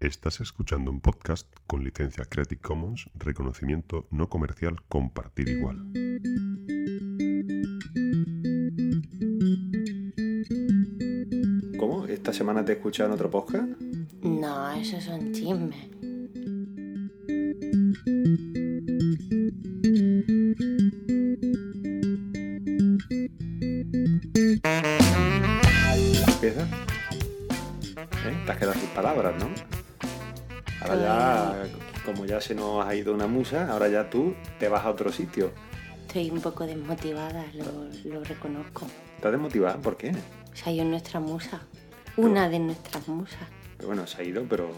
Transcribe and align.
Estás 0.00 0.40
escuchando 0.40 0.90
un 0.90 1.02
podcast 1.02 1.46
con 1.66 1.84
licencia 1.84 2.24
Creative 2.24 2.58
Commons, 2.62 3.10
reconocimiento 3.16 4.06
no 4.10 4.30
comercial, 4.30 4.80
compartir 4.88 5.50
igual. 5.50 5.76
¿Cómo? 11.78 12.06
¿Esta 12.06 12.32
semana 12.32 12.64
te 12.64 12.72
he 12.72 12.74
escuchado 12.76 13.10
en 13.10 13.14
otro 13.14 13.30
podcast? 13.30 13.78
No, 14.22 14.70
esos 14.72 15.04
son 15.04 15.32
chismes. 15.32 15.90
¿Empieza? 26.26 26.66
¿Eh? 28.24 28.42
Te 28.46 28.52
has 28.52 28.58
quedado 28.58 28.80
sin 28.80 28.88
palabras, 28.94 29.34
¿no? 29.38 29.69
Ahora 30.90 31.02
ya, 31.02 32.02
como 32.04 32.26
ya 32.26 32.40
se 32.40 32.54
nos 32.54 32.84
ha 32.84 32.94
ido 32.94 33.14
una 33.14 33.26
musa, 33.26 33.70
ahora 33.70 33.88
ya 33.88 34.10
tú 34.10 34.34
te 34.58 34.68
vas 34.68 34.84
a 34.84 34.90
otro 34.90 35.12
sitio. 35.12 35.52
Estoy 36.06 36.30
un 36.30 36.40
poco 36.40 36.66
desmotivada, 36.66 37.44
lo, 37.54 38.10
lo 38.12 38.24
reconozco. 38.24 38.86
¿Estás 39.16 39.30
desmotivada? 39.30 39.76
¿Por 39.76 39.96
qué? 39.96 40.12
Se 40.52 40.68
ha 40.68 40.72
ido 40.72 40.84
nuestra 40.84 41.20
musa. 41.20 41.60
Una 42.16 42.48
de 42.48 42.58
nuestras 42.58 43.06
musas. 43.06 43.48
Pero 43.76 43.86
bueno, 43.86 44.06
se 44.06 44.20
ha 44.20 44.24
ido, 44.24 44.44
pero 44.48 44.70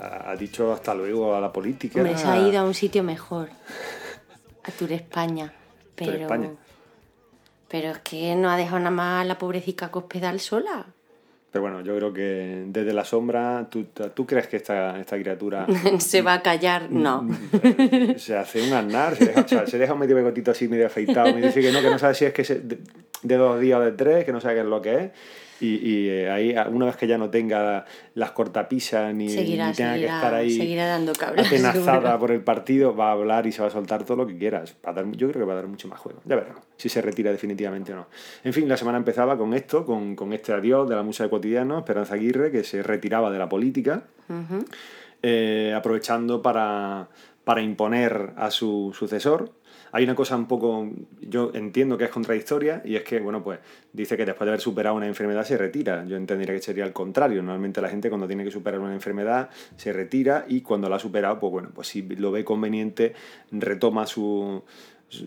ha, 0.00 0.34
dicho 0.36 0.72
hasta 0.72 0.94
luego 0.94 1.34
a 1.34 1.40
la 1.40 1.52
política. 1.52 2.00
Hombre, 2.00 2.16
se 2.16 2.26
ha 2.26 2.38
ido 2.38 2.60
a 2.60 2.64
un 2.64 2.74
sitio 2.74 3.02
mejor. 3.02 3.50
A 4.62 4.70
Tour 4.70 4.92
España. 4.92 5.52
Tour 5.94 6.08
Pero. 6.10 6.22
España. 6.22 6.50
Pero 7.68 7.90
es 7.90 7.98
que 7.98 8.34
no 8.34 8.50
ha 8.50 8.56
dejado 8.56 8.78
nada 8.78 8.90
más 8.90 9.22
a 9.22 9.24
la 9.24 9.38
pobrecita 9.38 9.90
Cospedal 9.90 10.40
sola. 10.40 10.86
Pero 11.54 11.62
bueno, 11.62 11.82
yo 11.82 11.94
creo 11.94 12.12
que 12.12 12.64
desde 12.66 12.92
la 12.92 13.04
sombra, 13.04 13.68
¿tú, 13.70 13.84
tú 14.12 14.26
crees 14.26 14.48
que 14.48 14.56
esta, 14.56 14.98
esta 14.98 15.16
criatura 15.16 15.68
se 15.98 16.20
va 16.20 16.34
a 16.34 16.42
callar. 16.42 16.90
No. 16.90 17.28
eh, 17.62 18.16
se 18.18 18.36
hace 18.36 18.60
un 18.60 18.72
andar? 18.72 19.14
Se 19.14 19.26
deja, 19.26 19.42
o 19.42 19.46
sea, 19.46 19.64
se 19.68 19.78
deja 19.78 19.92
un 19.92 20.00
medio 20.00 20.16
bigotito 20.16 20.50
así, 20.50 20.66
medio 20.66 20.86
afeitado, 20.88 21.32
me 21.32 21.40
dice 21.40 21.60
que 21.60 21.70
no, 21.70 21.80
que 21.80 21.90
no 21.90 21.98
sabe 22.00 22.14
si 22.14 22.24
es 22.24 22.32
que 22.32 22.42
se- 22.42 22.58
de, 22.58 22.78
de 23.22 23.36
dos 23.36 23.60
días 23.60 23.78
o 23.78 23.82
de 23.84 23.92
tres, 23.92 24.24
que 24.24 24.32
no 24.32 24.40
sabe 24.40 24.54
qué 24.56 24.60
es 24.62 24.66
lo 24.66 24.82
que 24.82 24.94
es. 24.96 25.10
Y, 25.64 25.76
y, 25.82 26.08
eh, 26.10 26.30
ahí, 26.30 26.54
una 26.70 26.86
vez 26.86 26.96
que 26.96 27.06
ya 27.06 27.16
no 27.16 27.30
tenga 27.30 27.84
las 28.14 28.32
cortapisas 28.32 29.14
ni, 29.14 29.28
Seguirá, 29.30 29.68
ni 29.68 29.74
tenga 29.74 29.94
que 29.94 30.04
estar 30.04 30.34
ahí 30.34 30.76
dando 30.76 31.12
cabras. 31.14 31.46
atenazada 31.46 32.00
seguro. 32.00 32.18
por 32.18 32.30
el 32.32 32.40
partido, 32.42 32.94
va 32.94 33.08
a 33.08 33.12
hablar 33.12 33.46
y 33.46 33.52
se 33.52 33.62
va 33.62 33.68
a 33.68 33.70
soltar 33.70 34.04
todo 34.04 34.16
lo 34.18 34.26
que 34.26 34.36
quieras. 34.36 34.76
Va 34.84 34.90
a 34.90 34.92
dar- 34.94 35.10
yo 35.12 35.28
creo 35.30 35.40
que 35.42 35.46
va 35.46 35.52
a 35.52 35.56
dar 35.56 35.66
mucho 35.68 35.88
más 35.88 35.98
juego. 35.98 36.20
Ya 36.24 36.36
veremos 36.36 36.60
si 36.76 36.88
se 36.88 37.00
retira 37.00 37.30
definitivamente 37.30 37.92
o 37.92 37.96
no. 37.96 38.06
En 38.42 38.52
fin, 38.52 38.68
la 38.68 38.76
semana 38.76 38.98
empezaba 38.98 39.38
con 39.38 39.54
esto, 39.54 39.86
con, 39.86 40.14
con 40.16 40.32
este 40.32 40.52
adiós 40.52 40.88
de 40.88 40.96
la 40.96 41.02
musa 41.02 41.24
de 41.24 41.30
cotidiano, 41.30 41.78
Esperanza 41.78 42.14
Aguirre, 42.14 42.50
que 42.50 42.62
se 42.64 42.82
retiraba 42.82 43.30
de 43.30 43.38
la 43.38 43.48
política, 43.48 44.02
eh, 45.22 45.72
aprovechando 45.76 46.42
para, 46.42 47.08
para 47.44 47.62
imponer 47.62 48.30
a 48.36 48.50
su 48.50 48.92
sucesor. 48.96 49.50
Hay 49.96 50.02
una 50.02 50.16
cosa 50.16 50.34
un 50.34 50.46
poco, 50.48 50.90
yo 51.20 51.52
entiendo 51.54 51.96
que 51.96 52.02
es 52.02 52.10
contradictoria, 52.10 52.82
y 52.84 52.96
es 52.96 53.04
que, 53.04 53.20
bueno, 53.20 53.44
pues 53.44 53.60
dice 53.92 54.16
que 54.16 54.26
después 54.26 54.44
de 54.44 54.50
haber 54.50 54.60
superado 54.60 54.96
una 54.96 55.06
enfermedad 55.06 55.44
se 55.44 55.56
retira. 55.56 56.04
Yo 56.04 56.16
entendería 56.16 56.52
que 56.52 56.60
sería 56.60 56.84
el 56.84 56.92
contrario. 56.92 57.40
Normalmente 57.44 57.80
la 57.80 57.88
gente 57.88 58.08
cuando 58.08 58.26
tiene 58.26 58.42
que 58.42 58.50
superar 58.50 58.80
una 58.80 58.92
enfermedad 58.92 59.50
se 59.76 59.92
retira 59.92 60.46
y 60.48 60.62
cuando 60.62 60.88
la 60.88 60.96
ha 60.96 60.98
superado, 60.98 61.38
pues 61.38 61.52
bueno, 61.52 61.70
pues 61.72 61.86
si 61.86 62.02
lo 62.02 62.32
ve 62.32 62.44
conveniente, 62.44 63.14
retoma 63.52 64.04
su, 64.08 64.64
su, 65.08 65.26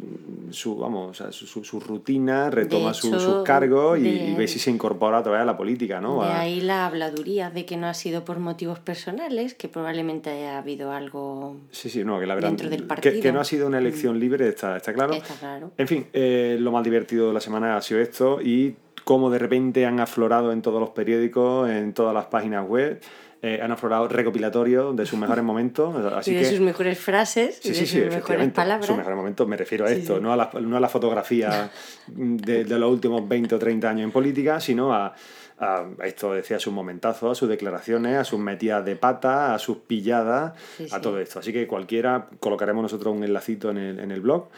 su, 0.51 0.75
vamos, 0.77 1.17
su, 1.31 1.45
su- 1.47 1.63
su 1.63 1.79
rutina, 1.79 2.49
retoma 2.49 2.93
su- 2.93 3.07
hecho, 3.07 3.19
sus 3.19 3.43
cargos 3.43 3.97
y, 3.99 4.07
y 4.07 4.35
ve 4.35 4.47
si 4.47 4.59
se 4.59 4.69
incorpora 4.71 5.23
todavía 5.23 5.43
a 5.43 5.45
la 5.45 5.55
política, 5.57 6.01
¿no? 6.01 6.23
De 6.23 6.29
ahí 6.29 6.59
la 6.61 6.85
habladuría 6.85 7.49
de 7.49 7.65
que 7.65 7.77
no 7.77 7.87
ha 7.87 7.93
sido 7.93 8.25
por 8.25 8.39
motivos 8.39 8.79
personales, 8.79 9.53
que 9.53 9.69
probablemente 9.69 10.29
haya 10.29 10.57
habido 10.57 10.91
algo. 10.91 11.55
Sí, 11.71 11.89
sí, 11.89 12.03
no, 12.03 12.19
que 12.19 12.25
la 12.25 12.35
verdad. 12.35 12.49
dentro 12.49 12.69
del 12.69 12.81
que- 12.81 12.87
partido. 12.87 13.21
Que, 13.21 13.31
no 13.31 13.39
ha 13.39 13.45
sido 13.45 13.67
una 13.67 13.77
elección 13.77 14.19
libre, 14.19 14.47
está, 14.49 14.75
está 14.77 14.93
claro. 14.93 15.13
Está 15.13 15.35
claro. 15.35 15.71
En 15.77 15.87
fin, 15.87 16.07
eh, 16.13 16.57
lo 16.59 16.71
más 16.71 16.83
divertido 16.83 17.27
de 17.29 17.33
la 17.33 17.41
semana 17.41 17.77
ha 17.77 17.81
sido 17.81 17.99
esto 18.01 18.41
y 18.41 18.75
cómo 19.05 19.29
de 19.29 19.39
repente 19.39 19.85
han 19.85 19.99
aflorado 20.01 20.51
en 20.51 20.61
todos 20.61 20.81
los 20.81 20.89
periódicos, 20.89 21.69
en 21.69 21.93
todas 21.93 22.13
las 22.13 22.25
páginas 22.25 22.67
web, 22.67 22.99
eh, 23.41 23.59
han 23.61 23.71
aflorado 23.71 24.07
recopilatorios 24.07 24.95
de 24.95 25.05
sus 25.05 25.19
mejores 25.19 25.43
momentos. 25.51 25.95
Así 26.13 26.31
y 26.31 26.35
de 26.35 26.41
que, 26.41 26.49
sus 26.49 26.59
mejores 26.59 26.99
frases, 26.99 27.59
Sí, 27.61 27.69
y 27.69 27.71
de 27.71 27.77
sí, 27.77 27.85
sí, 27.85 28.01
sus 28.03 28.13
mejores 28.13 28.51
palabras. 28.51 28.85
Sus 28.85 28.97
mejores 28.97 29.17
momentos, 29.17 29.47
me 29.47 29.57
refiero 29.57 29.85
a 29.85 29.91
esto. 29.91 30.19
No, 30.19 30.33
a 30.33 30.37
la, 30.37 30.49
no 30.61 30.77
a 30.77 30.79
la 30.79 30.89
fotografía 30.89 31.69
de, 32.07 32.63
de 32.63 32.79
los 32.79 32.91
últimos 32.91 33.27
20 33.27 33.55
o 33.55 33.59
30 33.59 33.89
años 33.89 34.03
en 34.05 34.11
política, 34.11 34.59
sino 34.59 34.93
a, 34.93 35.13
a 35.59 35.85
esto, 36.03 36.33
decía, 36.33 36.57
a 36.57 36.59
sus 36.59 36.73
momentazos, 36.73 37.31
a 37.31 37.35
sus 37.35 37.49
declaraciones, 37.49 38.17
a 38.17 38.23
sus 38.23 38.39
metidas 38.39 38.85
de 38.85 38.95
pata, 38.95 39.53
a 39.53 39.59
sus 39.59 39.77
pilladas, 39.77 40.53
Sí, 40.77 40.87
a 40.91 41.01
todo 41.01 41.19
esto. 41.19 41.39
Así 41.39 41.51
que 41.51 41.67
cualquiera, 41.67 42.27
colocaremos 42.39 42.83
nosotros 42.83 43.15
un 43.15 43.23
enlacito 43.23 43.71
en 43.71 43.77
el, 43.77 43.99
en 43.99 44.11
el 44.11 44.21
blog. 44.21 44.49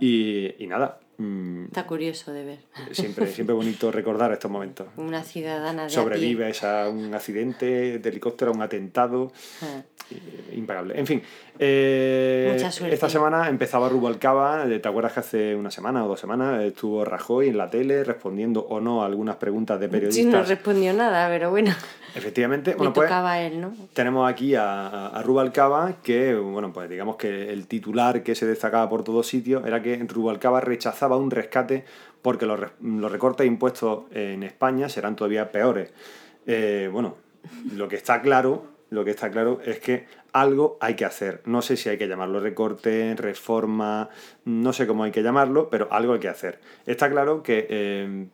Y, 0.00 0.54
y 0.62 0.66
nada, 0.66 0.98
Está 1.18 1.86
curioso 1.86 2.32
de 2.32 2.44
ver. 2.44 2.58
siempre, 2.92 3.26
siempre 3.26 3.54
bonito 3.54 3.90
recordar 3.90 4.32
estos 4.32 4.50
momentos. 4.50 4.88
Una 4.96 5.22
ciudadana 5.22 5.82
de 5.82 5.86
a 5.86 5.90
Sobrevives 5.90 6.62
a 6.62 6.88
un 6.88 7.14
accidente 7.14 7.98
de 7.98 8.08
helicóptero, 8.08 8.50
a 8.50 8.54
un 8.54 8.62
atentado. 8.62 9.32
Ah. 9.62 9.82
Impagable. 10.54 10.98
En 10.98 11.06
fin, 11.06 11.22
eh, 11.58 12.50
Mucha 12.52 12.70
suerte. 12.70 12.94
esta 12.94 13.08
semana 13.08 13.48
empezaba 13.48 13.88
Rubalcaba. 13.88 14.64
eh, 14.66 14.78
¿Te 14.78 14.88
acuerdas 14.88 15.12
que 15.14 15.20
hace 15.20 15.54
una 15.56 15.70
semana 15.70 16.04
o 16.04 16.08
dos 16.08 16.20
semanas 16.20 16.62
estuvo 16.62 17.04
Rajoy 17.04 17.48
en 17.48 17.58
la 17.58 17.68
tele 17.70 18.04
respondiendo 18.04 18.60
o 18.68 18.80
no 18.80 19.02
a 19.02 19.06
algunas 19.06 19.36
preguntas 19.36 19.78
de 19.80 19.86
Sí, 19.86 19.90
periodistas? 19.92 20.32
no 20.32 20.42
respondió 20.44 20.92
nada, 20.92 21.28
pero 21.28 21.50
bueno, 21.50 21.72
Efectivamente, 22.14 22.74
bueno, 22.74 22.92
pues 22.94 23.10
él, 23.40 23.60
¿no? 23.60 23.74
tenemos 23.92 24.30
aquí 24.30 24.54
a, 24.54 25.08
a- 25.08 25.22
Rubalcaba 25.22 25.94
que, 26.02 26.34
bueno, 26.34 26.72
pues 26.72 26.88
digamos 26.88 27.16
que 27.16 27.52
el 27.52 27.66
titular 27.66 28.22
que 28.22 28.34
se 28.34 28.46
destacaba 28.46 28.88
por 28.88 29.04
todos 29.04 29.26
sitios 29.26 29.66
era 29.66 29.82
que 29.82 29.96
Rubalcaba 30.08 30.60
rechazaba 30.62 31.16
un 31.18 31.30
rescate 31.30 31.84
porque 32.22 32.46
los, 32.46 32.58
los 32.80 33.12
recortes 33.12 33.46
impuestos 33.46 34.04
en 34.12 34.42
España 34.44 34.88
serán 34.88 35.14
todavía 35.14 35.52
peores. 35.52 35.92
Eh, 36.46 36.88
bueno, 36.90 37.16
lo 37.74 37.86
que 37.88 37.96
está 37.96 38.20
claro, 38.22 38.64
lo 38.90 39.04
que 39.04 39.10
está 39.10 39.30
claro 39.30 39.60
es 39.64 39.80
que 39.80 40.06
algo 40.32 40.78
hay 40.80 40.94
que 40.94 41.04
hacer. 41.04 41.42
No 41.44 41.62
sé 41.62 41.76
si 41.76 41.88
hay 41.88 41.98
que 41.98 42.08
llamarlo 42.08 42.40
recorte, 42.40 43.14
reforma, 43.16 44.08
no 44.44 44.72
sé 44.72 44.86
cómo 44.86 45.04
hay 45.04 45.12
que 45.12 45.22
llamarlo, 45.22 45.70
pero 45.70 45.88
algo 45.90 46.14
hay 46.14 46.20
que 46.20 46.28
hacer. 46.28 46.60
Está 46.86 47.10
claro 47.10 47.42
que 47.42 47.66
eh, 47.68 48.26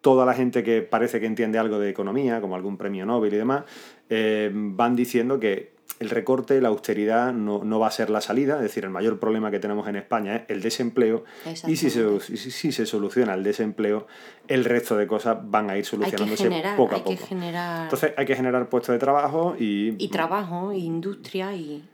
toda 0.00 0.26
la 0.26 0.34
gente 0.34 0.62
que 0.62 0.82
parece 0.82 1.20
que 1.20 1.26
entiende 1.26 1.58
algo 1.58 1.78
de 1.78 1.88
economía, 1.88 2.40
como 2.40 2.56
algún 2.56 2.76
premio 2.76 3.06
Nobel 3.06 3.32
y 3.32 3.36
demás, 3.38 3.64
eh, 4.10 4.50
van 4.52 4.94
diciendo 4.96 5.40
que 5.40 5.73
el 6.00 6.10
recorte, 6.10 6.60
la 6.60 6.68
austeridad 6.68 7.32
no, 7.32 7.62
no 7.64 7.78
va 7.78 7.86
a 7.86 7.90
ser 7.90 8.10
la 8.10 8.20
salida, 8.20 8.56
es 8.56 8.62
decir, 8.62 8.84
el 8.84 8.90
mayor 8.90 9.18
problema 9.20 9.50
que 9.50 9.60
tenemos 9.60 9.86
en 9.88 9.96
España 9.96 10.36
es 10.36 10.42
el 10.48 10.60
desempleo 10.60 11.24
y 11.70 11.76
si 11.76 11.88
se, 11.90 12.20
si- 12.20 12.50
si 12.50 12.72
se 12.72 12.84
soluciona 12.86 13.34
el 13.34 13.44
desempleo, 13.44 14.06
el 14.48 14.64
resto 14.64 14.96
de 14.96 15.06
cosas 15.06 15.38
van 15.42 15.70
a 15.70 15.78
ir 15.78 15.84
solucionándose 15.84 16.44
generar, 16.44 16.76
poco 16.76 16.94
a 16.94 16.98
hay 16.98 17.02
poco. 17.04 17.16
que 17.16 17.26
generar 17.26 17.82
Entonces 17.84 18.12
hay 18.16 18.26
que 18.26 18.34
generar 18.36 18.68
puestos 18.68 18.92
de 18.92 18.98
trabajo 18.98 19.54
y, 19.58 19.94
y 19.98 20.08
trabajo, 20.08 20.72
y 20.72 20.84
industria, 20.84 21.54
y 21.54 21.84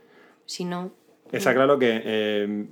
si 0.47 0.65
no, 0.65 0.91
Está 1.33 1.55
claro 1.55 1.78
que 1.78 2.00
eh, 2.05 2.66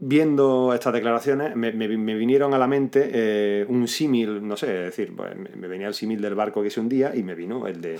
viendo 0.00 0.72
estas 0.74 0.92
declaraciones 0.92 1.56
me, 1.56 1.72
me- 1.72 1.88
vinieron 1.88 2.54
a 2.54 2.58
la 2.58 2.66
mente 2.68 3.10
eh, 3.12 3.66
un 3.68 3.88
símil, 3.88 4.46
no 4.46 4.56
sé, 4.56 4.66
es 4.66 4.96
decir, 4.96 5.12
pues, 5.16 5.30
me, 5.36 5.66
venía 5.68 5.88
el 5.88 5.94
símil 5.94 6.20
del 6.20 6.34
barco 6.34 6.62
que 6.62 6.70
se 6.70 6.78
hundía 6.80 7.16
y 7.16 7.22
me 7.24 7.34
vino 7.34 7.66
el 7.66 7.80
de, 7.80 7.98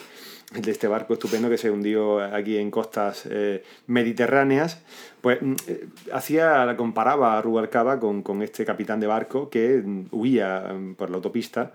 el 0.54 0.62
de 0.62 0.70
este 0.70 0.86
barco 0.86 1.14
estupendo 1.14 1.50
que 1.50 1.58
se 1.58 1.70
hundió 1.70 2.20
aquí 2.20 2.56
en 2.56 2.70
costas 2.70 3.26
eh, 3.30 3.64
mediterráneas. 3.88 4.80
Pues 5.20 5.42
mm, 5.42 5.54
eh, 5.66 5.86
hacía, 6.12 6.72
comparaba 6.76 7.36
a 7.36 7.42
Rubalcaba 7.42 7.98
con, 7.98 8.22
con 8.22 8.42
este 8.42 8.64
capitán 8.64 9.00
de 9.00 9.08
barco 9.08 9.50
que 9.50 9.82
huía 10.12 10.72
mm, 10.72 10.94
por 10.94 11.10
la 11.10 11.16
autopista 11.16 11.72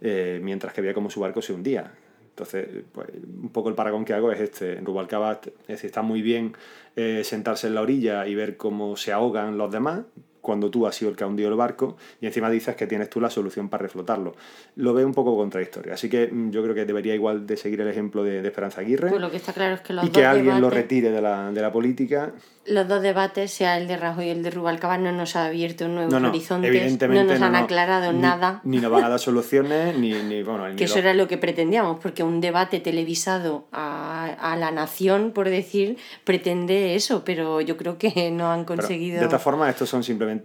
eh, 0.00 0.40
mientras 0.42 0.72
que 0.72 0.80
veía 0.80 0.94
cómo 0.94 1.10
su 1.10 1.20
barco 1.20 1.42
se 1.42 1.52
hundía. 1.52 1.92
Entonces, 2.36 2.68
pues, 2.92 3.08
un 3.42 3.48
poco 3.48 3.70
el 3.70 3.74
paragón 3.74 4.04
que 4.04 4.12
hago 4.12 4.30
es 4.30 4.40
este. 4.40 4.76
En 4.76 4.84
Rubalcaba, 4.84 5.40
es 5.42 5.66
decir, 5.66 5.86
está 5.86 6.02
muy 6.02 6.20
bien 6.20 6.54
eh, 6.94 7.22
sentarse 7.24 7.66
en 7.66 7.74
la 7.74 7.80
orilla 7.80 8.26
y 8.26 8.34
ver 8.34 8.58
cómo 8.58 8.98
se 8.98 9.10
ahogan 9.10 9.56
los 9.56 9.72
demás 9.72 10.00
cuando 10.46 10.70
tú 10.70 10.86
has 10.86 10.94
sido 10.94 11.10
el 11.10 11.16
que 11.16 11.24
ha 11.24 11.26
hundido 11.26 11.48
el 11.48 11.56
barco 11.56 11.96
y 12.20 12.26
encima 12.26 12.48
dices 12.48 12.76
que 12.76 12.86
tienes 12.86 13.10
tú 13.10 13.20
la 13.20 13.30
solución 13.30 13.68
para 13.68 13.82
reflotarlo. 13.82 14.36
Lo 14.76 14.94
veo 14.94 15.04
un 15.04 15.12
poco 15.12 15.36
contradictorio. 15.36 15.92
Así 15.92 16.08
que 16.08 16.28
mm, 16.28 16.50
yo 16.52 16.62
creo 16.62 16.72
que 16.72 16.84
debería 16.84 17.16
igual 17.16 17.48
de 17.48 17.56
seguir 17.56 17.80
el 17.80 17.88
ejemplo 17.88 18.22
de, 18.22 18.42
de 18.42 18.46
Esperanza 18.48 18.80
Aguirre 18.82 19.08
pues 19.10 19.20
lo 19.20 19.28
que 19.32 19.38
está 19.38 19.52
claro 19.52 19.74
es 19.74 19.80
que 19.80 19.92
los 19.92 20.04
y 20.04 20.08
dos 20.08 20.16
que 20.16 20.24
alguien 20.24 20.60
lo 20.60 20.68
debates- 20.70 20.74
retire 20.74 21.10
de 21.10 21.20
la, 21.20 21.50
de 21.50 21.60
la 21.60 21.72
política. 21.72 22.30
los 22.66 22.86
dos 22.86 23.02
debates, 23.02 23.50
sea 23.50 23.76
el 23.78 23.88
de 23.88 23.96
Rajoy 23.96 24.26
y 24.26 24.30
el 24.30 24.42
de 24.44 24.50
Rubalcaba, 24.52 24.98
no 24.98 25.10
nos 25.12 25.34
ha 25.36 25.46
abierto 25.46 25.88
nuevos 25.88 26.12
No, 26.12 26.20
no, 26.20 26.28
horizontes, 26.28 26.68
evidentemente 26.70 27.24
no 27.24 27.32
nos 27.32 27.42
han 27.42 27.52
no. 27.52 27.58
aclarado 27.58 28.12
Ni- 28.12 28.20
nada. 28.20 28.60
Ni 28.64 28.78
nos 28.78 28.90
van 28.92 29.04
a 29.04 29.08
dar 29.08 29.18
soluciones, 29.18 29.98
ni, 29.98 30.12
ni 30.12 30.42
bueno, 30.44 30.68
ni 30.68 30.76
Que 30.76 30.84
eso 30.84 30.94
lo- 30.96 31.00
era 31.02 31.14
lo 31.14 31.26
que 31.28 31.38
pretendíamos, 31.38 31.98
porque 32.00 32.22
un 32.22 32.40
debate 32.40 32.78
televisado 32.80 33.66
a, 33.72 34.26
a 34.52 34.56
la 34.56 34.70
nación, 34.70 35.32
por 35.32 35.48
decir, 35.48 35.96
pretende 36.24 36.94
eso, 36.94 37.22
pero 37.24 37.60
yo 37.60 37.76
creo 37.76 37.98
que 37.98 38.30
no 38.30 38.50
han 38.50 38.64
Pero, 38.64 38.76
conseguido. 38.82 39.20
de 39.20 39.26
todas 39.26 39.42
formas, 39.42 39.70
estos 39.70 39.88
son 39.88 40.02
simplemente 40.04 40.35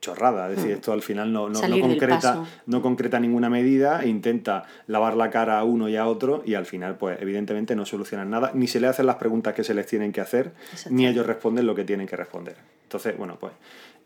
chorrada. 0.00 0.50
Es 0.50 0.56
decir, 0.56 0.72
Mm. 0.72 0.74
esto 0.74 0.92
al 0.92 1.02
final 1.02 1.32
no, 1.32 1.48
no, 1.48 1.60
concreta, 1.80 2.44
no 2.66 2.82
concreta 2.82 3.20
ninguna 3.20 3.48
medida, 3.50 4.02
e 4.02 4.08
intenta 4.08 4.64
lavar 4.86 5.16
la 5.16 5.30
cara 5.30 5.58
a 5.58 5.64
uno 5.64 5.88
y 5.88 5.96
a 5.96 6.06
otro 6.06 6.42
y 6.44 6.54
al 6.54 6.66
final, 6.66 6.96
pues 6.96 7.20
evidentemente 7.20 7.74
no 7.76 7.84
solucionan 7.86 8.30
nada, 8.30 8.50
ni 8.54 8.66
se 8.66 8.80
le 8.80 8.86
hacen 8.88 9.06
las 9.06 9.16
preguntas 9.16 9.54
que 9.54 9.64
se 9.64 9.74
les 9.74 9.86
tienen 9.86 10.12
que 10.12 10.20
hacer, 10.20 10.52
ni 10.90 11.06
ellos 11.06 11.26
responden 11.26 11.66
lo 11.66 11.74
que 11.74 11.84
tienen 11.84 12.06
que 12.06 12.16
responder. 12.16 12.56
Entonces, 12.84 13.16
bueno, 13.16 13.36
pues, 13.38 13.52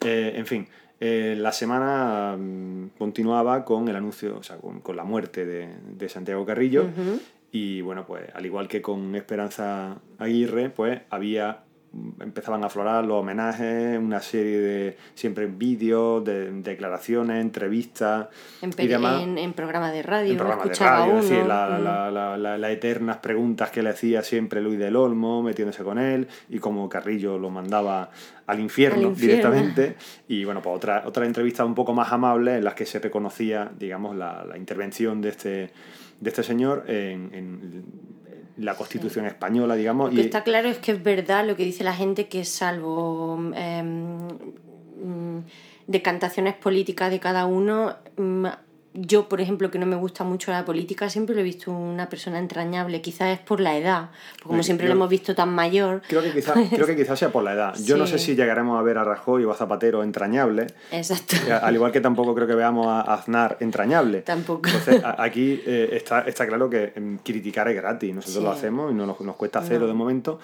eh, 0.05 0.35
en 0.37 0.47
fin. 0.47 0.69
eh, 0.99 1.35
la 1.39 1.53
semana 1.53 2.37
mm, 2.39 2.91
continuaba 2.99 3.65
con 3.67 3.87
el 3.89 3.97
anuncio, 3.97 4.39
o 4.39 4.43
sea, 4.43 4.57
con, 4.57 4.81
con 4.81 4.97
la 4.97 5.05
muerte 5.05 5.45
de, 5.45 5.69
de 5.97 6.09
Santiago 6.09 6.47
Carrillo. 6.47 6.87
Y 7.53 7.81
bueno, 7.83 8.05
pues 8.07 8.25
al 8.35 8.45
igual 8.47 8.67
que 8.69 8.81
con 8.83 9.15
Esperanza 9.15 9.97
Aguirre, 10.19 10.69
pues 10.71 11.01
había 11.11 11.61
empezaban 12.21 12.63
a 12.63 12.67
aflorar 12.67 13.05
los 13.05 13.23
homenajes, 13.23 13.99
una 13.99 14.21
serie 14.21 14.59
de 14.59 14.97
siempre 15.15 15.47
vídeos, 15.47 16.23
de 16.25 16.51
declaraciones, 16.53 17.41
entrevistas 17.41 18.29
En, 18.61 18.71
y 18.77 18.87
demás. 18.87 19.23
en, 19.23 19.39
en 19.39 19.53
programa 19.55 19.91
de 19.91 20.03
radio, 20.03 20.33
en 20.33 20.37
programas 20.37 20.67
de 20.67 20.73
escuchaba 20.73 20.99
radio, 20.99 21.13
uno. 21.13 21.23
es 21.23 21.29
decir, 21.31 21.47
la- 21.47 21.79
mm. 21.79 21.85
la- 21.85 22.11
la- 22.11 22.37
la- 22.37 22.59
las 22.59 22.71
eternas 22.71 23.17
preguntas 23.19 23.71
que 23.71 23.83
le 23.83 23.91
hacía 23.91 24.23
siempre 24.23 24.61
Luis 24.61 24.79
del 24.79 24.95
Olmo, 24.97 25.43
metiéndose 25.43 25.83
con 25.85 25.99
él, 25.99 26.29
y 26.51 26.59
como 26.59 26.89
Carrillo 26.89 27.39
lo 27.39 27.49
mandaba 27.51 28.11
al 28.47 28.61
infierno, 28.61 28.99
Al 28.99 29.05
infierno. 29.13 29.51
directamente. 29.53 29.97
Y 30.29 30.45
bueno, 30.45 30.61
pues 30.63 30.77
otra, 30.77 31.03
otra 31.07 31.25
entrevista 31.25 31.65
un 31.65 31.75
poco 31.75 31.95
más 31.95 32.13
amable 32.13 32.57
en 32.59 32.65
las 32.65 32.75
que 32.75 32.85
se 32.85 32.99
reconocía, 32.99 33.71
digamos, 33.79 34.15
la, 34.17 34.45
la 34.45 34.59
intervención 34.59 35.21
de 35.23 35.31
este, 35.31 35.71
de 36.21 36.31
este 36.31 36.43
señor 36.43 36.85
en, 36.89 37.31
en 37.33 37.85
la 38.57 38.75
Constitución 38.75 39.27
española, 39.27 39.77
digamos. 39.77 40.11
Lo 40.11 40.17
que 40.17 40.23
y- 40.23 40.25
está 40.25 40.43
claro 40.43 40.69
es 40.69 40.79
que 40.79 40.93
es 40.93 41.03
verdad 41.03 41.47
lo 41.47 41.57
que 41.57 41.65
dice 41.65 41.85
la 41.85 41.95
gente, 41.95 42.27
que 42.29 42.45
salvo 42.45 43.37
mm, 43.37 45.39
decantaciones 45.87 46.55
políticas 46.55 47.11
de 47.11 47.21
cada 47.21 47.47
uno, 47.47 47.97
mm, 48.17 48.47
yo, 48.97 49.29
por 49.29 49.41
ejemplo, 49.41 49.71
que 49.71 49.79
no 49.79 49.87
me 49.87 49.97
gusta 49.97 50.25
mucho 50.25 50.51
la 50.51 50.65
política, 50.65 51.09
siempre 51.11 51.35
lo 51.35 51.41
he 51.43 51.45
visto 51.45 51.71
una 51.71 52.09
persona 52.09 52.39
entrañable. 52.39 53.01
Quizás 53.03 53.39
es 53.39 53.39
por 53.39 53.61
la 53.61 53.77
edad, 53.77 54.11
porque 54.33 54.45
como 54.45 54.57
Yo- 54.59 54.63
siempre 54.65 54.87
yo- 54.87 54.95
lo 54.95 54.97
hemos 54.99 55.09
visto 55.11 55.35
tan 55.35 55.51
mayor. 55.55 56.03
Creo 56.09 56.23
que, 56.23 56.33
quizá, 56.33 56.55
creo 56.71 56.87
que 56.87 56.97
quizás 56.97 57.19
sea 57.19 57.31
por 57.31 57.45
la 57.45 57.53
edad. 57.53 57.75
Yo 57.85 57.97
no 57.97 58.07
sé 58.07 58.19
Sí. 58.19 58.27
si 58.27 58.37
llegaremos 58.37 58.79
a 58.79 58.83
ver 58.83 58.99
a 58.99 59.05
Rajoy 59.05 59.45
o 59.45 59.51
a 59.53 59.55
Zapatero 59.55 60.03
entrañable, 60.03 60.67
Exacto. 60.91 61.37
al 61.63 61.75
igual 61.75 61.93
que 61.93 62.01
tampoco 62.01 62.35
creo 62.35 62.47
que 62.47 62.55
veamos 62.55 62.87
a 62.87 63.01
Aznar 63.03 63.57
entrañable. 63.61 64.23
Tampoco. 64.23 64.69
Entonces, 64.69 65.03
aquí 65.19 65.63
eh, 65.67 65.91
está, 65.93 66.21
está 66.23 66.47
claro 66.47 66.69
que 66.71 66.93
em, 66.97 67.19
criticar 67.19 67.69
es 67.69 67.77
gratis. 67.77 68.15
Nosotros 68.15 68.37
Sí. 68.39 68.45
lo 68.45 68.51
hacemos 68.51 68.91
y 68.93 68.95
no 68.95 69.07
nos, 69.07 69.21
nos 69.21 69.37
cuesta 69.37 69.63
cero 69.63 69.81
No. 69.81 69.87
de 69.89 69.95
momento. 69.95 70.39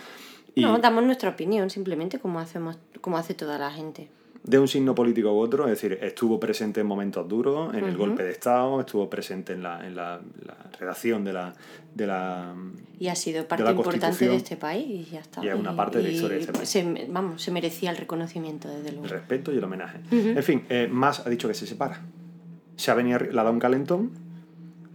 Y 0.54 0.60
No, 0.62 0.78
damos 0.78 1.02
nuestra 1.04 1.30
opinión, 1.30 1.70
simplemente 1.70 2.18
como 2.18 2.38
hacemos, 2.38 2.76
como 3.00 3.16
hace 3.16 3.32
toda 3.32 3.56
la 3.58 3.70
gente. 3.70 4.10
De 4.44 4.58
un 4.58 4.66
signo 4.66 4.94
político 4.94 5.32
u 5.32 5.38
otro, 5.38 5.64
es 5.66 5.70
decir, 5.70 5.98
estuvo 6.02 6.40
presente 6.40 6.80
en 6.80 6.86
momentos 6.86 7.28
duros, 7.28 7.72
en 7.74 7.84
el 7.84 7.90
Ujú. 7.94 8.06
golpe 8.06 8.24
de 8.24 8.32
Estado, 8.32 8.80
estuvo 8.80 9.08
presente 9.08 9.52
en 9.52 9.62
la, 9.62 9.86
en 9.86 9.94
la, 9.94 10.20
la 10.44 10.56
redacción 10.80 11.24
de 11.24 11.32
la, 11.32 11.54
de 11.94 12.06
la 12.08 12.52
Y 12.98 13.06
ha 13.06 13.14
sido 13.14 13.46
parte 13.46 13.62
la 13.62 13.70
importante 13.70 14.28
de 14.28 14.34
este 14.36 14.56
país 14.56 14.84
y 15.08 15.10
ya 15.12 15.20
está. 15.20 15.44
Y 15.44 15.48
es 15.48 15.54
una 15.54 15.76
parte 15.76 15.98
de 15.98 16.04
la 16.04 16.10
historia 16.10 16.34
de 16.36 16.40
este 16.40 16.52
país. 16.52 16.68
se- 16.68 17.06
vamos, 17.08 17.40
se 17.40 17.52
merecía 17.52 17.90
el 17.90 17.96
reconocimiento, 17.98 18.68
desde 18.68 18.90
luego. 18.90 19.04
el 19.04 19.10
respeto 19.10 19.52
y 19.52 19.58
el 19.58 19.64
homenaje. 19.64 20.00
En 20.10 20.42
fin, 20.42 20.62
eh, 20.68 20.88
Más 20.90 21.24
ha 21.24 21.30
dicho 21.30 21.46
que 21.46 21.54
se 21.54 21.66
separa. 21.66 22.00
Se 22.76 22.90
ha 22.90 22.94
venido, 22.94 23.20
arri- 23.20 23.30
le 23.30 23.38
ha 23.38 23.44
dado 23.44 23.52
un 23.52 23.60
calentón, 23.60 24.10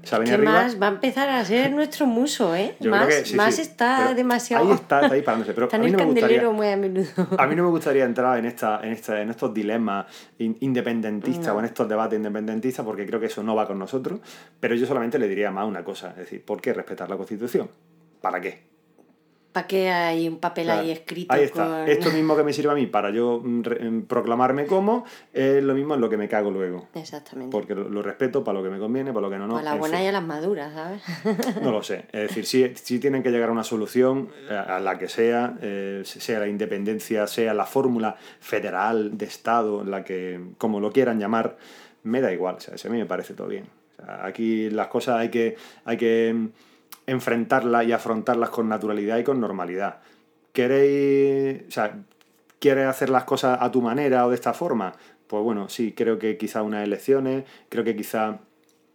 se 0.08 0.16
ha 0.16 0.20
venido 0.20 0.38
Que 0.38 0.48
arriba. 0.48 0.64
más 0.64 0.82
va 0.82 0.88
a 0.88 0.92
empezar 0.92 1.30
a 1.30 1.44
ser 1.46 1.72
nuestro 1.72 2.06
muso, 2.08 2.56
¿eh? 2.56 2.76
Yo 2.80 2.90
más 2.90 3.06
creo 3.06 3.20
que 3.20 3.26
sí, 3.30 3.36
más 3.36 3.56
sí, 3.56 3.62
está 3.62 4.14
demasiado. 4.14 4.66
Ahí 4.68 4.72
está, 4.74 5.02
está 5.02 5.14
ahí 5.16 5.22
parándose. 5.22 5.54
Pero 5.54 5.66
está 5.68 5.78
a 5.78 5.80
en 5.80 5.82
mí 5.86 5.88
el 5.88 5.92
no 5.94 5.98
me 6.00 6.06
gustaría, 6.06 6.28
candelero 6.42 6.54
muy 6.54 6.68
a 6.68 6.78
menudo. 6.78 7.08
A 7.38 7.46
mí 7.48 7.56
no 7.56 7.64
me 7.64 7.70
gustaría 7.70 8.06
entrar 8.06 8.40
en, 8.40 8.46
esta, 8.46 8.80
en, 8.84 8.92
esta, 8.94 9.22
en 9.22 9.30
estos 9.30 9.54
dilemas 9.54 10.06
in- 10.40 10.58
independentistas 10.62 11.48
No. 11.48 11.56
o 11.56 11.60
en 11.60 11.66
estos 11.66 11.88
debates 11.88 12.18
independentistas 12.18 12.86
porque 12.86 13.06
creo 13.06 13.20
que 13.20 13.28
eso 13.28 13.44
no 13.44 13.54
va 13.56 13.68
con 13.68 13.78
nosotros. 13.78 14.20
Pero 14.60 14.76
yo 14.76 14.86
solamente 14.88 15.20
le 15.20 15.28
diría 15.28 15.52
más 15.52 15.68
una 15.68 15.84
cosa: 15.84 16.10
es 16.12 16.18
decir, 16.18 16.44
¿por 16.46 16.62
qué 16.62 16.74
respetar 16.74 17.10
la 17.10 17.18
Constitución? 17.18 17.70
¿Para 18.22 18.40
qué? 18.42 18.77
¿Para 19.58 19.68
qué 19.68 19.90
hay 19.90 20.28
un 20.28 20.38
papel 20.38 20.70
O 20.70 20.72
sea, 20.72 20.82
ahí 20.82 20.92
escrito? 20.92 21.34
Ahí 21.34 21.44
está. 21.46 21.66
con- 21.66 21.90
Esto 21.90 22.12
mismo 22.12 22.36
que 22.38 22.44
me 22.44 22.54
sirve 22.54 22.72
a 22.72 22.76
mí 22.76 22.86
para 22.86 23.10
yo 23.10 23.42
mm, 23.44 23.60
mm, 23.62 24.02
proclamarme 24.04 24.68
como 24.68 25.04
es 25.34 25.64
lo 25.64 25.74
mismo 25.74 25.96
en 25.96 26.02
lo 26.02 26.10
que 26.10 26.18
me 26.18 26.28
cago 26.30 26.52
luego. 26.52 26.88
Exactamente. 26.94 27.52
Porque 27.52 27.74
lo, 27.74 27.90
lo 27.90 28.04
respeto 28.04 28.44
para 28.44 28.60
lo 28.60 28.64
que 28.64 28.70
me 28.70 28.78
conviene, 28.78 29.12
para 29.14 29.26
lo 29.26 29.32
que 29.32 29.40
no, 29.40 29.48
no. 29.48 29.58
a 29.58 29.64
la 29.64 29.74
en 29.74 29.80
buena 29.80 29.98
fin. 29.98 30.06
y 30.06 30.10
a 30.10 30.12
las 30.12 30.24
maduras, 30.24 30.74
¿sabes? 30.74 31.02
No 31.64 31.72
lo 31.72 31.82
sé. 31.82 32.06
Es 32.12 32.28
decir, 32.30 32.46
sí, 32.46 32.72
sí 32.76 33.00
tienen 33.00 33.24
que 33.24 33.32
llegar 33.32 33.50
a 33.50 33.52
una 33.52 33.64
solución, 33.64 34.30
eh, 34.48 34.54
a 34.56 34.80
la 34.80 35.00
que 35.00 35.10
sea, 35.10 35.58
eh, 35.62 36.04
sea 36.06 36.38
la 36.40 36.48
independencia, 36.48 37.26
sea 37.26 37.56
la 37.56 37.66
fórmula 37.66 38.16
federal 38.40 39.18
de 39.18 39.26
Estado, 39.26 39.84
la 39.84 40.04
que, 40.04 40.40
como 40.60 40.80
lo 40.80 40.92
quieran 40.92 41.20
llamar, 41.20 41.58
me 42.04 42.22
da 42.22 42.32
igual. 42.32 42.58
O 42.58 42.60
sea, 42.60 42.76
eso 42.76 42.90
a 42.90 42.92
mí 42.92 42.98
me 43.00 43.08
parece 43.08 43.34
todo 43.34 43.48
bien. 43.48 43.66
O 44.00 44.06
sea, 44.06 44.24
aquí 44.24 44.70
las 44.70 44.88
cosas 44.88 45.18
hay 45.18 45.30
que, 45.30 45.56
hay 45.84 45.98
que 45.98 46.32
mm, 46.36 46.48
enfrentarlas 47.08 47.86
y 47.88 47.94
afrontarlas 47.94 48.50
con 48.50 48.70
naturalidad 48.70 49.18
y 49.18 49.24
con 49.24 49.40
normalidad. 49.40 50.00
¿Queréis, 50.54 51.64
o 51.68 51.72
sea, 51.72 51.98
quieres 52.60 52.86
hacer 52.86 53.10
las 53.10 53.24
cosas 53.24 53.58
a 53.62 53.72
tu 53.72 53.82
manera 53.82 54.26
o 54.26 54.30
de 54.30 54.36
esta 54.36 54.54
forma? 54.54 54.94
Pues 55.28 55.44
bueno, 55.44 55.70
sí, 55.70 55.94
creo 55.94 56.20
que 56.20 56.38
quizá 56.38 56.62
unas 56.62 56.84
elecciones, 56.84 57.46
creo 57.70 57.84
que 57.84 57.96
quizá 57.96 58.40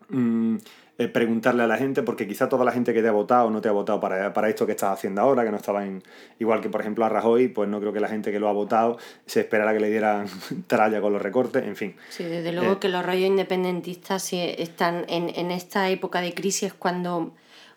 mm, 0.08 0.56
eh, 0.98 1.08
preguntarle 1.08 1.62
a 1.62 1.66
la 1.66 1.76
gente, 1.76 2.02
porque 2.02 2.26
quizá 2.26 2.48
toda 2.48 2.64
la 2.64 2.72
gente 2.72 2.92
que 2.92 3.00
te 3.00 3.08
ha 3.08 3.12
votado 3.12 3.48
no 3.50 3.60
te 3.60 3.68
ha 3.68 3.72
votado 3.72 3.98
para, 4.00 4.32
para 4.32 4.48
esto 4.48 4.66
que 4.66 4.72
estás 4.72 4.92
haciendo 4.92 5.20
ahora, 5.22 5.44
que 5.44 5.50
no 5.50 5.56
estaba 5.56 5.86
en. 5.86 6.02
Igual 6.38 6.60
que, 6.60 6.68
por 6.68 6.80
ejemplo, 6.80 7.04
a 7.04 7.08
Rajoy, 7.08 7.48
pues 7.48 7.68
no 7.68 7.80
creo 7.80 7.92
que 7.92 8.00
la 8.00 8.08
gente 8.08 8.30
que 8.30 8.38
lo 8.38 8.48
ha 8.48 8.52
votado 8.52 8.98
se 9.26 9.40
esperara 9.40 9.72
que 9.72 9.80
le 9.80 9.88
dieran 9.90 10.26
tralla 10.66 11.00
con 11.00 11.12
los 11.12 11.22
recortes, 11.22 11.64
en 11.64 11.76
fin. 11.76 11.94
Sí, 12.10 12.24
desde 12.24 12.52
luego 12.52 12.74
Eh, 12.74 12.78
que 12.78 12.88
los 12.88 13.04
rollos 13.04 13.26
independentistas 13.26 14.22
sí 14.22 14.38
están 14.40 15.04
en, 15.08 15.30
en 15.34 15.50
esta 15.50 15.88
época 15.90 16.20
de 16.20 16.34
crisis 16.34 16.74
cuando 16.74 17.32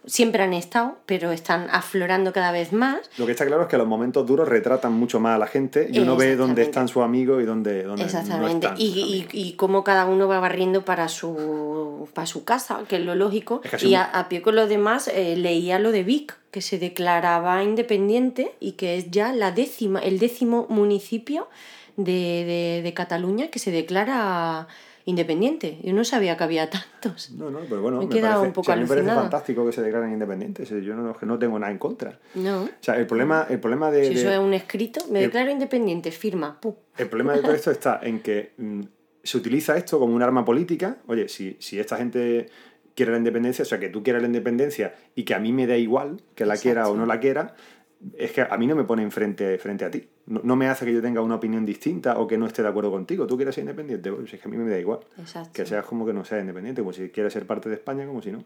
siempre 0.08 0.44
han 0.44 0.54
estado, 0.54 0.98
pero 1.06 1.32
están 1.32 1.68
aflorando 1.72 2.32
cada 2.34 2.52
vez 2.52 2.72
más. 2.74 2.98
Lo 3.18 3.26
que 3.26 3.32
está 3.32 3.46
claro 3.46 3.64
es 3.64 3.68
que 3.68 3.78
los 3.78 3.88
momentos 3.88 4.26
duros 4.28 4.48
retratan 4.48 4.94
mucho 4.94 5.20
más 5.20 5.36
a 5.36 5.38
la 5.40 5.48
gente 5.48 5.88
y 5.92 6.00
uno 6.00 6.16
ve 6.16 6.36
dónde 6.36 6.62
están 6.62 6.88
sus 6.88 7.04
amigos 7.04 7.42
y 7.42 7.46
dónde, 7.46 7.84
dónde 7.84 8.04
Exactamente. 8.04 8.68
no 8.68 8.74
están. 8.74 8.76
y, 8.78 8.86
y, 8.86 9.28
y 9.32 9.54
cómo 9.54 9.84
cada 9.84 10.06
uno 10.06 10.28
va 10.28 10.40
barriendo 10.40 10.86
para 10.86 11.08
su, 11.08 12.08
para 12.14 12.26
su 12.28 12.44
casa, 12.44 12.82
que 12.88 12.98
es 12.98 13.02
lo 13.02 13.16
lógico. 13.16 13.62
Es 13.64 13.70
que 13.72 13.76
así- 13.78 13.88
y 13.90 13.96
a, 13.96 14.04
a 14.04 14.30
pie 14.30 14.42
con 14.42 14.56
lo 14.56 14.68
demás 14.68 15.08
eh, 15.08 15.36
leía 15.36 15.80
lo 15.80 15.92
de 15.92 16.04
Vic, 16.04 16.38
que 16.52 16.62
se 16.62 16.78
declaraba 16.80 17.64
independiente 17.64 18.54
y 18.60 18.74
que 18.74 18.98
es 18.98 19.12
ya 19.12 19.34
la 19.34 19.52
décima, 19.52 20.00
el 20.00 20.20
décimo 20.20 20.68
municipio 20.70 21.48
de, 21.98 22.04
de, 22.14 22.82
de 22.84 22.94
Cataluña 22.94 23.48
que 23.48 23.60
se 23.60 23.72
declara 23.72 24.68
independiente. 25.06 25.80
Yo 25.84 25.94
no 25.94 26.04
sabía 26.04 26.36
que 26.38 26.44
había 26.44 26.70
tantos. 26.70 27.32
No, 27.32 27.50
no, 27.50 27.60
pero 27.70 27.82
bueno, 27.82 28.00
Me 28.00 28.08
me, 28.08 28.22
parece, 28.22 28.40
un 28.40 28.54
poco 28.54 28.66
sí, 28.66 28.72
a 28.72 28.76
mí 28.76 28.82
me 28.82 28.88
parece 28.88 29.08
fantástico 29.10 29.66
que 29.66 29.72
se 29.72 29.82
declaren 29.82 30.12
independientes. 30.12 30.72
eh, 30.72 30.82
Yo 30.84 30.96
no, 30.96 31.16
no 31.22 31.40
tengo 31.40 31.60
nada 31.60 31.72
en 31.72 31.78
contra. 31.78 32.20
No. 32.36 32.64
O 32.64 32.70
sea, 32.80 32.98
el 32.98 33.06
problema, 33.08 33.46
el 33.50 33.60
problema 33.60 33.92
de, 33.92 34.06
Si 34.06 34.14
de- 34.16 34.20
eso 34.22 34.32
es 34.32 34.40
un 34.40 34.54
escrito, 34.54 35.02
me 35.12 35.20
el- 35.20 35.26
declaro 35.26 35.52
independiente, 35.52 36.12
firma. 36.12 36.60
pum. 36.60 36.74
El 36.98 37.08
problema 37.08 37.34
de 37.34 37.42
todo 37.42 37.54
esto 37.54 37.72
está 37.72 38.00
en 38.04 38.20
que 38.22 38.54
mm, 38.58 38.82
se 39.24 39.38
utiliza 39.38 39.78
esto 39.78 40.00
como 40.00 40.16
un 40.16 40.22
arma 40.24 40.44
política. 40.44 40.98
Oye, 41.08 41.28
si, 41.30 41.58
si 41.60 41.80
esta 41.80 41.98
gente 41.98 42.48
quiere 42.96 43.12
la 43.12 43.18
independencia, 43.18 43.64
o 43.64 43.66
sea, 43.66 43.80
que 43.80 43.90
tú 43.90 44.02
quieras 44.04 44.22
la 44.22 44.28
independencia 44.28 44.96
y 45.16 45.24
que 45.24 45.34
a 45.36 45.40
mí 45.40 45.52
me 45.52 45.68
da 45.68 45.76
igual 45.78 46.22
que 46.34 46.46
la 46.46 46.56
quiera 46.58 46.82
o 46.82 46.92
Exacto. 46.92 47.00
no 47.02 47.06
la 47.06 47.20
quiera, 47.20 47.56
es 48.18 48.32
que 48.32 48.42
a 48.42 48.58
mí 48.58 48.68
no 48.68 48.76
me 48.76 48.84
pone 48.84 49.10
frente, 49.10 49.58
frente 49.58 49.86
a 49.86 49.92
ti. 49.92 50.08
No, 50.28 50.42
no 50.44 50.56
me 50.56 50.68
hace 50.68 50.86
que 50.86 50.94
yo 50.94 51.02
tenga 51.02 51.22
una 51.22 51.36
opinión 51.36 51.66
distinta 51.66 52.18
o 52.20 52.28
que 52.28 52.38
no 52.38 52.46
esté 52.46 52.62
de 52.62 52.68
acuerdo 52.68 52.92
contigo. 52.92 53.26
¿Tú 53.28 53.36
quieres 53.36 53.56
ser 53.56 53.64
independiente? 53.64 54.12
Pues 54.12 54.34
es 54.34 54.40
que 54.40 54.48
a 54.48 54.52
mí 54.52 54.58
me 54.58 54.70
da 54.70 54.80
igual. 54.80 55.00
Exacto. 55.18 55.52
Que 55.54 55.66
seas 55.66 55.86
como 55.86 56.06
que 56.06 56.14
no 56.14 56.24
seas 56.26 56.42
independiente, 56.42 56.82
como 56.82 56.94
si 56.94 57.10
quieres 57.10 57.34
ser 57.34 57.46
parte 57.46 57.70
de 57.70 57.76
España, 57.76 58.06
como 58.06 58.22
si 58.22 58.32
no. 58.32 58.44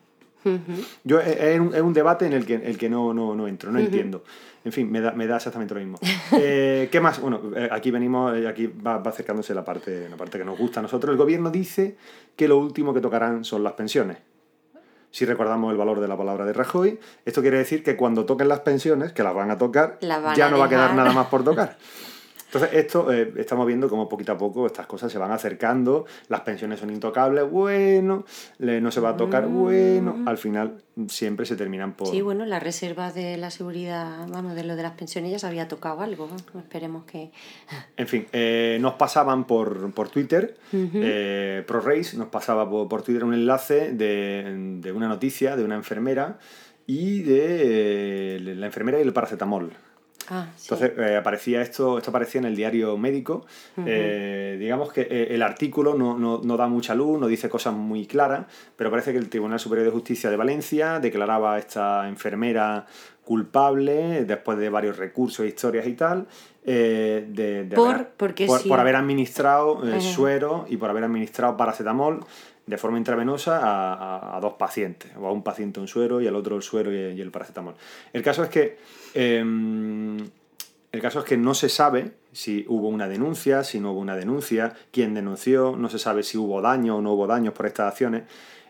Yo 1.03 1.19
es, 1.19 1.37
es 1.37 1.59
un, 1.59 1.75
es 1.75 1.81
un 1.81 1.93
debate 1.93 2.25
en 2.25 2.33
el 2.33 2.45
que, 2.45 2.55
el 2.55 2.77
que 2.77 2.89
no, 2.89 3.13
no, 3.13 3.35
no 3.35 3.47
entro, 3.47 3.71
no 3.71 3.79
entiendo. 3.79 4.23
En 4.63 4.71
fin, 4.71 4.89
me 4.91 5.01
da, 5.01 5.11
me 5.11 5.27
da 5.27 5.37
exactamente 5.37 5.73
lo 5.73 5.79
mismo. 5.79 5.99
Eh, 6.41 6.87
¿Qué 6.91 7.01
más? 7.01 7.19
Bueno, 7.19 7.41
eh, 7.55 7.67
aquí 7.71 7.91
venimos, 7.91 8.37
eh, 8.37 8.47
aquí 8.47 8.67
va, 8.67 8.97
va 8.99 9.11
acercándose 9.11 9.53
la 9.53 9.65
parte, 9.65 10.07
la 10.07 10.15
parte 10.15 10.37
que 10.37 10.45
nos 10.45 10.57
gusta 10.57 10.79
a 10.79 10.83
nosotros. 10.83 11.11
El 11.11 11.17
gobierno 11.17 11.49
dice 11.49 11.97
que 12.35 12.47
lo 12.47 12.57
último 12.57 12.93
que 12.93 13.01
tocarán 13.01 13.43
son 13.43 13.63
las 13.63 13.73
pensiones. 13.73 14.17
Si 15.11 15.25
recordamos 15.25 15.71
el 15.71 15.77
valor 15.77 15.99
de 15.99 16.07
la 16.07 16.15
palabra 16.17 16.45
de 16.45 16.53
Rajoy, 16.53 16.99
esto 17.25 17.41
quiere 17.41 17.57
decir 17.57 17.83
que 17.83 17.95
cuando 17.95 18.25
toquen 18.25 18.47
las 18.47 18.59
pensiones, 18.59 19.11
que 19.11 19.23
las 19.23 19.33
van 19.33 19.49
a 19.51 19.57
tocar, 19.57 19.97
van 20.01 20.35
ya 20.35 20.47
a 20.47 20.49
no 20.51 20.59
va 20.59 20.65
a 20.65 20.69
quedar 20.69 20.93
nada 20.93 21.11
más 21.11 21.27
por 21.27 21.43
tocar. 21.43 21.77
Entonces, 22.51 22.71
esto 22.73 23.11
eh, 23.13 23.31
estamos 23.37 23.67
viendo 23.67 23.87
cómo 23.87 24.09
poquito 24.09 24.31
a 24.31 24.37
poco 24.37 24.65
estas 24.65 24.87
cosas 24.87 25.11
se 25.11 25.19
van 25.19 25.31
acercando, 25.31 26.05
las 26.29 26.41
pensiones 26.41 26.79
son 26.79 26.89
intocables, 26.89 27.47
bueno, 27.47 28.25
no 28.57 28.91
se 28.91 28.99
va 28.99 29.09
a 29.09 29.17
tocar, 29.17 29.45
bueno, 29.47 30.23
al 30.25 30.39
final 30.39 30.81
siempre 31.07 31.45
se 31.45 31.55
terminan 31.55 31.93
por... 31.93 32.07
Mm. 32.07 32.11
Sí, 32.11 32.21
bueno, 32.21 32.45
la 32.45 32.59
reserva 32.59 33.11
de 33.11 33.37
la 33.37 33.51
seguridad, 33.51 34.27
vamos, 34.29 34.55
de 34.55 34.63
lo 34.63 34.75
de 34.75 34.81
las 34.81 34.93
pensiones 34.93 35.31
ya 35.31 35.37
se 35.37 35.45
había 35.45 35.67
tocado 35.67 36.01
algo. 36.01 36.27
Esperemos 36.57 37.03
que. 37.05 37.31
En 37.95 38.07
fin, 38.07 38.25
eh, 38.33 38.79
nos 38.81 38.95
pasaban 38.95 39.45
por, 39.45 39.91
por 39.93 40.09
Twitter, 40.09 40.57
eh, 40.73 41.63
ProRace 41.67 42.17
nos 42.17 42.29
pasaba 42.29 42.67
por, 42.67 42.87
por 42.89 43.03
Twitter 43.03 43.23
un 43.23 43.35
enlace 43.35 43.91
de, 43.91 44.79
de 44.81 44.91
una 44.91 45.07
noticia 45.07 45.55
de 45.55 45.63
una 45.63 45.75
enfermera 45.75 46.39
y 46.87 47.21
de 47.21 48.37
eh, 48.37 48.39
la 48.39 48.65
enfermera 48.65 48.97
y 48.97 49.03
el 49.03 49.13
paracetamol. 49.13 49.71
Ah, 50.29 50.47
sí. 50.55 50.69
Entonces 50.71 50.97
eh, 50.99 51.15
aparecía 51.17 51.61
esto, 51.61 51.97
esto 51.97 52.11
aparecía 52.11 52.39
en 52.39 52.45
el 52.45 52.55
diario 52.55 52.95
médico. 52.97 53.45
Eh, 53.85 54.57
digamos 54.59 54.93
que 54.93 55.01
eh, 55.01 55.27
el 55.31 55.41
artículo 55.41 55.95
no, 55.95 56.17
no- 56.17 56.39
no 56.43 56.57
da 56.57 56.67
mucha 56.67 56.93
luz, 56.95 57.19
no 57.19 57.27
dice 57.27 57.49
cosas 57.49 57.73
muy 57.73 58.05
claras, 58.05 58.45
pero 58.75 58.91
parece 58.91 59.11
que 59.11 59.17
el 59.17 59.29
Tribunal 59.29 59.59
Superior 59.59 59.85
de 59.87 59.91
Justicia 59.91 60.29
de 60.29 60.37
Valencia 60.37 60.99
declaraba 60.99 61.55
a 61.55 61.59
esta 61.59 62.07
enfermera 62.07 62.85
culpable 63.23 64.25
después 64.25 64.57
de 64.57 64.69
varios 64.69 64.97
recursos, 64.97 65.45
historias 65.45 65.87
y 65.87 65.93
tal. 65.93 66.27
eh, 66.65 67.25
de, 67.29 67.63
de 67.65 67.75
Por- 67.75 67.93
haber, 67.95 68.09
porque 68.17 68.45
por, 68.45 68.59
sí. 68.59 68.69
por 68.69 68.79
haber 68.79 68.95
administrado 68.95 69.81
eh, 69.87 70.01
suero 70.01 70.65
y 70.69 70.77
por 70.77 70.89
haber 70.89 71.03
administrado 71.05 71.55
paracetamol 71.57 72.19
de 72.67 72.77
forma 72.77 72.97
intravenosa 72.99 73.57
a, 73.59 73.93
a- 73.93 74.37
a 74.37 74.39
dos 74.41 74.53
pacientes, 74.53 75.11
o 75.17 75.25
a 75.27 75.31
un 75.31 75.41
paciente 75.41 75.79
un 75.79 75.87
suero 75.87 76.21
y 76.21 76.27
al 76.27 76.35
otro 76.35 76.55
el 76.57 76.61
suero 76.61 76.91
y, 76.93 76.97
y 77.17 77.21
el 77.21 77.31
paracetamol. 77.31 77.75
El 78.13 78.21
caso 78.21 78.43
es 78.43 78.49
que 78.49 78.77
em, 79.13 80.17
el 80.91 81.01
caso 81.01 81.19
es 81.19 81.25
que 81.25 81.37
no 81.37 81.53
se 81.53 81.69
sabe 81.69 82.13
si 82.31 82.65
hubo 82.67 82.87
una 82.87 83.07
denuncia, 83.07 83.63
si 83.63 83.79
no 83.79 83.91
hubo 83.91 83.99
una 83.99 84.15
denuncia, 84.15 84.75
quién 84.91 85.13
denunció, 85.13 85.75
no 85.75 85.89
se 85.89 85.99
sabe 85.99 86.23
si 86.23 86.37
hubo 86.37 86.61
daño 86.61 86.97
o 86.97 87.01
no 87.01 87.13
hubo 87.13 87.27
daños 87.27 87.53
por 87.53 87.65
estas 87.65 87.91
acciones. 87.91 88.23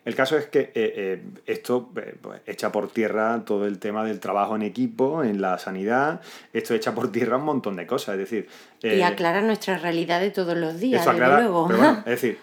El 0.05 0.15
caso 0.15 0.37
es 0.37 0.45
que 0.47 0.59
eh, 0.59 0.71
eh, 0.75 1.23
esto 1.45 1.91
eh, 1.97 2.15
pues, 2.21 2.41
echa 2.45 2.71
por 2.71 2.89
tierra 2.89 3.43
todo 3.45 3.67
el 3.67 3.79
tema 3.79 4.03
del 4.05 4.19
trabajo 4.19 4.55
en 4.55 4.61
equipo, 4.61 5.23
en 5.23 5.41
la 5.41 5.57
sanidad, 5.57 6.21
esto 6.53 6.73
echa 6.73 6.95
por 6.95 7.11
tierra 7.11 7.37
un 7.37 7.43
montón 7.43 7.75
de 7.75 7.85
cosas, 7.85 8.13
es 8.13 8.19
decir... 8.19 8.47
y 8.81 9.01
aclara 9.01 9.41
nuestra 9.41 9.77
realidad 9.77 10.21
de 10.21 10.31
todos 10.31 10.57
los 10.57 10.79
días, 10.79 11.05
desde 11.05 11.11
aclara, 11.17 11.39
luego. 11.41 11.67
pero 11.67 11.79
bueno, 11.79 11.97
es 12.05 12.21
decir, 12.21 12.39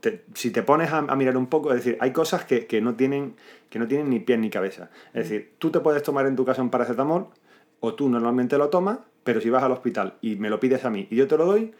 te- 0.00 0.24
si 0.34 0.50
te 0.50 0.62
pones 0.62 0.90
a, 0.90 0.98
a 0.98 1.14
mirar 1.16 1.36
un 1.36 1.46
poco, 1.46 1.70
es 1.70 1.84
decir, 1.84 1.98
hay 2.00 2.10
cosas 2.12 2.44
que, 2.44 2.66
que 2.66 2.80
no 2.80 2.94
tienen, 2.94 3.34
que 3.68 3.78
no 3.78 3.86
tienen 3.86 4.08
ni 4.10 4.18
pies 4.20 4.38
ni 4.38 4.48
cabeza. 4.50 4.90
Es 5.12 5.28
decir, 5.28 5.52
tú 5.58 5.70
te 5.70 5.80
puedes 5.80 6.02
tomar 6.02 6.26
en 6.26 6.36
tu 6.36 6.44
casa 6.44 6.62
un 6.62 6.70
paracetamol, 6.70 7.26
o 7.80 7.94
tú 7.94 8.08
normalmente 8.08 8.56
lo 8.58 8.68
tomas, 8.70 8.98
pero 9.24 9.40
si 9.40 9.50
vas 9.50 9.62
al 9.62 9.72
hospital 9.72 10.14
y 10.22 10.36
me 10.36 10.48
lo 10.50 10.58
pides 10.58 10.84
a 10.84 10.90
mí 10.90 11.06
y 11.10 11.16
yo 11.16 11.28
te 11.28 11.36
lo 11.36 11.44
doy, 11.46 11.72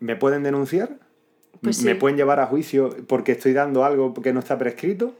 ¿me 0.00 0.16
pueden 0.16 0.42
denunciar? 0.42 0.90
Pues 1.62 1.82
¿Me 1.82 1.92
sí. 1.92 1.98
pueden 1.98 2.16
llevar 2.16 2.40
a 2.40 2.46
juicio 2.46 2.94
porque 3.06 3.32
estoy 3.32 3.52
dando 3.52 3.84
algo 3.84 4.12
que 4.14 4.32
no 4.32 4.40
está 4.40 4.58
prescrito? 4.58 5.14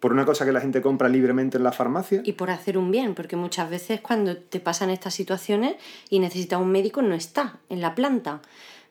¿Por 0.00 0.12
una 0.12 0.24
cosa 0.24 0.44
que 0.44 0.52
la 0.52 0.60
gente 0.60 0.80
compra 0.80 1.08
libremente 1.08 1.56
en 1.56 1.64
la 1.64 1.72
farmacia? 1.72 2.20
y 2.24 2.32
por 2.34 2.50
hacer 2.50 2.78
un 2.78 2.90
bien, 2.92 3.14
porque 3.14 3.34
muchas 3.36 3.68
veces 3.68 4.00
cuando 4.00 4.36
te 4.36 4.60
pasan 4.60 4.90
estas 4.90 5.12
situaciones 5.14 5.74
y 6.08 6.20
necesitas 6.20 6.60
un 6.60 6.70
médico 6.70 7.02
no 7.02 7.14
está 7.16 7.58
en 7.68 7.80
la 7.80 7.94
planta, 7.96 8.40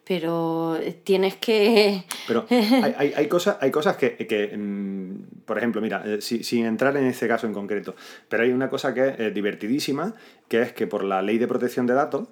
pero 0.04 0.78
tienes 1.04 1.36
que... 1.36 2.04
Pero 2.28 2.46
hay, 2.50 2.94
hay- 2.98 3.14
hay 3.16 3.28
cosas, 3.28 3.58
hay 3.62 3.72
cosas 3.72 3.96
que, 3.98 4.16
que, 4.18 4.56
mm, 4.58 5.44
por 5.46 5.58
ejemplo, 5.58 5.82
mira, 5.82 6.04
eh, 6.06 6.22
si- 6.22 6.44
sin 6.44 6.66
entrar 6.66 6.96
en 6.98 7.06
este 7.06 7.28
caso 7.28 7.48
en 7.48 7.54
concreto, 7.54 7.96
pero 8.30 8.44
hay 8.44 8.52
una 8.52 8.70
cosa 8.70 8.94
que 8.94 9.08
es 9.10 9.20
eh, 9.20 9.32
divertidísima, 9.32 10.14
que 10.50 10.62
es 10.62 10.74
que 10.74 10.88
por 10.88 11.04
la 11.04 11.22
ley 11.22 11.38
de 11.38 11.48
protección 11.48 11.86
de 11.88 11.94
datos, 11.94 12.28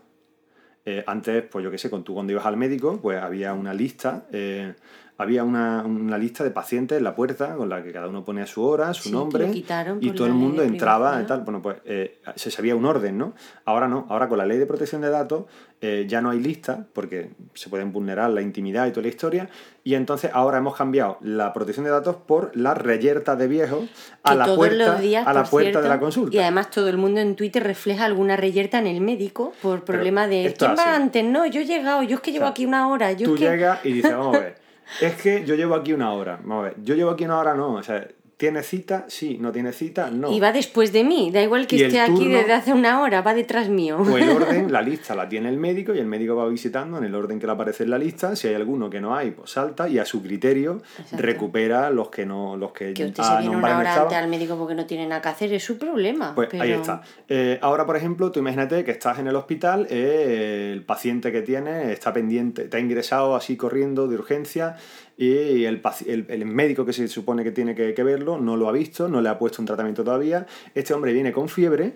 eh, 0.85 1.03
antes, 1.07 1.43
pues 1.43 1.63
yo 1.63 1.71
qué 1.71 1.77
sé, 1.77 1.89
con 1.89 2.03
tú 2.03 2.13
cuando 2.13 2.31
ibas 2.31 2.45
al 2.45 2.57
médico, 2.57 2.99
pues 3.01 3.21
había 3.21 3.53
una 3.53 3.73
lista, 3.73 4.27
eh, 4.31 4.75
había 5.17 5.43
una, 5.43 5.83
una 5.83 6.17
lista 6.17 6.43
de 6.43 6.51
pacientes 6.51 6.97
en 6.97 7.03
la 7.03 7.15
puerta 7.15 7.55
con 7.55 7.69
la 7.69 7.81
que 7.81 7.91
cada 7.91 8.07
uno 8.07 8.25
ponía 8.25 8.45
su 8.45 8.63
hora, 8.63 8.93
su 8.93 9.03
Sí, 9.03 9.11
nombre, 9.11 9.49
y 9.53 10.11
todo 10.11 10.27
el 10.27 10.33
mundo 10.33 10.61
de 10.61 10.67
entraba 10.67 11.21
y 11.21 11.25
tal. 11.25 11.41
Bueno, 11.41 11.61
pues 11.61 11.77
eh, 11.85 12.19
se 12.35 12.51
sabía 12.51 12.75
un 12.75 12.85
orden, 12.85 13.17
¿no? 13.17 13.33
Ahora 13.63 13.87
no, 13.87 14.05
ahora 14.09 14.27
con 14.27 14.37
la 14.37 14.45
ley 14.45 14.57
de 14.57 14.65
protección 14.65 15.01
de 15.01 15.09
datos 15.09 15.45
eh, 15.81 16.05
ya 16.07 16.21
no 16.21 16.31
hay 16.31 16.39
lista, 16.39 16.87
porque 16.93 17.31
se 17.53 17.69
pueden 17.69 17.91
vulnerar 17.91 18.29
la 18.31 18.41
intimidad 18.41 18.87
y 18.87 18.91
toda 18.91 19.03
la 19.03 19.09
historia, 19.09 19.49
y 19.83 19.93
entonces 19.93 20.31
ahora 20.33 20.57
hemos 20.57 20.75
cambiado 20.75 21.17
la 21.21 21.53
protección 21.53 21.85
de 21.85 21.91
datos 21.91 22.15
por 22.15 22.55
la 22.55 22.73
reyerta 22.73 23.35
de 23.35 23.47
viejos 23.47 23.83
a 24.23 24.31
que 24.31 24.37
la 24.37 24.55
puerta, 24.55 24.95
días, 24.99 25.27
a 25.27 25.33
la 25.33 25.43
puerta 25.43 25.81
de 25.81 25.89
la 25.89 25.99
consulta. 25.99 26.35
Y 26.35 26.39
además 26.39 26.71
todo 26.71 26.89
el 26.89 26.97
mundo 26.97 27.19
en 27.19 27.35
Twitter 27.35 27.63
refleja 27.63 28.05
alguna 28.05 28.35
reyerta 28.35 28.79
en 28.79 28.87
el 28.87 28.99
médico 29.01 29.53
por 29.61 29.83
problema 29.83 30.27
de 30.27 30.47
esto 30.47 30.65
¿quién 30.65 30.77
va 30.77 30.95
antes? 30.95 31.23
No, 31.23 31.45
yo 31.45 31.61
he 31.61 31.65
llegado, 31.65 32.01
yo 32.03 32.15
es 32.15 32.21
que 32.21 32.31
llevo 32.31 32.45
sea, 32.45 32.51
aquí 32.51 32.65
una 32.65 32.89
hora, 32.89 33.11
yo 33.11 33.27
Tú 33.27 33.35
es 33.35 33.41
que... 33.41 33.49
llegas 33.49 33.85
y 33.85 33.93
dices, 33.93 34.11
vamos 34.11 34.37
a 34.37 34.39
ver, 34.39 34.64
es 35.01 35.21
que 35.21 35.45
yo 35.45 35.55
llevo 35.55 35.75
aquí 35.75 35.93
una 35.93 36.13
hora, 36.13 36.39
vamos 36.43 36.59
a 36.59 36.69
ver, 36.69 36.75
yo 36.83 36.95
llevo 36.95 37.11
aquí 37.11 37.25
una 37.25 37.39
hora, 37.39 37.53
no, 37.55 37.73
o 37.73 37.83
sea, 37.83 38.07
¿tiene 38.37 38.63
cita? 38.63 39.05
Sí, 39.07 39.37
¿no 39.39 39.51
tiene 39.51 39.71
cita? 39.71 40.09
No. 40.11 40.31
Y 40.31 40.39
va 40.39 40.51
después 40.51 40.91
de 40.91 41.03
mí, 41.03 41.31
da 41.31 41.41
igual 41.41 41.67
que 41.67 41.85
esté 41.85 41.99
aquí 42.01 42.27
desde 42.27 42.53
hace 42.53 42.73
una 42.73 43.01
hora, 43.01 43.21
va 43.21 43.33
detrás 43.33 43.69
mío. 43.69 43.97
O 43.97 44.17
el 44.17 44.29
orden, 44.29 44.71
la 44.71 44.81
lista 44.81 45.15
la 45.15 45.29
tiene 45.29 45.49
el 45.49 45.57
médico 45.57 45.93
y 45.93 45.99
el 45.99 46.05
médico 46.05 46.35
va 46.35 46.47
visitando 46.47 46.97
en 46.97 47.05
el 47.05 47.15
orden 47.15 47.39
que 47.39 47.45
le 47.45 47.53
aparece 47.53 47.83
en 47.83 47.91
la 47.91 47.97
lista. 47.97 48.35
Si 48.35 48.47
hay 48.47 48.55
alguno 48.55 48.89
que 48.89 48.99
no 48.99 49.15
hay, 49.15 49.31
pues 49.31 49.51
salta 49.51 49.87
y 49.87 49.99
a 49.99 50.05
su 50.05 50.21
criterio 50.21 50.81
Exacto. 50.99 51.25
recupera 51.25 51.89
los 51.89 52.09
que 52.09 52.25
no 52.25 52.57
los 52.57 52.71
que, 52.73 52.93
que 52.93 53.05
usted 53.05 53.23
a 53.23 53.35
se 53.37 53.41
viene 53.41 53.55
una 53.55 53.79
hora 53.79 54.01
antes 54.01 54.17
al 54.17 54.27
médico 54.27 54.57
porque 54.57 54.75
no 54.75 54.85
tiene 54.85 55.07
nada 55.07 55.21
que 55.21 55.29
hacer, 55.29 55.53
es 55.53 55.63
su 55.63 55.77
problema. 55.77 56.35
Pues 56.35 56.49
pero- 56.51 56.63
ahí 56.63 56.71
está. 56.71 57.01
Eh, 57.29 57.57
ahora, 57.61 57.85
por 57.85 57.95
ejemplo, 57.95 58.31
tú 58.31 58.39
imagínate 58.39 58.83
que 58.83 58.91
estás 58.91 59.19
en 59.19 59.27
el 59.27 59.35
hospital, 59.35 59.87
eh, 59.89 60.71
el 60.73 60.83
paciente 60.83 61.31
que 61.31 61.41
tienes 61.41 61.89
está 61.89 62.11
pendiente, 62.11 62.65
te 62.65 62.77
ha 62.77 62.79
ingresado 62.79 63.35
así 63.35 63.55
corriendo 63.55 64.07
de 64.07 64.15
urgencia 64.15 64.75
y 65.17 65.63
el, 65.65 65.81
el- 66.07 66.25
el 66.29 66.45
médico 66.45 66.85
que 66.85 66.93
se 66.93 67.07
supone 67.07 67.43
que 67.43 67.51
tiene 67.51 67.73
que, 67.75 67.93
que 67.93 68.03
verlo 68.03 68.37
no 68.39 68.57
lo 68.57 68.67
ha 68.67 68.71
visto, 68.71 69.07
no 69.07 69.21
le 69.21 69.29
ha 69.29 69.37
puesto 69.39 69.61
un 69.61 69.65
tratamiento 69.65 70.03
todavía. 70.03 70.45
Este 70.73 70.93
hombre 70.93 71.13
viene 71.13 71.31
con 71.31 71.47
fiebre 71.49 71.93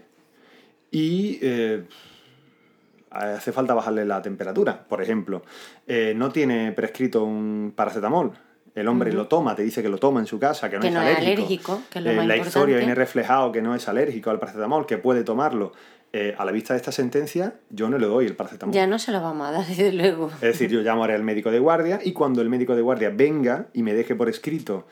y 0.92 1.38
eh, 1.42 1.84
hace 3.12 3.52
falta 3.52 3.74
bajarle 3.74 4.06
la 4.06 4.22
temperatura, 4.22 4.86
por 4.88 5.02
ejemplo. 5.02 5.44
Eh, 5.88 6.14
no 6.16 6.32
tiene 6.32 6.72
prescrito 6.72 7.24
un 7.24 7.74
paracetamol. 7.76 8.32
El 8.80 8.88
hombre 8.88 9.12
lo 9.12 9.28
toma, 9.28 9.56
te 9.56 9.64
dice 9.64 9.82
que 9.82 9.90
lo 9.90 9.98
toma 9.98 10.20
en 10.20 10.26
su 10.26 10.40
casa, 10.40 10.70
que 10.70 10.78
no 10.78 10.82
Que 10.82 10.88
es 10.88 10.94
no 10.94 11.02
es 11.02 11.18
alérgico. 11.18 11.82
que 11.90 12.00
es 12.00 12.06
lo 12.06 12.12
Eh, 12.12 12.16
más 12.16 12.28
la 12.28 12.38
historia 12.38 12.78
viene 12.78 12.96
reflejado 12.96 13.52
que 13.52 13.62
no 13.62 13.76
es 13.76 13.88
alérgico 13.88 14.30
al 14.30 14.40
paracetamol, 14.40 14.86
que 14.86 14.98
puede 14.98 15.24
tomarlo. 15.24 15.74
Eh, 16.12 16.34
a 16.40 16.44
la 16.44 16.52
vista 16.52 16.74
de 16.74 16.78
esta 16.78 16.92
sentencia, 16.92 17.54
yo 17.70 17.88
no 17.88 18.00
le 18.00 18.08
doy 18.08 18.26
el 18.26 18.36
paracetamol. 18.36 18.74
Ya 18.74 18.88
no 18.88 18.98
se 18.98 19.12
lo 19.12 19.22
vamos 19.22 19.48
a 19.48 19.52
dar, 19.52 19.66
desde 19.68 19.92
luego. 19.94 20.32
Es 20.36 20.42
decir, 20.42 20.70
yo 20.70 20.82
llamaré 20.82 21.14
al 21.14 21.24
médico 21.24 21.52
de 21.52 21.60
guardia 21.60 22.00
y 22.04 22.14
cuando 22.14 22.42
el 22.42 22.50
médico 22.50 22.76
de 22.76 22.82
guardia 22.82 23.12
venga 23.14 23.68
y 23.74 23.84
me 23.84 23.94
deje 23.94 24.16
por 24.16 24.28
escrito 24.30 24.88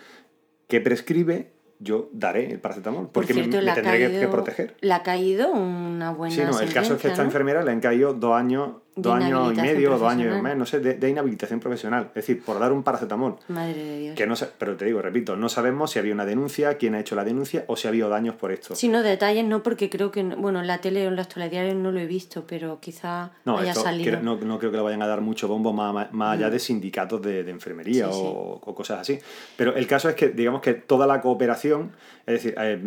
que 0.68 0.80
prescribe, 0.82 1.54
yo 1.80 2.10
daré 2.12 2.52
el 2.52 2.60
paracetamol. 2.60 3.04
Por 3.06 3.14
Porque 3.14 3.34
cierto, 3.34 3.58
me, 3.62 3.72
tendré 3.74 4.12
que- 4.20 4.28
proteger. 4.28 4.76
Le 4.82 4.94
ha 4.94 5.02
caído 5.04 5.52
una 5.52 6.12
buena 6.12 6.36
Sí, 6.36 6.42
no, 6.42 6.60
el 6.60 6.74
caso 6.74 6.96
es 6.96 7.02
que 7.02 7.08
a 7.08 7.12
esta 7.12 7.24
¿no? 7.24 7.30
enfermera 7.30 7.64
le 7.64 7.72
han 7.72 7.80
caído 7.80 8.14
dos 8.14 8.36
años, 8.36 8.74
dos 8.98 9.14
años 9.16 9.54
y 9.54 9.62
medio, 9.62 9.92
dos 9.92 10.02
años 10.02 10.12
y 10.12 10.24
profesional. 10.26 10.42
mes, 10.44 10.58
no 10.58 10.66
sé, 10.66 10.80
de, 10.80 10.94
de 10.96 11.10
inhabilitación 11.10 11.60
profesional. 11.60 12.08
Es 12.10 12.16
decir, 12.16 12.44
por 12.44 12.60
dar 12.60 12.72
un 12.72 12.84
paracetamol. 12.84 13.38
Madre 13.48 13.84
de 13.84 14.00
Dios. 14.00 14.16
Que 14.16 14.28
no 14.28 14.36
pero 14.58 14.76
te 14.76 14.86
digo, 14.86 15.02
repito, 15.02 15.36
no 15.36 15.50
sabemos 15.50 15.92
si 15.92 16.00
había 16.00 16.14
una 16.14 16.26
denuncia, 16.26 16.78
quién 16.78 16.96
ha 16.96 17.00
hecho 17.00 17.16
la 17.16 17.24
denuncia 17.24 17.64
o 17.68 17.76
si 17.76 17.88
ha 17.88 17.90
habido 17.90 18.10
daños 18.10 18.36
por 18.36 18.52
esto. 18.52 18.76
Si 18.76 18.88
no, 18.90 19.04
detalles 19.04 19.46
no, 19.46 19.64
porque 19.64 19.90
creo 19.90 20.12
que, 20.12 20.24
no- 20.24 20.36
bueno, 20.38 20.60
en 20.62 20.68
la 20.68 20.80
tele 20.82 21.06
o 21.06 21.10
en 21.10 21.16
los 21.16 21.28
telediarios 21.28 21.76
no 21.76 21.92
lo 21.92 22.00
he 22.00 22.06
visto, 22.06 22.46
pero 22.48 22.80
quizá 22.80 23.32
No, 23.46 23.58
haya 23.58 23.72
esto 23.72 23.84
salido. 23.84 24.04
quiero- 24.04 24.22
no, 24.24 24.36
no 24.38 24.60
creo 24.60 24.72
que 24.72 24.78
le 24.78 24.84
vayan 24.84 25.02
a 25.02 25.08
dar 25.08 25.22
mucho 25.22 25.48
bombo 25.48 25.74
más, 25.74 26.12
más- 26.14 26.38
allá 26.38 26.50
de 26.50 26.60
sindicatos 26.60 27.22
de, 27.22 27.44
de 27.44 27.52
enfermería 27.52 28.08
Sí, 28.08 28.14
sí. 28.14 28.20
o, 28.24 28.60
o 28.64 28.76
cosas 28.76 29.00
así. 29.00 29.20
Pero 29.56 29.76
el 29.76 29.88
caso 29.88 30.10
es 30.10 30.16
que, 30.16 30.30
digamos 30.30 30.62
que 30.62 30.74
toda 30.74 31.08
la 31.08 31.22
cooperación, 31.22 31.92
es 32.26 32.34
decir, 32.44 32.56
eh, 32.60 32.82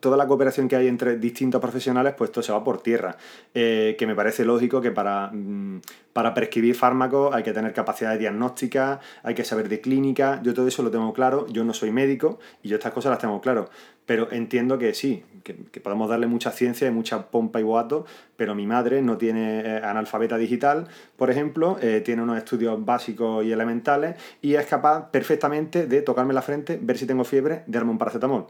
toda 0.00 0.16
la 0.16 0.26
cooperación 0.26 0.68
que 0.68 0.76
hay 0.76 0.88
entre 0.88 1.16
distintos 1.16 1.60
profesionales, 1.60 2.14
pues 2.16 2.30
esto 2.30 2.42
se 2.42 2.52
va 2.52 2.62
por 2.62 2.80
tierra. 2.80 3.16
Eh, 3.54 3.96
que 3.98 4.06
me 4.06 4.14
parece 4.14 4.44
lógico 4.44 4.80
que 4.80 4.90
para, 4.90 5.30
mm, 5.32 5.80
para 6.12 6.34
prescribir 6.34 6.74
fármacos 6.74 7.34
hay 7.34 7.42
que 7.42 7.52
tener 7.52 7.72
capacidad 7.72 8.12
de 8.12 8.18
diagnóstica, 8.18 9.00
hay 9.22 9.34
que 9.34 9.44
saber 9.44 9.68
de 9.68 9.80
clínica. 9.80 10.40
Yo 10.42 10.54
todo 10.54 10.68
eso 10.68 10.82
lo 10.82 10.90
tengo 10.90 11.12
claro. 11.12 11.46
Yo 11.48 11.64
no 11.64 11.74
soy 11.74 11.90
médico 11.90 12.38
y 12.62 12.68
yo 12.68 12.76
estas 12.76 12.92
cosas 12.92 13.10
las 13.10 13.18
tengo 13.18 13.40
claro. 13.40 13.68
Pero 14.06 14.30
entiendo 14.32 14.78
que 14.78 14.94
sí, 14.94 15.22
que, 15.44 15.54
que 15.70 15.80
podemos 15.80 16.08
darle 16.08 16.26
mucha 16.26 16.50
ciencia 16.50 16.88
y 16.88 16.90
mucha 16.90 17.30
pompa 17.30 17.60
y 17.60 17.62
boato, 17.62 18.06
pero 18.36 18.54
mi 18.54 18.66
madre 18.66 19.02
no 19.02 19.18
tiene 19.18 19.60
eh, 19.60 19.80
analfabeta 19.84 20.38
digital, 20.38 20.88
por 21.16 21.30
ejemplo, 21.30 21.76
eh, 21.82 22.00
tiene 22.02 22.22
unos 22.22 22.38
estudios 22.38 22.82
básicos 22.84 23.44
y 23.44 23.52
elementales 23.52 24.16
y 24.40 24.54
es 24.54 24.64
capaz 24.66 25.10
perfectamente 25.10 25.86
de 25.86 26.02
tocarme 26.02 26.32
la 26.32 26.42
frente, 26.42 26.78
ver 26.80 26.96
si 26.96 27.06
tengo 27.06 27.24
fiebre, 27.24 27.64
darme 27.66 27.90
un 27.90 27.98
paracetamol. 27.98 28.46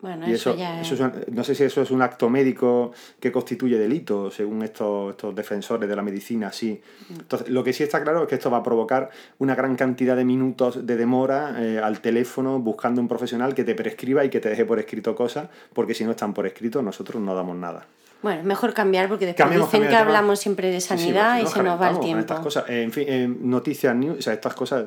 Bueno, 0.00 0.28
Y 0.28 0.32
eso, 0.32 0.50
eso, 0.50 0.58
ya 0.58 0.80
eso 0.80 0.94
es... 0.94 1.28
no 1.28 1.42
sé 1.42 1.56
si 1.56 1.64
eso 1.64 1.82
es 1.82 1.90
un 1.90 2.02
acto 2.02 2.30
médico 2.30 2.92
que 3.18 3.32
constituye 3.32 3.78
delito, 3.78 4.30
según 4.30 4.62
estos, 4.62 5.10
estos 5.10 5.34
defensores 5.34 5.88
de 5.88 5.96
la 5.96 6.02
medicina, 6.02 6.52
sí. 6.52 6.80
Entonces, 7.10 7.48
lo 7.48 7.64
que 7.64 7.72
sí 7.72 7.82
está 7.82 8.02
claro 8.02 8.22
es 8.22 8.28
que 8.28 8.36
esto 8.36 8.50
va 8.50 8.58
a 8.58 8.62
provocar 8.62 9.10
una 9.38 9.56
gran 9.56 9.74
cantidad 9.74 10.16
de 10.16 10.24
minutos 10.24 10.86
de 10.86 10.96
demora 10.96 11.56
eh, 11.58 11.80
al 11.82 12.00
teléfono 12.00 12.60
buscando 12.60 13.00
un 13.00 13.08
profesional 13.08 13.54
que 13.54 13.64
te 13.64 13.74
prescriba 13.74 14.24
y 14.24 14.30
que 14.30 14.38
te 14.38 14.48
deje 14.48 14.64
por 14.64 14.78
escrito 14.78 15.16
cosas, 15.16 15.48
porque 15.72 15.94
si 15.94 16.04
no 16.04 16.12
están 16.12 16.32
por 16.32 16.46
escrito, 16.46 16.80
nosotros 16.80 17.20
no 17.20 17.34
damos 17.34 17.56
nada. 17.56 17.86
Bueno, 18.20 18.42
mejor 18.42 18.74
cambiar 18.74 19.08
porque 19.08 19.26
después 19.26 19.50
dicen 19.50 19.82
que 19.82 19.88
de 19.88 19.96
hablamos 19.96 20.40
siempre 20.40 20.70
de 20.70 20.80
Sí, 20.80 20.88
sí, 20.88 20.98
sanidad 20.98 21.40
y 21.40 21.46
se 21.46 21.62
nos 21.62 21.80
va 21.80 21.90
el 21.90 22.00
tiempo. 22.00 22.20
Estas 22.20 22.40
cosas. 22.40 22.64
Eh, 22.68 22.82
en 22.82 22.92
fin, 22.92 23.04
eh, 23.06 23.28
noticias, 23.28 23.94
news, 23.94 24.18
o 24.18 24.22
sea, 24.22 24.32
estas 24.32 24.54
cosas, 24.54 24.86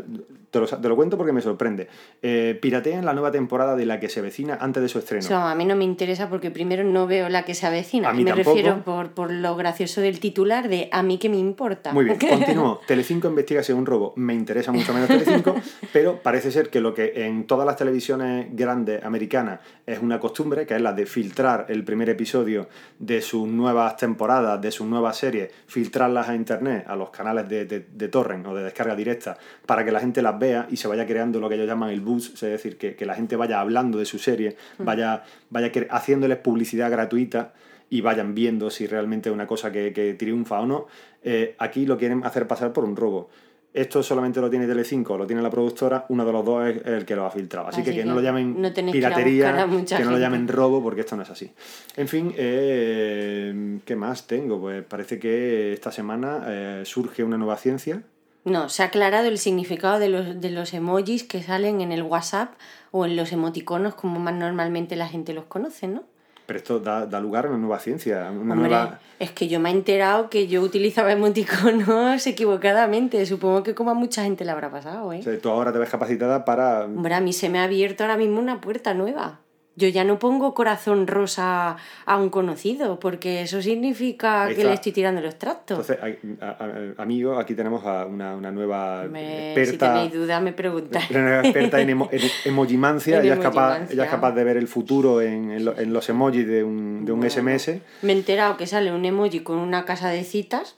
te 0.50 0.60
lo, 0.60 0.68
te 0.68 0.90
lo 0.90 0.96
cuento 0.98 1.18
porque 1.18 1.32
me 1.32 1.42
sorprende. 1.42 1.88
Eh, 2.22 2.60
piratean 2.62 3.06
la 3.06 3.14
nueva 3.14 3.32
temporada 3.32 3.78
de 3.78 3.86
la 3.86 4.02
que 4.02 4.10
se 4.10 4.20
vecina, 4.20 4.58
antes 4.60 4.82
de 4.82 4.88
eso 4.88 5.00
estreno. 5.00 5.24
O 5.24 5.28
sea, 5.28 5.52
a 5.52 5.56
mí 5.56 5.64
no 5.64 5.78
me 5.78 5.86
interesa 5.86 6.30
porque 6.30 6.52
primero 6.52 6.84
no 6.84 7.08
veo 7.08 7.30
la 7.30 7.44
que 7.44 7.54
se 7.56 7.66
avecina. 7.66 8.10
A 8.10 8.14
mí 8.14 8.24
me 8.24 8.32
tampoco. 8.32 8.56
refiero 8.56 8.84
por, 8.84 9.12
por 9.12 9.32
lo 9.32 9.56
gracioso 9.56 10.02
del 10.02 10.20
titular 10.20 10.68
de 10.68 10.90
a 10.92 11.02
mí 11.02 11.18
que 11.18 11.30
me 11.30 11.38
importa. 11.38 11.94
Muy 11.94 12.04
bien, 12.04 12.18
continúo. 12.30 12.82
Telecinco 12.86 13.30
investiga 13.30 13.64
si 13.64 13.72
es 13.72 13.78
un 13.78 13.86
robo. 13.86 14.14
Me 14.18 14.34
interesa 14.34 14.74
mucho 14.74 14.94
menos 14.94 15.08
Telecinco, 15.08 15.56
pero 15.94 16.22
parece 16.22 16.52
ser 16.52 16.70
que 16.70 16.82
lo 16.82 16.94
que 16.94 17.26
en 17.26 17.48
todas 17.48 17.66
las 17.66 17.78
televisiones 17.78 18.48
grandes 18.52 19.04
americanas 19.06 19.62
es 19.86 20.00
una 20.00 20.20
costumbre, 20.20 20.66
que 20.66 20.76
es 20.76 20.82
la 20.82 20.92
de 20.92 21.06
filtrar 21.06 21.68
el 21.70 21.86
primer 21.86 22.10
episodio 22.10 22.68
de 23.00 23.21
sus 23.22 23.48
nuevas 23.48 23.96
temporadas, 23.98 24.60
de 24.62 24.72
sus 24.72 24.86
nuevas 24.88 25.18
series, 25.18 25.52
filtrarlas 25.68 26.28
a 26.30 26.36
internet, 26.36 26.86
a 26.88 26.96
los 26.96 27.10
canales 27.10 27.48
de, 27.48 27.66
de, 27.66 27.80
de 27.80 28.08
torrent 28.08 28.46
o 28.48 28.56
de 28.56 28.64
descarga 28.64 28.96
directa, 28.96 29.38
para 29.66 29.86
que 29.86 29.92
la 29.92 30.00
gente 30.00 30.22
las 30.22 30.38
vea 30.38 30.68
y 30.70 30.78
se 30.78 30.88
vaya 30.88 31.06
creando 31.06 31.40
lo 31.40 31.48
que 31.48 31.56
ellos 31.56 31.68
llaman 31.68 31.90
el 31.90 32.02
buzz, 32.02 32.34
es 32.34 32.42
decir, 32.42 32.78
que, 32.78 32.96
que 32.96 33.06
la 33.06 33.16
gente 33.16 33.36
vaya 33.36 33.60
hablando 33.60 33.98
de 33.98 34.06
su 34.06 34.20
serie, 34.20 34.58
vaya, 34.80 35.24
vaya 35.50 35.72
cre- 35.72 35.88
haciéndoles 35.90 36.38
publicidad 36.40 36.90
gratuita 36.92 37.54
y 37.90 38.02
vayan 38.02 38.34
viendo 38.34 38.70
si 38.70 38.88
realmente 38.88 39.30
es 39.30 39.34
una 39.34 39.48
cosa 39.48 39.72
que, 39.72 39.92
que 39.94 40.14
triunfa 40.14 40.60
o 40.62 40.66
no. 40.66 40.88
Eh, 41.24 41.56
aquí 41.60 41.86
lo 41.86 41.98
quieren 41.98 42.24
hacer 42.24 42.48
pasar 42.48 42.72
por 42.74 42.86
un 42.86 42.96
robo. 42.96 43.30
Esto 43.74 44.04
solamente 44.04 44.42
lo 44.42 44.50
tiene 44.50 44.68
Telecinco, 44.68 45.18
lo 45.18 45.26
tiene 45.26 45.42
la 45.42 45.50
productora, 45.50 46.06
uno 46.10 46.26
de 46.26 46.32
los 46.34 46.44
dos 46.44 46.68
es 46.68 46.86
el 46.86 47.06
que 47.06 47.16
lo 47.16 47.26
ha 47.26 47.32
filtrado. 47.32 47.70
Así, 47.70 47.82
Así 47.82 47.86
que 47.86 47.96
que 47.96 48.02
que 48.02 48.06
no 48.06 48.16
lo 48.16 48.22
llamen 48.22 48.62
no 48.62 48.74
piratería, 48.74 49.66
que 49.86 50.04
no 50.04 50.12
lo 50.12 50.18
llamen 50.18 50.48
robo, 50.50 50.84
porque 50.84 51.02
esto 51.02 51.16
no 51.16 51.24
es 51.24 51.30
así. 51.30 51.52
En 51.96 52.10
fin, 52.10 52.34
eh, 52.38 53.80
¿qué 53.86 53.96
más 53.96 54.28
tengo? 54.28 54.60
Pues 54.60 54.84
parece 54.84 55.20
que 55.20 55.72
esta 55.72 55.90
semana 55.92 56.44
eh, 56.48 56.82
surge 56.84 57.24
una 57.24 57.38
nueva 57.38 57.56
ciencia. 57.56 58.04
No, 58.44 58.68
se 58.68 58.84
ha 58.84 58.88
aclarado 58.88 59.28
el 59.28 59.38
significado 59.38 60.00
de 60.00 60.10
los, 60.10 60.42
de 60.42 60.50
los 60.50 60.74
emojis 60.74 61.24
que 61.24 61.42
salen 61.42 61.80
en 61.80 61.94
el 61.94 62.04
WhatsApp 62.04 62.54
o 62.90 63.06
en 63.06 63.16
los 63.16 63.32
emoticonos 63.32 63.94
como 63.94 64.20
más 64.20 64.34
normalmente 64.34 64.96
la 64.98 65.08
gente 65.08 65.34
los 65.34 65.46
conoce, 65.46 65.88
¿no? 65.88 66.04
Pero 66.52 66.60
esto 66.60 66.80
da, 66.82 67.06
da 67.06 67.22
lugar 67.22 67.46
a 67.46 67.48
una 67.48 67.60
nueva 67.60 67.80
ciencia, 67.80 68.30
una 68.30 68.56
Hombre, 68.56 68.68
nueva... 68.68 69.00
es 69.20 69.32
que 69.32 69.48
yo 69.48 69.62
me 69.62 69.70
he 69.70 69.72
enterado 69.72 70.30
que 70.30 70.50
yo 70.50 70.62
utilizaba 70.62 71.14
emoticonos 71.14 72.28
equivocadamente. 72.28 73.26
Supongo 73.26 73.64
que 73.64 73.74
como 73.74 73.92
a 73.92 73.94
mucha 73.94 74.24
gente 74.24 74.44
le 74.44 74.52
habrá 74.52 74.70
pasado, 74.70 75.14
¿eh? 75.14 75.20
o 75.20 75.24
sea, 75.24 75.40
tú 75.40 75.50
ahora 75.50 75.72
te 75.72 75.80
ves 75.80 75.90
capacitada 75.90 76.44
para... 76.44 76.84
Hombre, 76.84 77.14
a 77.14 77.22
mí 77.22 77.32
se 77.32 77.48
me 77.48 77.60
ha 77.60 77.64
abierto 77.64 78.04
ahora 78.04 78.18
mismo 78.18 78.42
una 78.42 78.60
puerta 78.60 78.94
nueva. 78.94 79.40
Yo 79.78 79.88
ya 79.88 80.04
no 80.04 80.20
pongo 80.20 80.54
corazón 80.54 81.08
rosa 81.08 81.78
a 82.06 82.18
un 82.18 82.30
conocido, 82.30 83.00
porque 83.00 83.42
eso 83.42 83.62
significa 83.62 84.50
que 84.54 84.64
le 84.66 84.74
estoy 84.74 84.92
tirando 84.92 85.22
los 85.22 85.40
tractos. 85.40 85.90
Entonces, 85.90 86.18
a- 86.42 87.02
amigo, 87.02 87.38
aquí 87.40 87.56
tenemos 87.56 87.86
a 87.86 88.06
una, 88.06 88.36
una 88.36 88.52
nueva 88.52 89.04
Hombre, 89.06 89.54
si 89.56 89.62
experta... 89.62 89.94
tenéis 89.94 90.14
dudas, 90.14 90.42
me 90.42 90.52
preguntáis. 90.52 91.10
Una 91.10 91.22
nueva 91.22 91.40
experta 91.44 91.80
en, 91.80 91.90
emo- 91.90 92.10
en 92.12 92.22
emojimancia, 92.46 93.18
En 93.20 93.26
ella, 93.26 93.34
es 93.36 93.40
capaz, 93.40 93.92
ella 93.92 94.04
es 94.04 94.10
capaz 94.10 94.32
de 94.34 94.44
ver 94.44 94.58
el 94.58 94.68
futuro 94.68 95.22
en, 95.22 95.52
en 95.52 95.64
lo- 95.66 95.78
en 95.80 95.94
los 95.94 96.10
emojis 96.10 96.46
de 96.46 96.64
un, 96.66 97.06
de 97.06 97.12
un 97.14 97.24
SMS. 97.30 97.70
Me 98.02 98.12
he 98.12 98.18
enterado 98.18 98.58
que 98.58 98.68
sale 98.68 98.92
un 98.92 99.06
emoji 99.06 99.40
con 99.40 99.58
una 99.58 99.86
casa 99.86 100.10
de 100.10 100.26
citas. 100.26 100.76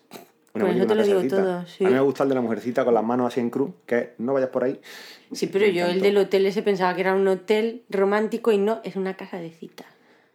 Un 0.56 0.62
Con 0.62 0.70
emoji 0.70 0.78
eso 0.78 0.82
de 0.82 0.88
te 0.88 0.94
una 0.94 1.02
lo 1.02 1.22
digo 1.22 1.36
todo. 1.36 1.66
Sí. 1.66 1.84
A 1.84 1.88
mí 1.88 1.94
me 1.96 2.00
gusta 2.02 2.24
el 2.24 2.30
de 2.30 2.36
la 2.36 2.42
mujercita 2.42 2.86
con 2.86 2.94
las 2.94 3.04
manos 3.04 3.28
así 3.28 3.40
en 3.40 3.50
cruz, 3.50 3.72
que 3.88 3.98
es, 3.98 4.08
no 4.20 4.34
vayas 4.34 4.50
por 4.50 4.64
ahí. 4.64 4.80
Sí, 5.32 5.48
pero 5.48 5.66
yo 5.68 5.88
el 5.88 6.00
del 6.02 6.18
hotel 6.18 6.46
ese 6.46 6.62
pensaba 6.62 6.94
que 6.94 7.02
era 7.02 7.16
un 7.16 7.28
hotel 7.28 7.84
romántico 7.90 8.52
y 8.52 8.60
no, 8.60 8.80
es 8.84 8.96
una 8.96 9.16
casa 9.16 9.38
de 9.38 9.50
citas. 9.50 9.88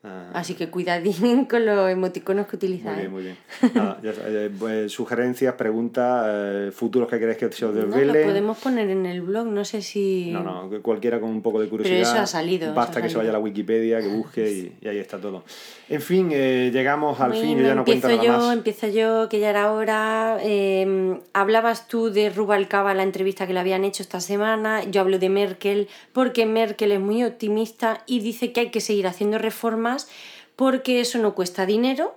Ah, 0.04 0.30
Así 0.32 0.54
que 0.54 0.70
cuidadín 0.70 1.44
con 1.50 1.66
los 1.66 1.90
emoticonos 1.90 2.46
que 2.46 2.52
muy 2.52 2.56
utilizáis. 2.56 2.98
bien, 2.98 3.12
muy 3.12 3.22
bien. 3.24 3.36
Nada, 3.74 3.98
ya, 4.02 4.12
eh, 4.26 4.50
pues, 4.56 4.92
sugerencias, 4.92 5.54
preguntas, 5.54 6.24
eh, 6.28 6.70
futuros 6.72 7.08
que 7.08 7.18
queréis 7.18 7.36
que 7.38 7.50
se 7.50 7.64
os 7.64 7.74
No, 7.74 7.84
lo 7.96 8.12
podemos 8.12 8.58
poner 8.58 8.88
en 8.90 9.06
el 9.06 9.22
blog, 9.22 9.46
no 9.46 9.64
sé 9.64 9.82
si... 9.82 10.30
No, 10.32 10.42
no, 10.42 10.82
cualquiera 10.82 11.18
con 11.20 11.30
un 11.30 11.42
poco 11.42 11.60
de 11.60 11.68
curiosidad. 11.68 12.00
eso 12.00 12.18
ha 12.18 12.26
salido, 12.26 12.72
Basta 12.74 13.00
ha 13.00 13.02
que 13.02 13.08
se 13.10 13.16
vaya 13.16 13.30
a 13.30 13.32
la 13.32 13.38
salido. 13.38 13.44
Wikipedia, 13.44 14.00
que 14.00 14.08
busque 14.16 14.50
y, 14.50 14.76
y 14.80 14.88
ahí 14.88 14.98
está 14.98 15.18
todo. 15.18 15.42
En 15.90 16.02
fin, 16.02 16.28
eh, 16.32 16.70
llegamos 16.70 17.18
al 17.20 17.32
fin, 17.32 17.56
yo 17.56 17.64
ya 17.64 17.74
no 17.74 17.84
cuento 17.84 18.08
nada 18.08 18.22
yo, 18.22 18.32
más. 18.32 18.52
empiezo 18.52 18.88
yo, 18.88 19.28
que 19.30 19.40
ya 19.40 19.48
era 19.48 19.72
hora. 19.72 20.38
Eh, 20.42 21.18
hablabas 21.32 21.88
tú 21.88 22.10
de 22.10 22.28
Rubalcaba, 22.28 22.92
la 22.92 23.02
entrevista 23.02 23.46
que 23.46 23.54
le 23.54 23.60
habían 23.60 23.84
hecho 23.84 24.02
esta 24.02 24.20
semana. 24.20 24.84
Yo 24.84 25.00
hablo 25.00 25.18
de 25.18 25.30
Merkel, 25.30 25.88
porque 26.12 26.44
Merkel 26.44 26.92
es 26.92 27.00
muy 27.00 27.24
optimista 27.24 28.02
y 28.06 28.20
dice 28.20 28.52
que 28.52 28.60
hay 28.60 28.70
que 28.70 28.82
seguir 28.82 29.06
haciendo 29.06 29.38
reformas 29.38 30.08
porque 30.56 31.00
eso 31.00 31.18
no 31.18 31.34
cuesta 31.34 31.64
dinero. 31.64 32.16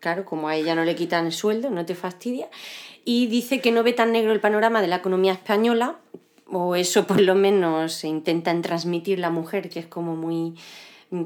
Claro, 0.00 0.26
como 0.26 0.48
a 0.48 0.56
ella 0.56 0.74
no 0.74 0.84
le 0.84 0.94
quitan 0.94 1.24
el 1.26 1.32
sueldo, 1.32 1.70
no 1.70 1.86
te 1.86 1.94
fastidia. 1.94 2.48
Y 3.04 3.28
dice 3.28 3.60
que 3.60 3.72
no 3.72 3.82
ve 3.82 3.94
tan 3.94 4.12
negro 4.12 4.32
el 4.32 4.40
panorama 4.40 4.82
de 4.82 4.88
la 4.88 4.96
economía 4.96 5.32
española, 5.32 5.96
o 6.50 6.76
eso 6.76 7.06
por 7.06 7.20
lo 7.20 7.34
menos 7.34 8.04
intentan 8.04 8.60
transmitir 8.60 9.20
la 9.20 9.30
mujer, 9.30 9.70
que 9.70 9.78
es 9.78 9.86
como 9.86 10.16
muy 10.16 10.54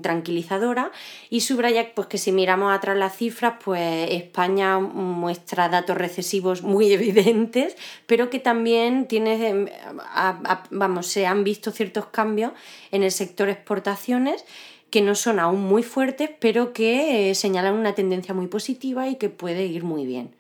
tranquilizadora 0.03 0.93
y 1.31 1.41
subraya 1.41 1.95
pues 1.95 2.07
que 2.09 2.19
si 2.19 2.33
miramos 2.33 2.73
atrás 2.73 2.97
las 2.99 3.17
cifras 3.17 3.55
pues 3.65 4.11
España 4.11 4.79
muestra 4.79 5.69
datos 5.69 5.97
recesivos 5.97 6.63
muy 6.63 6.93
evidentes 6.93 7.77
pero 8.07 8.29
que 8.31 8.39
también 8.41 9.07
tiene 9.09 9.49
eh, 9.49 9.73
a- 10.13 10.63
vamos 10.71 11.07
se 11.07 11.27
han 11.27 11.45
visto 11.45 11.71
ciertos 11.71 12.07
cambios 12.07 12.53
en 12.91 13.03
el 13.03 13.11
sector 13.11 13.49
exportaciones 13.49 14.45
que 14.91 15.01
no 15.03 15.15
son 15.15 15.39
aún 15.41 15.63
muy 15.63 15.83
fuertes 15.83 16.31
pero 16.41 16.73
que 16.73 17.31
eh, 17.31 17.35
señalan 17.35 17.75
una 17.75 17.95
tendencia 17.95 18.35
muy 18.35 18.49
positiva 18.49 19.09
y 19.09 19.15
que 19.17 19.29
puede 19.31 19.65
ir 19.67 19.85
muy 19.85 20.05
bien. 20.05 20.35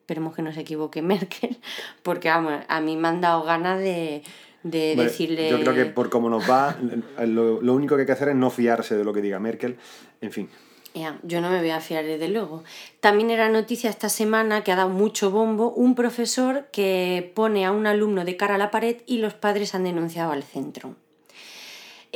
Esperemos 0.00 0.34
que 0.34 0.42
no 0.42 0.52
se 0.52 0.60
equivoque 0.60 1.00
Merkel 1.12 1.58
porque 2.02 2.28
a 2.28 2.80
mí 2.80 2.96
me 2.96 3.08
han 3.08 3.20
dado 3.20 3.42
ganas 3.44 3.78
de, 3.78 4.22
de 4.64 4.96
decirle 4.96 5.48
Yo 5.50 5.60
creo 5.60 5.74
que 5.74 5.84
por 5.84 6.10
cómo 6.10 6.28
nos 6.28 6.50
va, 6.50 6.76
lo, 7.24 7.62
lo 7.62 7.74
único 7.74 7.94
que 7.94 8.02
hay 8.02 8.06
que 8.06 8.12
hacer 8.12 8.30
es 8.30 8.34
no 8.34 8.50
fiarse 8.50 8.96
de 8.96 9.04
lo 9.04 9.12
que 9.12 9.22
diga 9.22 9.38
Merkel. 9.38 9.76
En 10.20 10.32
fin, 10.32 10.48
Ya, 10.94 11.20
yo 11.22 11.40
no 11.40 11.50
me 11.50 11.60
voy 11.60 11.70
a 11.70 11.80
fiar 11.80 12.04
desde 12.04 12.28
luego. 12.28 12.64
También 13.00 13.30
era 13.30 13.48
noticia 13.48 13.90
esta 13.90 14.08
semana 14.08 14.64
que 14.64 14.72
ha 14.72 14.76
dado 14.76 14.88
mucho 14.88 15.30
bombo 15.30 15.70
un 15.70 15.94
profesor 15.94 16.66
que 16.72 17.32
pone 17.34 17.64
a 17.66 17.72
un 17.72 17.86
alumno 17.86 18.24
de 18.24 18.36
cara 18.36 18.56
a 18.56 18.58
la 18.58 18.70
pared 18.70 18.96
y 19.06 19.18
los 19.18 19.34
padres 19.34 19.74
han 19.74 19.84
denunciado 19.84 20.32
al 20.32 20.42
centro. 20.42 20.96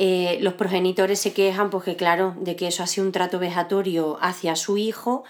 Eh, 0.01 0.37
los 0.41 0.53
progenitores 0.53 1.19
se 1.19 1.33
quejan, 1.33 1.69
pues 1.69 1.83
que 1.83 1.97
claro, 1.97 2.33
de 2.39 2.55
que 2.55 2.67
eso 2.67 2.81
ha 2.83 2.87
sido 2.87 3.05
un 3.05 3.11
trato 3.11 3.37
vejatorio 3.37 4.17
hacia 4.21 4.55
su 4.55 4.77
hijo 4.77 5.25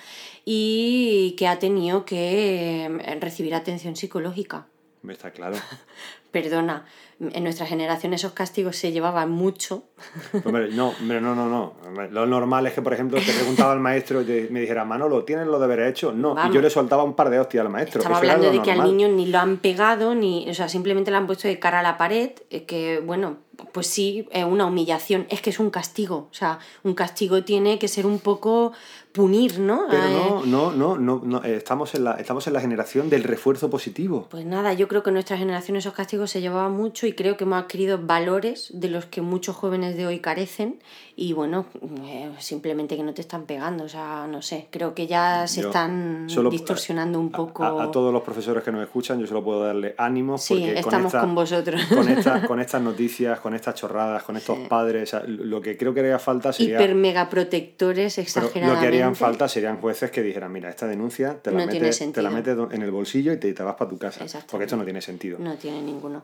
y 0.45 1.35
que 1.39 1.47
ha 1.47 1.57
tenido 1.57 2.05
que 2.05 2.85
eh, 2.85 3.17
recibir 3.19 3.55
atención 3.55 3.95
psicológica. 3.95 4.67
está 5.09 5.31
claro. 5.31 5.57
Perdona, 6.31 6.85
en 7.19 7.43
nuestra 7.43 7.65
generación 7.65 8.13
esos 8.13 8.33
castigos 8.33 8.75
se 8.77 8.91
llevaban 8.91 9.31
mucho. 9.31 9.83
Hombre, 10.45 10.69
no, 10.71 10.89
hombre, 10.89 11.19
no, 11.19 11.33
no, 11.35 11.47
no. 11.49 11.73
Lo 12.11 12.25
normal 12.25 12.67
es 12.67 12.73
que, 12.73 12.81
por 12.81 12.93
ejemplo, 12.93 13.19
te 13.19 13.31
preguntaba 13.33 13.71
al 13.73 13.79
maestro 13.79 14.21
y 14.21 14.25
te- 14.25 14.47
me 14.51 14.61
dijera, 14.61 14.85
Manolo, 14.85 15.23
¿tienes 15.25 15.47
los 15.47 15.59
deberes 15.59 15.89
hechos? 15.89 16.13
No. 16.15 16.35
Vamos. 16.35 16.51
Y 16.51 16.55
yo 16.55 16.61
le 16.61 16.69
soltaba 16.69 17.03
un 17.03 17.15
par 17.15 17.29
de 17.29 17.39
hostias 17.39 17.65
al 17.65 17.71
maestro. 17.71 17.99
Estamos 17.99 18.19
hablando 18.19 18.45
lo 18.47 18.51
de 18.53 18.61
que 18.61 18.71
al 18.71 18.83
niño 18.83 19.07
ni 19.09 19.25
lo 19.25 19.39
han 19.39 19.57
pegado, 19.57 20.13
ni, 20.15 20.47
o 20.49 20.53
sea, 20.53 20.69
simplemente 20.69 21.09
le 21.11 21.17
han 21.17 21.25
puesto 21.27 21.47
de 21.47 21.57
cara 21.59 21.79
a 21.79 21.83
la 21.83 21.97
pared, 21.97 22.31
eh, 22.51 22.65
que 22.65 23.01
bueno, 23.03 23.37
pues 23.73 23.87
sí, 23.87 24.27
es 24.31 24.45
una 24.45 24.65
humillación, 24.67 25.25
es 25.29 25.41
que 25.41 25.49
es 25.49 25.59
un 25.59 25.69
castigo, 25.69 26.29
o 26.31 26.33
sea, 26.33 26.59
un 26.83 26.93
castigo 26.93 27.43
tiene 27.43 27.77
que 27.77 27.89
ser 27.89 28.05
un 28.05 28.19
poco 28.19 28.71
punir, 29.11 29.59
¿no? 29.59 29.85
Pero 29.89 30.03
Eh, 30.03 30.13
no, 30.45 30.45
no, 30.45 30.71
no, 30.71 30.97
no, 30.97 31.21
no, 31.25 31.43
eh, 31.43 31.57
estamos, 31.57 31.93
en 31.95 32.05
la, 32.05 32.13
estamos 32.13 32.47
en 32.47 32.53
la 32.53 32.61
generación 32.61 33.09
del 33.09 33.23
refuerzo 33.23 33.69
positivo. 33.69 34.27
Pues 34.29 34.45
nada, 34.45 34.71
yo 34.73 34.87
creo 34.87 35.03
que 35.03 35.09
en 35.09 35.15
nuestra 35.15 35.35
generación 35.37 35.75
esos 35.75 35.93
castigos 35.93 36.18
se 36.27 36.41
llevaban 36.41 36.71
mucho 36.73 37.07
y 37.07 37.13
creo 37.13 37.37
que 37.37 37.43
hemos 37.43 37.61
adquirido 37.61 37.99
valores 38.01 38.69
de 38.73 38.89
los 38.89 39.05
que 39.05 39.21
muchos 39.21 39.55
jóvenes 39.55 39.95
de 39.97 40.07
hoy 40.07 40.19
carecen 40.19 40.79
y 41.21 41.33
bueno, 41.33 41.65
eh, 42.05 42.31
simplemente 42.39 42.95
que 42.95 43.03
no 43.03 43.13
te 43.13 43.19
están 43.19 43.43
pegando, 43.43 43.83
o 43.83 43.89
sea, 43.89 44.25
no 44.25 44.41
sé, 44.41 44.67
creo 44.69 44.93
que 44.95 45.05
ya 45.05 45.45
se 45.47 45.61
Yo 45.63 45.67
están 45.67 46.25
solo- 46.29 46.49
distorsionando 46.49 47.19
un 47.19 47.29
poco. 47.29 47.63
A, 47.65 47.83
a 47.83 47.91
todos 47.91 48.13
los 48.13 48.21
profesores 48.23 48.63
que 48.63 48.71
nos 48.71 48.81
escuchan, 48.83 49.19
yo 49.19 49.27
solo 49.27 49.43
puedo 49.43 49.63
darle 49.65 49.95
ánimos 49.97 50.41
Sí, 50.43 50.53
porque 50.53 50.79
estamos 50.79 50.97
con, 50.97 51.05
esta- 51.07 51.19
con 51.21 51.35
vosotros. 51.35 51.81
con, 51.87 52.07
esta- 52.07 52.41
con 52.47 52.59
estas 52.61 52.81
noticias, 52.81 53.39
con 53.41 53.53
estas 53.53 53.75
chorradas, 53.75 54.23
con 54.23 54.37
estos 54.37 54.59
padres, 54.69 55.13
o 55.13 55.17
sea, 55.19 55.27
lo 55.27 55.59
que 55.61 55.75
creo 55.77 55.93
que 55.93 55.99
haría 55.99 56.19
falta 56.19 56.53
sería... 56.53 56.75
Hiper 56.77 56.95
mega 56.95 57.29
protectores 57.29 58.17
exageradamente. 58.17 58.73
lo 58.75 58.79
que 58.79 58.87
harían 58.87 59.15
falta 59.15 59.49
serían 59.49 59.81
jueces 59.81 60.11
que 60.11 60.21
dijeran, 60.23 60.51
mira, 60.53 60.69
esta 60.69 60.87
denuncia 60.87 61.37
te 61.41 61.51
la, 61.51 61.59
No 61.59 61.65
metes, 61.71 62.11
te 62.13 62.21
la 62.21 62.29
metes 62.29 62.57
en 62.71 62.81
el 62.81 62.91
bolsillo 62.91 63.33
y 63.33 63.37
te, 63.37 63.51
te 63.53 63.61
vas 63.63 63.75
para 63.75 63.89
tu 63.89 63.97
casa. 63.97 64.25
Porque 64.49 64.63
esto 64.65 64.77
no 64.77 64.85
tiene 64.85 65.01
sentido. 65.01 65.37
No 65.39 65.55
tiene 65.55 65.81
ninguno. 65.81 66.23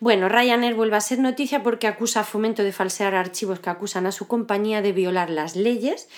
Bueno, 0.00 0.28
Ryanair 0.28 0.74
vuelve 0.74 0.96
a 0.96 1.00
ser 1.00 1.20
noticia 1.20 1.62
porque 1.62 1.86
acusa 1.86 2.20
a 2.20 2.24
Fomento 2.24 2.64
de 2.64 2.72
falsear 2.72 3.14
archivos 3.14 3.60
que 3.60 3.70
acusan 3.70 4.06
a 4.06 4.10
su 4.12 4.26
compañía 4.32 4.80
de 4.80 4.92
violar 4.92 5.28
las 5.28 5.56
leyes. 5.56 6.08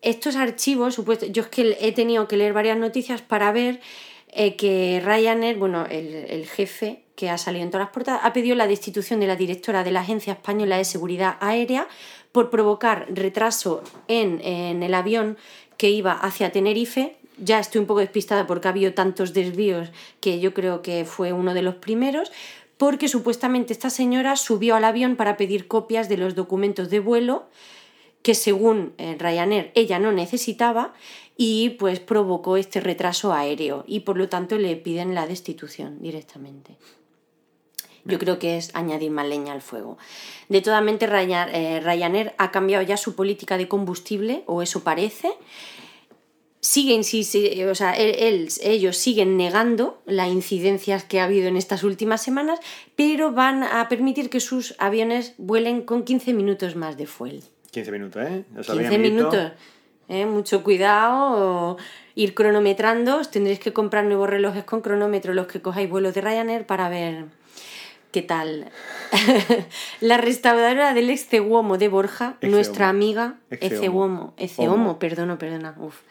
Estos 0.00 0.36
archivos, 0.36 0.94
supuesto, 0.94 1.26
yo 1.26 1.42
es 1.42 1.48
que 1.48 1.76
he 1.86 1.92
tenido 1.92 2.26
que 2.26 2.38
leer 2.38 2.54
varias 2.54 2.78
noticias 2.78 3.20
para 3.20 3.52
ver 3.52 3.80
eh, 4.28 4.56
que 4.56 5.02
Ryanair, 5.04 5.58
bueno, 5.58 5.84
el, 5.84 6.14
el 6.36 6.46
jefe 6.46 7.02
que 7.14 7.28
ha 7.28 7.36
salido 7.36 7.62
en 7.64 7.70
todas 7.70 7.86
las 7.86 7.92
portadas, 7.92 8.22
ha 8.24 8.32
pedido 8.32 8.56
la 8.56 8.66
destitución 8.66 9.20
de 9.20 9.26
la 9.26 9.36
directora 9.36 9.84
de 9.84 9.90
la 9.90 10.00
Agencia 10.00 10.32
Española 10.32 10.78
de 10.78 10.86
Seguridad 10.86 11.36
Aérea 11.40 11.88
por 12.32 12.48
provocar 12.48 13.06
retraso 13.10 13.82
en, 14.08 14.40
en 14.40 14.82
el 14.82 14.94
avión 14.94 15.36
que 15.76 15.90
iba 15.90 16.12
hacia 16.12 16.52
Tenerife. 16.52 17.16
Ya 17.36 17.58
estoy 17.58 17.80
un 17.80 17.86
poco 17.86 18.00
despistada 18.00 18.46
porque 18.46 18.68
ha 18.68 18.70
habido 18.70 18.94
tantos 18.94 19.34
desvíos 19.34 19.90
que 20.20 20.40
yo 20.40 20.54
creo 20.54 20.80
que 20.80 21.04
fue 21.04 21.32
uno 21.32 21.52
de 21.52 21.62
los 21.62 21.74
primeros 21.74 22.32
porque 22.82 23.06
supuestamente 23.06 23.72
esta 23.72 23.90
señora 23.90 24.34
subió 24.34 24.74
al 24.74 24.82
avión 24.82 25.14
para 25.14 25.36
pedir 25.36 25.68
copias 25.68 26.08
de 26.08 26.16
los 26.16 26.34
documentos 26.34 26.90
de 26.90 26.98
vuelo 26.98 27.44
que 28.22 28.34
según 28.34 28.92
eh, 28.98 29.14
Ryanair 29.20 29.70
ella 29.76 30.00
no 30.00 30.10
necesitaba 30.10 30.92
y 31.36 31.76
pues 31.78 32.00
provocó 32.00 32.56
este 32.56 32.80
retraso 32.80 33.32
aéreo 33.32 33.84
y 33.86 34.00
por 34.00 34.16
lo 34.16 34.28
tanto 34.28 34.58
le 34.58 34.74
piden 34.74 35.14
la 35.14 35.28
destitución 35.28 36.02
directamente. 36.02 36.76
Yo 38.04 38.18
creo 38.18 38.40
que 38.40 38.56
es 38.56 38.74
añadir 38.74 39.12
más 39.12 39.28
leña 39.28 39.52
al 39.52 39.62
fuego. 39.62 39.96
De 40.48 40.60
toda 40.60 40.80
mente, 40.80 41.06
eh, 41.06 41.80
Ryanair 41.84 42.34
ha 42.36 42.50
cambiado 42.50 42.82
ya 42.82 42.96
su 42.96 43.14
política 43.14 43.58
de 43.58 43.68
combustible, 43.68 44.42
o 44.46 44.60
eso 44.60 44.82
parece. 44.82 45.30
Siguen, 46.64 47.02
sí, 47.02 47.26
o 47.68 47.74
sea, 47.74 47.96
ellos 47.96 48.96
siguen 48.96 49.36
negando 49.36 50.00
las 50.06 50.28
incidencias 50.28 51.02
que 51.02 51.18
ha 51.18 51.24
habido 51.24 51.48
en 51.48 51.56
estas 51.56 51.82
últimas 51.82 52.22
semanas, 52.22 52.60
pero 52.94 53.32
van 53.32 53.64
a 53.64 53.88
permitir 53.88 54.30
que 54.30 54.38
sus 54.38 54.76
aviones 54.78 55.34
vuelen 55.38 55.82
con 55.82 56.04
15 56.04 56.32
minutos 56.34 56.76
más 56.76 56.96
de 56.96 57.06
fuel. 57.06 57.42
15 57.72 57.90
minutos, 57.90 58.22
¿eh? 58.22 58.44
15 58.64 58.98
minutos. 58.98 59.52
¿eh? 60.08 60.24
Mucho 60.24 60.62
cuidado. 60.62 61.78
ir 62.14 62.32
cronometrando. 62.32 63.16
Os 63.18 63.32
tendréis 63.32 63.58
que 63.58 63.72
comprar 63.72 64.04
nuevos 64.04 64.30
relojes 64.30 64.62
con 64.62 64.82
cronómetro 64.82 65.34
los 65.34 65.48
que 65.48 65.60
cojáis 65.60 65.90
vuelos 65.90 66.14
de 66.14 66.20
Ryanair 66.20 66.64
para 66.64 66.88
ver 66.88 67.24
¿Qué 68.12 68.20
tal? 68.20 68.70
la 70.00 70.18
restauradora 70.18 70.92
del 70.92 71.08
Excehuomo 71.08 71.78
de 71.78 71.88
Borja, 71.88 72.36
nuestra 72.42 72.90
amiga 72.90 73.36
Excehuomo, 73.50 74.34
Excehomo, 74.36 74.98
perdona, 74.98 75.38
perdona. 75.38 75.74
Uf. 75.78 76.02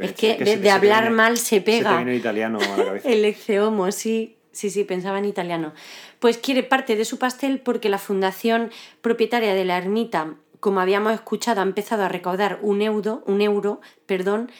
Es 0.00 0.12
que, 0.12 0.36
de, 0.36 0.70
hablar 0.70 1.10
mal 1.10 1.38
se 1.38 1.60
pega. 1.60 1.90
Se 1.90 1.96
te 1.96 2.04
viene 2.04 2.16
italiano 2.16 2.58
a 2.58 2.76
la 2.76 2.84
cabeza. 2.84 3.08
El 3.08 3.24
Excehomo, 3.24 3.90
sí, 3.92 4.36
sí, 4.52 4.70
sí, 4.70 4.84
pensaba 4.84 5.18
en 5.18 5.24
italiano. 5.24 5.72
Pues 6.18 6.38
quiere 6.38 6.62
parte 6.62 6.96
de 6.96 7.04
su 7.04 7.18
pastel 7.18 7.60
porque 7.60 7.88
la 7.88 7.98
fundación 7.98 8.70
propietaria 9.00 9.54
de 9.54 9.64
la 9.64 9.78
ermita, 9.78 10.34
como 10.60 10.80
habíamos 10.80 11.12
escuchado, 11.12 11.60
ha 11.60 11.64
empezado 11.64 12.04
a 12.04 12.08
recaudar 12.08 12.58
un 12.62 12.82
euro, 12.82 13.22
un 13.26 13.40
euro, 13.40 13.80
perdón, 14.06 14.50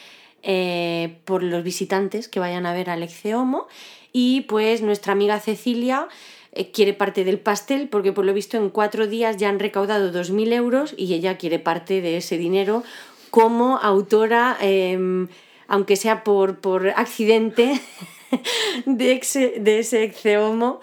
eh, 0.43 1.17
por 1.25 1.43
los 1.43 1.63
visitantes 1.63 2.27
que 2.27 2.39
vayan 2.39 2.65
a 2.65 2.73
ver 2.73 2.89
al 2.89 3.03
Excehomo. 3.03 3.67
Y 4.13 4.41
pues 4.41 4.81
nuestra 4.81 5.13
amiga 5.13 5.39
Cecilia 5.39 6.07
eh, 6.53 6.71
quiere 6.71 6.93
parte 6.93 7.23
del 7.23 7.39
pastel 7.39 7.87
porque 7.87 8.13
por 8.13 8.25
lo 8.25 8.33
visto 8.33 8.57
en 8.57 8.69
cuatro 8.69 9.05
días 9.07 9.37
ya 9.37 9.49
han 9.49 9.59
recaudado 9.59 10.11
2.000 10.11 10.53
euros 10.53 10.95
y 10.97 11.13
ella 11.13 11.37
quiere 11.37 11.59
parte 11.59 12.01
de 12.01 12.17
ese 12.17 12.37
dinero 12.37 12.83
como 13.29 13.77
autora, 13.77 14.57
em, 14.61 15.27
aunque 15.67 15.95
sea 15.95 16.23
por, 16.23 16.57
por 16.57 16.89
accidente, 16.89 17.81
de, 18.85 19.21
de 19.59 19.79
ese 19.79 20.03
exceomo 20.03 20.79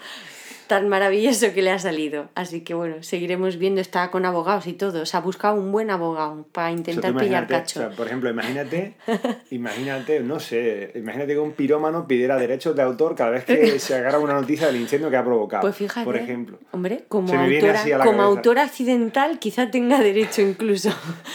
tan 0.67 0.89
maravilloso 0.89 1.53
que 1.53 1.61
le 1.61 1.71
ha 1.71 1.79
salido. 1.79 2.29
Así 2.35 2.61
que 2.61 2.73
bueno, 2.73 2.97
seguiremos 3.01 3.57
viendo. 3.57 3.81
Está 3.81 4.09
con 4.11 4.25
abogados 4.25 4.67
y 4.67 4.73
todo. 4.73 5.05
Se 5.05 5.17
ha 5.17 5.21
buscado 5.21 5.55
un 5.55 5.71
buen 5.71 5.89
abogado 5.89 6.45
para 6.51 6.71
intentar 6.71 7.15
pillar 7.15 7.47
cacho. 7.47 7.89
por 7.95 8.07
ejemplo, 8.07 8.29
imagínate, 8.29 8.95
imagínate, 9.51 10.19
no 10.21 10.39
sé, 10.39 10.91
imagínate 10.95 11.33
que 11.33 11.39
un 11.39 11.53
pirómano 11.53 12.07
pidiera 12.07 12.37
derechos 12.37 12.75
de 12.75 12.81
autor 12.81 13.15
cada 13.15 13.31
vez 13.31 13.45
que 13.45 13.79
se 13.79 13.95
agarra 13.95 14.19
una 14.19 14.33
noticia 14.33 14.67
del 14.67 14.77
incendio 14.77 15.09
que 15.09 15.17
ha 15.17 15.23
provocado. 15.23 15.61
Pues 15.61 15.75
fíjate. 15.75 16.05
Por 16.05 16.17
ejemplo. 16.17 16.59
Hombre, 16.71 17.05
como, 17.07 17.33
autora, 17.33 18.03
como 18.03 18.61
accidental 18.61 19.39
quizá 19.39 19.71
tenga 19.71 19.99
derecho 19.99 20.41
incluso. 20.41 20.89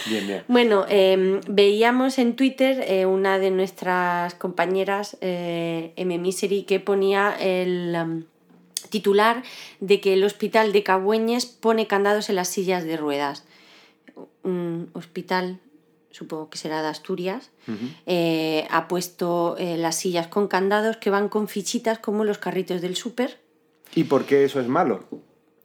bien, 0.09 0.27
bien. 0.27 0.43
Bueno, 0.47 0.85
em, 0.89 1.39
veíamos 1.47 2.17
en 2.19 2.35
Twitter 2.35 2.83
eh, 2.87 3.05
una 3.05 3.39
de 3.39 3.51
nuestras 3.51 4.35
compañeras, 4.35 5.17
eh, 5.21 5.93
M. 5.95 6.17
Misery, 6.17 6.63
que 6.63 6.79
ponía 6.79 7.35
el... 7.39 7.95
Em, 7.95 8.23
titular 8.91 9.41
de 9.79 9.99
que 9.99 10.13
el 10.13 10.23
hospital 10.23 10.71
de 10.71 10.83
Cabueñes 10.83 11.47
pone 11.47 11.87
candados 11.87 12.29
en 12.29 12.35
las 12.35 12.49
sillas 12.49 12.83
de 12.83 12.97
ruedas. 12.97 13.45
Un 14.43 14.91
hospital, 14.93 15.59
supongo 16.11 16.51
que 16.51 16.59
será 16.59 16.83
de 16.83 16.89
Asturias, 16.89 17.49
eh, 18.05 18.67
ha 18.69 18.87
puesto 18.87 19.55
eh, 19.57 19.77
las 19.77 19.95
sillas 19.95 20.27
con 20.27 20.47
candados 20.47 20.97
que 20.97 21.09
van 21.09 21.29
con 21.29 21.47
fichitas 21.47 21.97
como 21.97 22.23
los 22.23 22.37
carritos 22.37 22.81
del 22.81 22.95
súper. 22.95 23.39
¿Y 23.95 24.03
por 24.03 24.25
qué 24.25 24.43
eso 24.43 24.59
es 24.59 24.67
malo? 24.67 25.05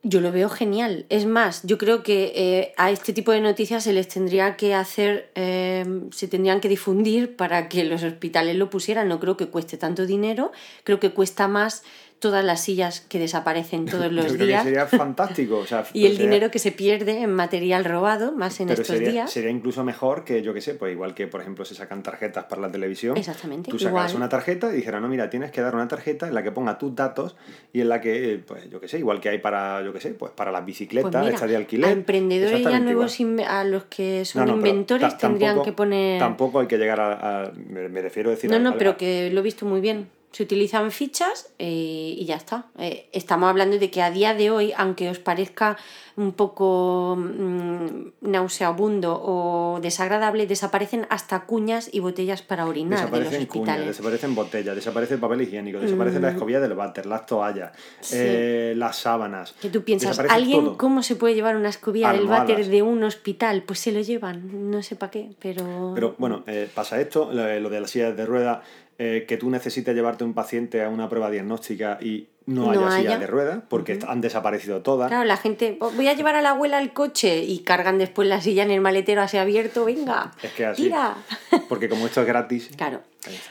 Yo 0.02 0.20
lo 0.20 0.30
veo 0.30 0.48
genial. 0.48 1.04
Es 1.08 1.26
más, 1.26 1.62
yo 1.64 1.78
creo 1.78 2.04
que 2.04 2.32
eh, 2.36 2.74
a 2.76 2.92
este 2.92 3.12
tipo 3.12 3.32
de 3.32 3.40
noticias 3.40 3.82
se 3.82 3.92
les 3.92 4.06
tendría 4.06 4.56
que 4.56 4.72
hacer, 4.72 5.32
se 5.34 6.28
tendrían 6.28 6.60
que 6.60 6.68
difundir 6.68 7.34
para 7.34 7.68
que 7.68 7.82
los 7.84 8.04
hospitales 8.04 8.54
lo 8.54 8.70
pusieran. 8.70 9.08
No 9.08 9.18
creo 9.18 9.36
que 9.36 9.48
cueste 9.48 9.76
tanto 9.76 10.06
dinero, 10.06 10.52
creo 10.84 11.00
que 11.00 11.10
cuesta 11.10 11.48
más 11.48 11.82
todas 12.18 12.44
las 12.44 12.62
sillas 12.62 13.00
que 13.00 13.18
desaparecen 13.18 13.87
todos 13.87 14.11
los 14.12 14.38
días. 14.38 14.64
sería 14.64 14.87
fantástico. 14.87 15.64
y 15.92 16.07
el 16.07 16.18
dinero 16.18 16.50
que 16.50 16.59
se 16.59 16.72
pierde 16.72 17.22
en 17.22 17.33
material 17.33 17.85
robado, 17.85 18.33
más 18.33 18.61
en 18.61 18.70
estos 18.70 18.98
días. 18.98 19.31
Sería 19.31 19.50
incluso 19.50 19.85
mejor 19.85 20.24
que, 20.24 20.42
yo 20.42 20.55
qué 20.55 20.61
sé, 20.61 20.74
pues 20.74 20.92
igual 20.92 21.14
que, 21.14 21.26
por 21.26 21.40
ejemplo, 21.40 21.64
se 21.64 21.74
sacan 21.74 22.02
tarjetas 22.02 22.44
para 22.44 22.62
la 22.62 22.70
televisión. 22.70 23.16
Exactamente. 23.16 23.70
Tú 23.70 23.79
sacas 23.79 24.14
una 24.14 24.29
tarjeta 24.29 24.72
y 24.72 24.76
dijeras, 24.76 25.02
no, 25.02 25.09
mira, 25.09 25.31
tienes 25.31 25.50
que 25.50 25.61
dar 25.61 25.74
una 25.74 25.88
tarjeta 25.88 26.29
en 26.29 26.35
la 26.35 26.42
que 26.42 26.52
ponga 26.52 26.79
tus 26.79 26.94
datos 26.94 27.37
y 27.72 27.81
en 27.81 27.88
la 27.88 28.00
que, 28.00 28.35
eh, 28.35 28.38
pues 28.38 28.68
yo 28.70 28.81
qué 28.81 28.88
sé, 28.88 28.98
igual 28.98 29.20
que 29.20 29.29
hay 29.29 29.38
para, 29.38 29.83
yo 29.83 29.92
qué 29.92 30.00
sé, 30.00 30.11
pues 30.11 30.33
para 30.33 30.50
las 30.50 30.64
bicicletas, 30.64 31.26
pues 31.29 31.50
de 31.50 31.57
alquiler. 31.57 31.90
A 31.90 31.92
emprendedores 31.92 32.62
ya 32.62 32.81
nuevos, 32.81 33.18
a 33.46 33.64
los 33.64 33.85
que 33.85 34.24
son 34.24 34.48
inventores, 34.48 35.16
tendrían 35.18 35.62
que 35.62 35.72
poner. 35.72 36.18
Tampoco 36.18 36.61
hay 36.61 36.66
que 36.66 36.79
llegar 36.79 37.00
a. 37.00 37.52
me, 37.55 38.02
refiero 38.02 38.31
a 38.31 38.35
decir. 38.35 38.50
No, 38.50 38.59
no, 38.59 38.76
pero 38.79 38.96
que 38.96 39.31
lo 39.31 39.40
he 39.40 39.42
visto 39.42 39.66
muy 39.66 39.81
bien 39.81 40.09
se 40.37 40.42
utilizan 40.42 40.90
fichas 40.90 41.49
eh, 41.59 42.14
y 42.18 42.27
ya 42.27 42.37
está. 42.37 42.66
Eh, 42.79 43.09
estamos 43.12 43.49
hablando 43.49 43.79
de 43.79 43.90
que 43.90 44.03
a 44.03 44.11
día 44.11 44.35
de 44.35 44.51
hoy, 44.51 44.70
aunque 44.77 45.09
os 45.09 45.18
parezca 45.18 45.79
un 46.16 46.33
poco 46.33 47.16
mm, 47.16 48.09
nauseabundo 48.20 49.18
o 49.18 49.81
desagradable, 49.81 50.46
desaparecen 50.46 51.07
hasta 51.09 51.46
cuñas 51.46 51.88
y 51.90 52.01
botellas 52.01 52.42
para 52.42 52.66
orinar 52.66 52.99
desaparecen 52.99 53.33
de 53.33 53.38
los 53.38 53.49
hospitales. 53.49 53.81
Cuñas, 53.81 53.87
desaparecen 53.87 54.35
botellas, 54.35 54.77
desaparece 54.77 55.14
el 55.14 55.20
papel 55.20 55.40
higiénico, 55.40 55.79
desaparecen 55.81 56.20
la 56.20 56.29
mm. 56.29 56.35
escobilla 56.35 56.61
del 56.61 56.75
váter, 56.75 57.07
las 57.07 57.25
toallas, 57.25 57.72
eh, 58.12 58.75
las 58.77 58.96
sábanas. 58.96 59.55
Que 59.59 59.70
tú 59.70 59.85
piensas, 59.85 60.18
¿alguien 60.18 60.75
cómo 60.75 61.03
se 61.03 61.16
puede 61.16 61.35
llevar 61.35 61.57
una 61.57 61.70
escobilla 61.70 62.12
del 62.12 62.27
váter 62.27 62.66
de 62.66 62.83
un 62.83 63.03
hospital? 63.05 63.62
Pues 63.62 63.79
se 63.79 63.90
lo 63.90 64.03
llevan, 64.03 64.70
no 64.70 64.83
sé 64.83 64.96
para 64.96 65.12
qué, 65.12 65.31
pero... 65.40 65.92
Pero 65.94 66.14
bueno, 66.18 66.44
pasa 66.75 67.01
esto, 67.01 67.33
lo 67.33 67.70
de 67.70 67.81
las 67.81 67.90
sillas 67.90 68.14
de 68.14 68.27
ruedas 68.27 68.59
eh, 68.98 69.26
que 69.28 69.37
tú 69.37 69.50
necesites 69.50 69.94
llevarte 69.94 70.24
un 70.24 70.35
paciente 70.35 70.82
a 70.82 70.88
una 70.88 71.09
prueba 71.09 71.30
diagnóstica 71.30 71.98
y 72.00 72.28
no, 72.46 72.70
haya, 72.70 72.90
silla 72.90 73.18
de 73.18 73.26
ruedas, 73.26 73.62
porque 73.68 73.98
han 74.06 74.20
desaparecido 74.20 74.80
todas. 74.82 75.09
Claro, 75.09 75.24
la 75.24 75.37
gente, 75.37 75.76
oh, 75.80 75.90
voy 75.90 76.09
a 76.09 76.14
llevar 76.14 76.37
a 76.37 76.42
la 76.42 76.50
abuela 76.50 76.78
al 76.78 76.92
coche 76.92 77.42
y 77.42 77.59
cargan 77.59 77.98
después 77.98 78.28
la 78.28 78.40
silla 78.40 78.62
en 78.62 78.70
el 78.70 78.80
maletero 78.80 79.20
así 79.20 79.37
abierto, 79.37 79.85
venga, 79.85 80.32
es 80.42 80.52
que 80.52 80.64
así, 80.64 80.85
tira. 80.85 81.16
Porque 81.68 81.88
como 81.88 82.06
esto 82.06 82.20
es 82.20 82.26
gratis. 82.26 82.70
Claro. 82.76 83.02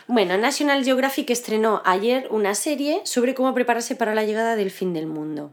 Bueno, 0.08 0.38
National 0.38 0.84
Geographic 0.84 1.29
estrenó 1.29 1.81
ayer 1.86 2.27
una 2.31 2.55
serie 2.55 3.01
sobre 3.03 3.34
cómo 3.34 3.53
prepararse 3.53 3.95
para 3.95 4.15
la 4.15 4.23
llegada 4.23 4.55
del 4.55 4.71
fin 4.71 4.93
del 4.93 5.08
mundo. 5.08 5.51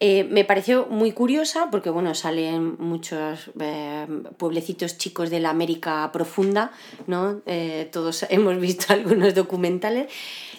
Eh, 0.00 0.24
me 0.24 0.44
pareció 0.44 0.86
muy 0.86 1.12
curiosa 1.12 1.68
porque, 1.70 1.88
bueno, 1.88 2.14
salen 2.14 2.76
muchos 2.78 3.50
eh, 3.60 4.06
pueblecitos 4.36 4.98
chicos 4.98 5.30
de 5.30 5.40
la 5.40 5.50
América 5.50 6.10
profunda, 6.12 6.72
¿no? 7.06 7.40
Eh, 7.46 7.88
todos 7.92 8.26
hemos 8.30 8.58
visto 8.58 8.92
algunos 8.92 9.34
documentales, 9.34 10.10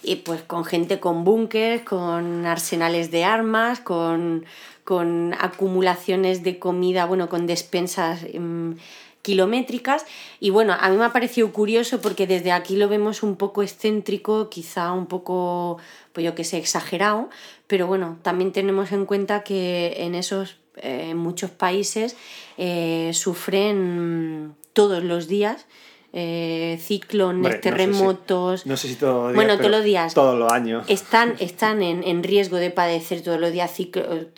y 0.04 0.18
pues 0.18 0.42
con 0.44 0.64
gente 0.64 1.00
con 1.00 1.24
búnkers, 1.24 1.84
con 1.84 2.46
arsenales 2.46 3.12
de 3.12 3.24
armas, 3.26 3.80
con, 3.82 4.46
con 4.84 5.34
acumulaciones 5.40 6.44
de 6.44 6.58
comida, 6.58 7.06
bueno, 7.06 7.28
con 7.28 7.46
despensas 7.46 8.22
mm, 8.40 8.74
kilométricas. 9.26 10.06
Y 10.40 10.52
bueno, 10.52 10.78
a 10.80 10.90
mí 10.90 10.98
me 10.98 11.06
ha 11.06 11.12
parecido 11.12 11.52
curioso 11.52 12.00
porque 12.00 12.28
desde 12.28 12.52
aquí 12.52 12.78
lo 12.78 12.88
vemos 12.88 13.24
un 13.24 13.36
poco 13.36 13.64
excéntrico, 13.64 14.50
quizá 14.50 14.94
un 14.94 15.08
poco, 15.08 15.80
pues 16.14 16.24
yo 16.24 16.36
que 16.36 16.44
sé, 16.44 16.58
exagerado, 16.58 17.30
pero 17.68 17.88
bueno, 17.88 18.18
también 18.22 18.52
tenemos 18.52 18.92
en 18.92 19.06
cuenta 19.06 19.44
que 19.44 19.96
en 19.98 20.16
esos 20.16 20.58
eh, 20.78 21.16
muchos 21.16 21.52
países 21.52 22.16
eh, 22.58 23.12
sufren 23.14 24.56
todos 24.74 25.04
los 25.04 25.28
días 25.28 25.66
eh, 26.18 26.80
ciclones, 26.82 27.60
terremotos. 27.60 28.66
No 28.66 28.78
sé, 28.78 28.88
si, 28.88 28.96
todos 28.96 29.16
los 29.16 29.34
días. 29.34 29.36
Bueno, 29.36 29.58
todos 29.58 29.72
los 29.72 29.84
días. 29.84 30.14
Todos 30.14 30.40
los 30.40 30.50
años. 30.50 30.86
Están, 30.88 31.36
están 31.40 31.84
en, 31.84 32.04
en 32.04 32.24
riesgo 32.24 32.56
de 32.56 32.72
padecer 32.72 33.22
todos 33.22 33.38
los 33.38 33.52
días 33.52 33.70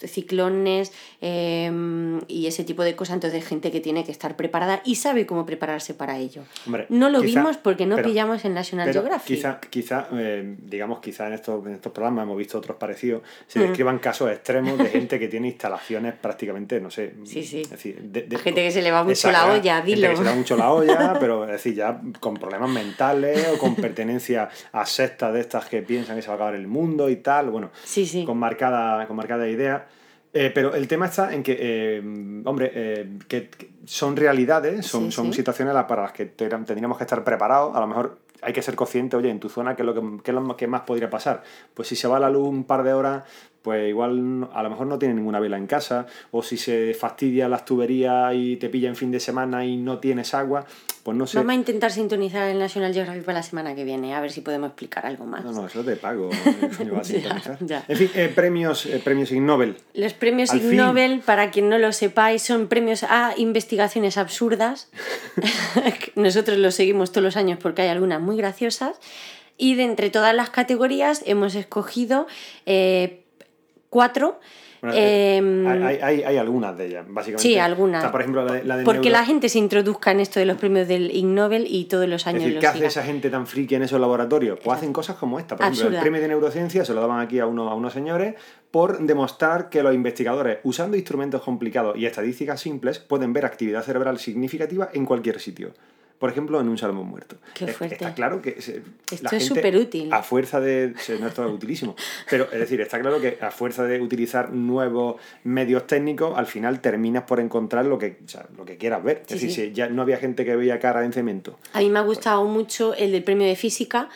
ciclones 0.04 0.92
em, 1.22 2.20
y 2.28 2.48
ese 2.48 2.64
tipo 2.64 2.82
de 2.82 2.96
cosas. 2.96 3.14
Entonces, 3.14 3.46
gente 3.46 3.72
que 3.72 3.80
tiene 3.80 4.04
que 4.04 4.12
estar 4.12 4.36
preparada 4.36 4.82
y 4.86 4.96
sabe 4.96 5.28
cómo 5.28 5.46
prepararse 5.46 5.94
para 5.94 6.18
ello. 6.18 6.42
no 6.90 7.12
lo 7.12 7.22
vimos 7.22 7.58
porque 7.58 7.86
no 7.86 7.98
pillamos 7.98 8.44
en 8.44 8.56
National 8.56 8.92
Geographic. 8.92 9.38
Quizá, 9.38 9.60
quizá 9.60 10.08
eh, 10.14 10.56
digamos, 10.58 10.98
quizá 11.00 11.28
en 11.28 11.34
estos, 11.34 11.64
en 11.64 11.76
estos 11.76 11.92
programas 11.92 12.24
hemos 12.24 12.38
visto 12.40 12.58
otros 12.58 12.78
parecidos, 12.78 13.22
se 13.46 13.60
mm. 13.60 13.62
describan 13.62 14.00
casos 14.00 14.32
extremos 14.32 14.80
de 14.80 14.86
gente 14.86 15.20
que 15.20 15.28
tiene 15.28 15.50
instalaciones 15.50 16.16
prácticamente, 16.16 16.82
no 16.82 16.90
sé. 16.90 17.14
Sí, 17.24 17.44
sí. 17.44 17.62
Es 17.62 17.70
decir, 17.70 18.02
gente 18.44 18.64
que 18.64 18.72
se 18.72 18.82
le 18.82 18.90
va 18.90 19.04
mucho 19.04 19.32
la 19.32 19.54
olla, 19.54 19.82
dilo. 19.82 20.08
Gente 20.08 20.10
que 20.10 20.18
se 20.18 20.24
le 20.24 20.30
va 20.32 20.36
mucho 20.36 20.58
la 20.58 20.72
olla, 20.72 21.18
pero 21.20 21.44
es 21.44 21.52
decir, 21.52 21.67
ya 21.74 22.00
con 22.20 22.36
problemas 22.36 22.70
mentales 22.70 23.48
o 23.54 23.58
con 23.58 23.76
pertenencia 23.76 24.50
a 24.72 24.86
sectas 24.86 25.34
de 25.34 25.40
estas 25.42 25.66
que 25.66 25.82
piensan 25.82 26.16
que 26.16 26.22
se 26.22 26.28
va 26.28 26.34
a 26.34 26.36
acabar 26.36 26.56
el 26.56 26.68
mundo 26.68 27.10
y 27.10 27.18
tal, 27.18 27.50
bueno, 27.50 27.72
Sí, 27.84 28.06
sí. 28.06 28.26
con 28.26 28.38
marcada, 28.38 29.06
con 29.08 29.16
marcada 29.16 29.48
idea. 29.48 29.88
Eh, 30.34 30.52
pero 30.54 30.76
el 30.76 30.88
tema 30.88 31.06
está 31.08 31.34
en 31.34 31.42
que, 31.42 31.58
eh, 31.60 32.02
hombre, 32.46 32.72
eh, 32.76 33.10
que, 33.28 33.50
que 33.50 33.70
son 33.86 34.16
realidades, 34.16 34.86
son, 34.86 35.06
Sí, 35.06 35.12
son 35.14 35.28
sí. 35.28 35.38
situaciones 35.38 35.74
para 35.88 36.04
las 36.04 36.12
que 36.12 36.26
te- 36.26 36.50
tendríamos 36.50 36.98
que 36.98 37.06
estar 37.06 37.24
preparados. 37.24 37.76
A 37.76 37.80
lo 37.80 37.88
mejor 37.88 38.20
hay 38.42 38.54
que 38.54 38.62
ser 38.62 38.76
consciente, 38.76 39.16
oye, 39.16 39.30
en 39.32 39.40
tu 39.40 39.50
zona, 39.50 39.76
¿qué 39.76 39.82
es 39.82 39.86
lo 39.86 39.94
que, 39.96 40.02
qué 40.24 40.32
es 40.32 40.36
lo 40.36 40.56
que 40.58 40.68
más 40.68 40.82
podría 40.82 41.10
pasar? 41.10 41.42
Pues 41.74 41.88
si 41.88 41.96
se 41.96 42.08
va 42.08 42.20
la 42.20 42.30
luz 42.30 42.48
un 42.50 42.66
par 42.66 42.84
de 42.84 42.94
horas, 42.94 43.24
pues 43.68 43.90
igual 43.90 44.48
a 44.54 44.64
lo 44.64 44.70
mejor 44.70 44.88
no 44.88 44.98
tiene 44.98 45.16
ninguna 45.16 45.42
vela 45.42 45.58
en 45.58 45.68
casa, 45.68 46.06
o 46.32 46.42
si 46.42 46.56
se 46.56 46.94
fastidia 46.94 47.50
las 47.50 47.66
tuberías 47.66 48.34
y 48.34 48.56
te 48.56 48.70
pilla 48.70 48.88
en 48.88 48.96
fin 48.96 49.12
de 49.12 49.20
semana 49.20 49.66
y 49.66 49.76
no 49.76 50.00
tienes 50.00 50.34
agua, 50.34 50.66
pues 51.04 51.18
no 51.18 51.28
sé. 51.28 51.38
Vamos 51.38 51.52
a 51.52 51.56
intentar 51.56 51.92
sintonizar 51.92 52.48
el 52.48 52.60
National 52.60 52.94
Geographic 52.94 53.26
para 53.26 53.40
la 53.40 53.44
semana 53.44 53.76
que 53.76 53.84
viene, 53.84 54.16
a 54.16 54.22
ver 54.22 54.32
si 54.32 54.40
podemos 54.40 54.70
explicar 54.70 55.06
algo 55.06 55.26
más. 55.26 55.44
No, 55.44 55.52
no, 55.52 55.68
eso 55.68 55.84
te 55.84 55.98
pago. 55.98 56.30
a 56.32 56.34
Ya, 56.88 57.04
sintonizar. 57.04 57.58
ya. 57.60 57.84
En 57.90 57.98
fin, 57.98 58.10
eh, 58.16 58.32
premios, 58.34 58.86
eh, 58.86 59.02
premios 59.04 59.34
Ig 59.34 59.42
Nobel. 59.42 59.76
Los 59.94 60.14
premios 60.14 60.54
Ig. 60.54 60.64
Nobel, 60.64 61.20
para 61.20 61.52
quien 61.52 61.68
no 61.68 61.78
lo 61.78 61.92
sepáis, 61.92 62.44
son 62.44 62.68
premios 62.68 63.04
a 63.04 63.34
investigaciones 63.36 64.18
absurdas. 64.18 64.90
Nosotros 66.16 66.58
los 66.58 66.74
seguimos 66.74 67.12
todos 67.12 67.26
los 67.26 67.36
años 67.36 67.60
porque 67.62 67.82
hay 67.82 67.90
algunas 67.90 68.22
muy 68.22 68.38
graciosas. 68.38 68.98
Y 69.58 69.76
de 69.76 69.84
entre 69.84 70.10
todas 70.10 70.34
las 70.34 70.52
categorías 70.52 71.22
hemos 71.26 71.56
escogido 71.56 72.28
eh, 72.66 73.27
cuatro. 73.90 74.40
Bueno, 74.80 74.96
eh, 74.96 75.38
em, 75.38 75.66
hay, 75.68 75.98
hay, 76.04 76.22
hay 76.24 76.38
algunas 76.38 76.78
de 76.78 76.86
ellas, 76.86 77.06
básicamente. 77.10 77.42
Sí, 77.42 77.58
algunas. 77.58 78.06
Por 78.12 78.22
ejemplo, 78.22 78.46
la 78.46 78.54
de, 78.54 78.64
la 78.64 78.78
de 78.78 78.84
porque 78.84 79.00
neuro- 79.10 79.18
la 79.20 79.26
gente 79.26 79.50
se 79.50 79.58
introduzca 79.58 80.12
en 80.12 80.20
esto 80.20 80.40
de 80.40 80.46
los 80.46 80.56
premios 80.58 80.88
del 80.88 81.10
Ig 81.10 81.26
Nobel 81.26 81.66
y 81.68 81.86
todos 81.86 82.08
los 82.08 82.22
Es 82.22 82.28
años 82.28 82.42
decir, 82.44 82.56
lo 82.56 82.60
¿qué 82.62 82.68
hace 82.68 82.78
siga. 82.78 82.88
esa 82.90 83.04
gente 83.04 83.32
tan 83.32 83.48
friki 83.48 83.74
en 83.74 83.82
esos 83.84 84.00
laboratorios? 84.00 84.60
Pues 84.64 84.78
hacen 84.78 84.94
cosas 84.94 85.16
como 85.16 85.40
esta. 85.40 85.56
Por 85.56 85.66
ejemplo, 85.66 85.96
el 85.98 86.00
premio 86.02 86.22
de 86.22 86.28
neurociencia 86.28 86.86
se 86.86 86.94
lo 86.94 87.02
daban 87.02 87.20
aquí 87.22 87.40
a, 87.40 87.48
uno, 87.48 87.68
a 87.70 87.74
unos 87.74 87.92
señores 87.94 88.36
por 88.70 89.00
demostrar 89.00 89.70
que 89.70 89.82
los 89.82 89.96
investigadores, 89.96 90.60
usando 90.64 90.96
instrumentos 90.96 91.42
complicados 91.42 91.98
y 91.98 92.06
estadísticas 92.06 92.62
simples, 92.62 93.00
pueden 93.00 93.34
ver 93.34 93.46
actividad 93.46 93.82
cerebral 93.82 94.20
significativa 94.20 94.90
en 94.94 95.06
cualquier 95.08 95.40
sitio. 95.40 95.72
Por 96.20 96.32
ejemplo, 96.32 96.60
en 96.60 96.68
un 96.68 96.78
salmón 96.80 97.08
muerto. 97.08 97.36
Qué 97.54 97.66
Es- 97.66 97.76
fuerte. 97.78 97.96
Está 97.96 98.16
claro 98.16 98.42
que 98.42 98.60
se- 98.62 98.82
Esto 99.12 99.30
la 99.30 99.38
es 99.38 99.44
gente, 99.44 99.46
superútil. 99.48 100.12
A 100.12 100.24
fuerza 100.24 100.60
de. 100.60 100.94
sí, 100.98 101.14
No, 101.20 101.28
esto 101.28 101.46
es 101.46 101.52
utilísimo. 101.54 101.96
Pero 102.30 102.46
es 102.52 102.60
decir, 102.60 102.82
está 102.82 103.00
claro 103.00 103.22
que 103.22 103.38
a 103.40 103.52
fuerza 103.52 103.84
de 103.84 104.02
utilizar 104.02 104.52
nuevos 104.52 105.18
medios 105.44 105.86
técnicos, 105.86 106.36
al 106.38 106.48
final 106.48 106.82
terminas 106.82 107.24
por 107.24 107.40
encontrar 107.40 107.86
lo 107.86 108.00
que, 108.00 108.18
o 108.26 108.28
sea, 108.28 108.48
lo 108.58 108.66
que 108.66 108.78
quieras 108.78 109.04
ver. 109.04 109.18
Es 109.18 109.28
Sí, 109.28 109.34
decir, 109.36 109.50
sí. 109.52 109.62
si 109.68 109.74
ya 109.74 109.90
no 109.90 110.02
había 110.02 110.18
gente 110.18 110.44
que 110.44 110.56
veía 110.56 110.80
cara 110.80 111.06
en 111.06 111.14
cemento. 111.14 111.60
A 111.74 111.80
mí 111.80 111.90
me 111.90 112.00
ha 112.00 112.04
gustado 112.04 112.44
mucho 112.46 112.96
el 112.96 113.12
del 113.12 113.24
premio 113.24 113.46
de 113.48 113.56
física, 113.56 114.10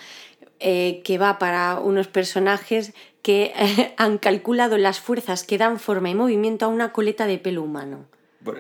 eh, 0.59 1.01
que 1.03 1.17
va 1.19 1.37
para 1.39 1.79
unos 1.79 2.07
personajes 2.07 2.93
que 3.21 3.51
eh, 3.55 3.93
han 3.97 4.17
calculado 4.17 4.77
las 4.79 4.99
fuerzas 4.99 5.43
que 5.43 5.59
dan 5.59 5.79
forma 5.79 6.09
y 6.09 6.15
movimiento 6.15 6.65
a 6.65 6.67
una 6.69 6.91
coleta 6.91 7.27
de 7.27 7.37
pelo 7.37 7.61
humano. 7.61 8.05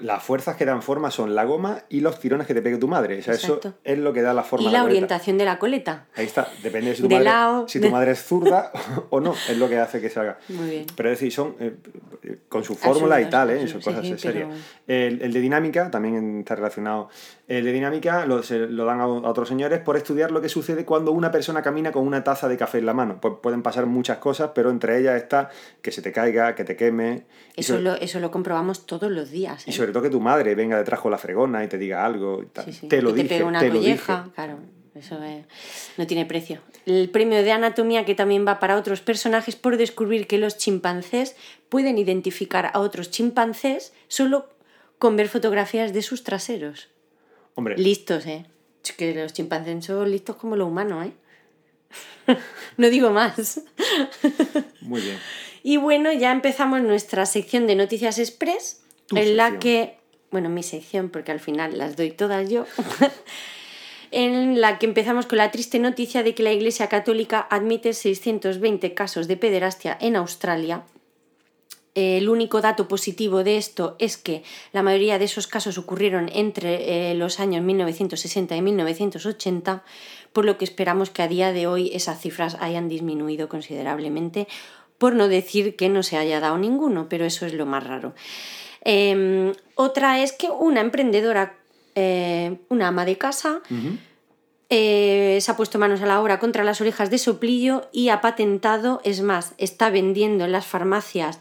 Las 0.01 0.21
fuerzas 0.23 0.55
que 0.57 0.65
dan 0.65 0.83
forma 0.83 1.09
son 1.09 1.33
la 1.33 1.43
goma 1.43 1.83
y 1.89 2.01
los 2.01 2.19
tirones 2.19 2.45
que 2.45 2.53
te 2.53 2.61
pegue 2.61 2.77
tu 2.77 2.87
madre. 2.87 3.17
O 3.19 3.23
sea, 3.23 3.33
eso 3.33 3.59
es 3.83 3.97
lo 3.97 4.13
que 4.13 4.21
da 4.21 4.33
la 4.33 4.43
forma 4.43 4.65
Y 4.65 4.67
a 4.67 4.71
la 4.71 4.77
la 4.77 4.83
coleta. 4.83 4.95
orientación 4.97 5.37
de 5.39 5.45
la 5.45 5.57
coleta. 5.57 6.05
Ahí 6.15 6.25
está, 6.25 6.47
depende 6.61 6.91
de 6.91 6.95
si 6.95 7.01
tu, 7.01 7.07
De 7.07 7.15
madre, 7.15 7.25
lado, 7.25 7.67
si 7.67 7.79
tu 7.79 7.85
de- 7.85 7.91
madre 7.91 8.11
es 8.11 8.23
zurda 8.23 8.71
o 9.09 9.19
no, 9.19 9.33
es 9.49 9.57
lo 9.57 9.67
que 9.69 9.79
hace 9.79 9.99
que 9.99 10.09
se 10.09 10.19
haga. 10.19 10.37
Muy 10.49 10.69
bien. 10.69 10.85
Pero 10.95 11.09
es 11.09 11.19
decir, 11.19 11.31
son 11.33 11.55
eh, 11.59 11.73
con 12.47 12.63
su 12.63 12.75
fórmula 12.75 13.19
y 13.21 13.29
tal, 13.29 13.49
¿eh? 13.49 13.67
son 13.67 13.81
cosas 13.81 14.01
sí, 14.05 14.17
serias. 14.17 14.49
pero- 14.49 15.05
El, 15.07 15.21
el 15.23 15.33
de 15.33 15.39
dinámica 15.39 15.89
también 15.89 16.39
está 16.39 16.55
relacionado. 16.55 17.09
El 17.47 17.65
de 17.65 17.71
dinámica 17.73 18.25
lo, 18.27 18.43
se 18.43 18.59
lo 18.59 18.85
dan 18.85 18.99
a, 19.01 19.03
a 19.03 19.07
otros 19.07 19.47
señores 19.49 19.79
por 19.79 19.97
estudiar 19.97 20.31
lo 20.31 20.41
que 20.41 20.47
sucede 20.49 20.85
cuando 20.85 21.11
una 21.11 21.31
persona 21.31 21.61
camina 21.61 21.91
con 21.91 22.05
una 22.05 22.23
taza 22.23 22.47
de 22.47 22.55
café 22.55 22.77
en 22.77 22.85
la 22.85 22.93
mano. 22.93 23.17
Pues 23.19 23.33
pueden 23.41 23.61
pasar 23.63 23.87
muchas 23.87 24.19
cosas, 24.19 24.51
pero 24.53 24.69
entre 24.69 24.99
ellas 24.99 25.15
está 25.21 25.49
que 25.81 25.91
se 25.91 26.01
te 26.01 26.11
caiga, 26.11 26.53
que 26.55 26.63
te 26.63 26.75
queme. 26.75 27.23
Eso 27.57 27.73
sobre- 27.73 27.83
lo, 27.83 27.95
eso 27.95 28.19
lo 28.19 28.29
comprobamos 28.31 28.85
todos 28.85 29.11
los 29.11 29.31
días. 29.31 29.67
Y 29.71 29.77
sobre 29.77 29.91
todo 29.91 30.03
que 30.03 30.09
tu 30.09 30.19
madre 30.19 30.53
venga 30.55 30.77
detrás 30.77 30.99
con 30.99 31.11
la 31.11 31.17
fregona 31.17 31.63
y 31.63 31.67
te 31.67 31.77
diga 31.77 32.05
algo 32.05 32.41
y 32.43 32.47
tal. 32.47 32.65
Sí, 32.65 32.73
sí. 32.73 32.87
Te 32.87 33.01
lo 33.01 33.11
dije, 33.11 33.23
te 33.27 33.29
pegue 33.35 33.43
una 33.43 33.59
te 33.59 33.67
lo 33.69 33.75
colleja, 33.75 34.17
dije. 34.23 34.35
claro. 34.35 34.59
Eso 34.93 35.23
es- 35.23 35.45
no 35.97 36.05
tiene 36.05 36.25
precio. 36.25 36.59
El 36.85 37.09
premio 37.09 37.41
de 37.43 37.51
anatomía 37.53 38.03
que 38.03 38.13
también 38.13 38.45
va 38.45 38.59
para 38.59 38.75
otros 38.75 38.99
personajes 39.01 39.55
por 39.55 39.77
descubrir 39.77 40.27
que 40.27 40.37
los 40.37 40.57
chimpancés 40.57 41.35
pueden 41.69 41.97
identificar 41.97 42.69
a 42.73 42.79
otros 42.79 43.09
chimpancés 43.09 43.93
solo 44.09 44.49
con 44.99 45.15
ver 45.15 45.29
fotografías 45.29 45.93
de 45.93 46.01
sus 46.01 46.23
traseros. 46.23 46.89
Hombre, 47.55 47.77
Listos, 47.77 48.25
¿eh? 48.25 48.45
Es 48.83 48.91
que 48.93 49.13
los 49.15 49.31
chimpancés 49.33 49.85
son 49.85 50.11
listos 50.11 50.35
como 50.35 50.55
los 50.57 50.67
humanos, 50.67 51.05
¿eh? 51.07 51.11
no 52.77 52.89
digo 52.89 53.11
más. 53.11 53.61
muy 54.81 55.01
bien. 55.01 55.17
Y 55.63 55.77
bueno, 55.77 56.11
ya 56.11 56.31
empezamos 56.31 56.81
nuestra 56.81 57.27
sección 57.27 57.67
de 57.67 57.75
Noticias 57.75 58.17
Express, 58.17 58.81
Tu 59.11 59.17
en 59.17 59.35
la 59.35 59.59
que, 59.59 59.97
bueno, 60.31 60.47
mi 60.47 60.63
sección, 60.63 61.09
porque 61.09 61.33
al 61.33 61.41
final 61.41 61.77
las 61.77 61.97
doy 61.97 62.11
todas 62.11 62.49
yo, 62.49 62.65
en 64.11 64.61
la 64.61 64.79
que 64.79 64.85
empezamos 64.85 65.25
con 65.25 65.37
la 65.37 65.51
triste 65.51 65.79
noticia 65.79 66.23
de 66.23 66.33
que 66.33 66.43
la 66.43 66.53
Iglesia 66.53 66.87
Católica 66.87 67.45
admite 67.49 67.91
620 67.91 68.93
casos 68.93 69.27
de 69.27 69.35
pederastia 69.35 69.97
en 69.99 70.15
Australia. 70.15 70.85
El 71.93 72.29
único 72.29 72.61
dato 72.61 72.87
positivo 72.87 73.43
de 73.43 73.57
esto 73.57 73.97
es 73.99 74.15
que 74.15 74.43
la 74.71 74.81
mayoría 74.81 75.19
de 75.19 75.25
esos 75.25 75.47
casos 75.47 75.77
ocurrieron 75.77 76.29
entre 76.33 77.11
eh, 77.11 77.15
los 77.15 77.41
años 77.41 77.65
1960 77.65 78.55
y 78.55 78.61
1980, 78.61 79.83
por 80.31 80.45
lo 80.45 80.57
que 80.57 80.63
esperamos 80.63 81.09
que 81.09 81.21
a 81.21 81.27
día 81.27 81.51
de 81.51 81.67
hoy 81.67 81.91
esas 81.93 82.21
cifras 82.21 82.55
hayan 82.61 82.87
disminuido 82.87 83.49
considerablemente, 83.49 84.47
por 84.97 85.15
no 85.15 85.27
decir 85.27 85.75
que 85.75 85.89
no 85.89 86.01
se 86.01 86.15
haya 86.15 86.39
dado 86.39 86.57
ninguno, 86.57 87.09
pero 87.09 87.25
eso 87.25 87.45
es 87.45 87.53
lo 87.53 87.65
más 87.65 87.83
raro. 87.85 88.13
Eh, 88.83 89.53
otra 89.75 90.21
es 90.21 90.31
que 90.31 90.49
una 90.49 90.81
emprendedora, 90.81 91.57
eh, 91.95 92.57
una 92.69 92.89
ama 92.89 93.05
de 93.05 93.17
casa, 93.17 93.61
eh, 94.69 95.39
se 95.41 95.51
ha 95.51 95.57
puesto 95.57 95.79
manos 95.79 96.01
a 96.01 96.05
la 96.05 96.21
obra 96.21 96.39
contra 96.39 96.63
las 96.63 96.81
orejas 96.81 97.09
de 97.09 97.17
soplillo 97.17 97.89
y 97.91 98.09
ha 98.09 98.21
patentado, 98.21 99.01
es 99.03 99.21
más, 99.21 99.53
está 99.57 99.89
vendiendo 99.89 100.45
en 100.45 100.51
las 100.51 100.65
farmacias 100.65 101.39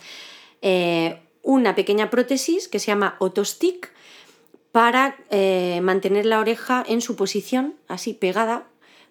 eh, 0.63 1.21
una 1.43 1.75
pequeña 1.75 2.11
prótesis 2.11 2.69
que 2.69 2.79
se 2.79 2.89
llama 2.89 3.17
Otostick 3.19 3.93
para 4.73 5.17
mantener 5.83 6.27
la 6.27 6.39
oreja 6.39 6.85
en 6.87 7.01
su 7.01 7.17
posición, 7.17 7.75
así 7.89 8.15
pegada, 8.15 8.70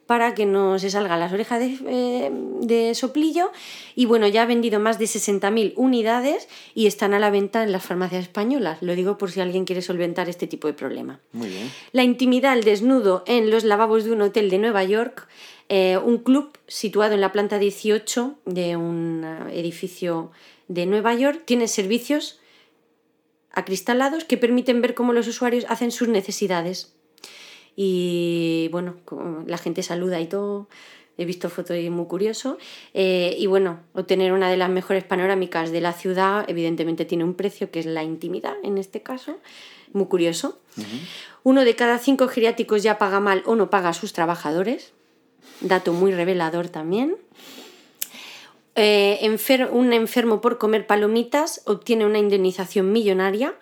para 0.09 0.33
que 0.33 0.47
no 0.47 0.79
se 0.79 0.89
salgan 0.89 1.19
las 1.19 1.31
orejas 1.31 1.59
de, 1.59 1.77
eh, 1.87 2.31
de 2.61 2.95
soplillo. 2.95 3.51
Y 3.93 4.07
bueno, 4.07 4.27
ya 4.27 4.41
ha 4.41 4.45
vendido 4.47 4.79
más 4.79 4.97
de 4.97 5.05
60.000 5.05 5.73
unidades 5.75 6.47
y 6.73 6.87
están 6.87 7.13
a 7.13 7.19
la 7.19 7.29
venta 7.29 7.61
en 7.61 7.71
las 7.71 7.83
farmacias 7.83 8.23
españolas. 8.23 8.81
Lo 8.81 8.95
digo 8.95 9.19
por 9.19 9.29
si 9.29 9.39
alguien 9.39 9.65
quiere 9.65 9.83
solventar 9.83 10.27
este 10.27 10.47
tipo 10.47 10.67
de 10.67 10.73
problema. 10.73 11.19
Muy 11.31 11.49
bien. 11.49 11.71
La 11.91 12.01
intimidad 12.01 12.53
al 12.53 12.63
desnudo 12.63 13.23
en 13.27 13.51
los 13.51 13.63
lavabos 13.63 14.03
de 14.03 14.11
un 14.11 14.23
hotel 14.23 14.49
de 14.49 14.57
Nueva 14.57 14.83
York, 14.83 15.27
eh, 15.69 15.99
un 16.03 16.17
club 16.17 16.57
situado 16.65 17.13
en 17.13 17.21
la 17.21 17.31
planta 17.31 17.59
18 17.59 18.33
de 18.45 18.77
un 18.77 19.23
edificio 19.51 20.31
de 20.67 20.87
Nueva 20.87 21.13
York, 21.13 21.43
tiene 21.45 21.67
servicios 21.67 22.39
acristalados 23.51 24.23
que 24.23 24.37
permiten 24.37 24.81
ver 24.81 24.95
cómo 24.95 25.13
los 25.13 25.27
usuarios 25.27 25.65
hacen 25.69 25.91
sus 25.91 26.07
necesidades. 26.07 26.95
Y 27.81 28.67
bueno, 28.73 28.95
la 29.47 29.57
gente 29.57 29.83
saluda 29.83 30.19
y 30.19 30.25
todo. 30.27 30.67
He 31.17 31.23
visto 31.23 31.49
fotos 31.49 31.77
y 31.77 31.85
es 31.85 31.91
muy 31.91 32.07
curioso. 32.07 32.57
Eh, 32.93 33.37
y 33.39 33.47
bueno, 33.47 33.79
obtener 33.93 34.33
una 34.33 34.49
de 34.49 34.57
las 34.57 34.69
mejores 34.69 35.05
panorámicas 35.05 35.71
de 35.71 35.79
la 35.79 35.93
ciudad, 35.93 36.43
evidentemente 36.49 37.05
tiene 37.05 37.23
un 37.23 37.35
precio 37.35 37.71
que 37.71 37.79
es 37.79 37.85
la 37.85 38.03
intimidad 38.03 38.55
en 38.63 38.77
este 38.77 39.01
caso. 39.01 39.37
Muy 39.93 40.07
curioso. 40.07 40.59
Uno 41.43 41.63
de 41.63 41.75
cada 41.77 41.99
cinco 41.99 42.27
geriátricos 42.27 42.83
ya 42.83 42.97
paga 42.97 43.21
mal 43.21 43.43
o 43.45 43.55
no 43.55 43.69
paga 43.69 43.87
a 43.89 43.93
sus 43.93 44.11
trabajadores. 44.11 44.91
Dato 45.61 45.93
muy 45.93 46.11
revelador 46.11 46.67
también. 46.67 47.15
Eh, 48.75 49.19
enfer- 49.21 49.69
un 49.71 49.93
enfermo 49.93 50.41
por 50.41 50.57
comer 50.57 50.85
palomitas 50.85 51.61
obtiene 51.65 52.05
una 52.05 52.19
indemnización 52.19 52.91
millonaria. 52.91 53.55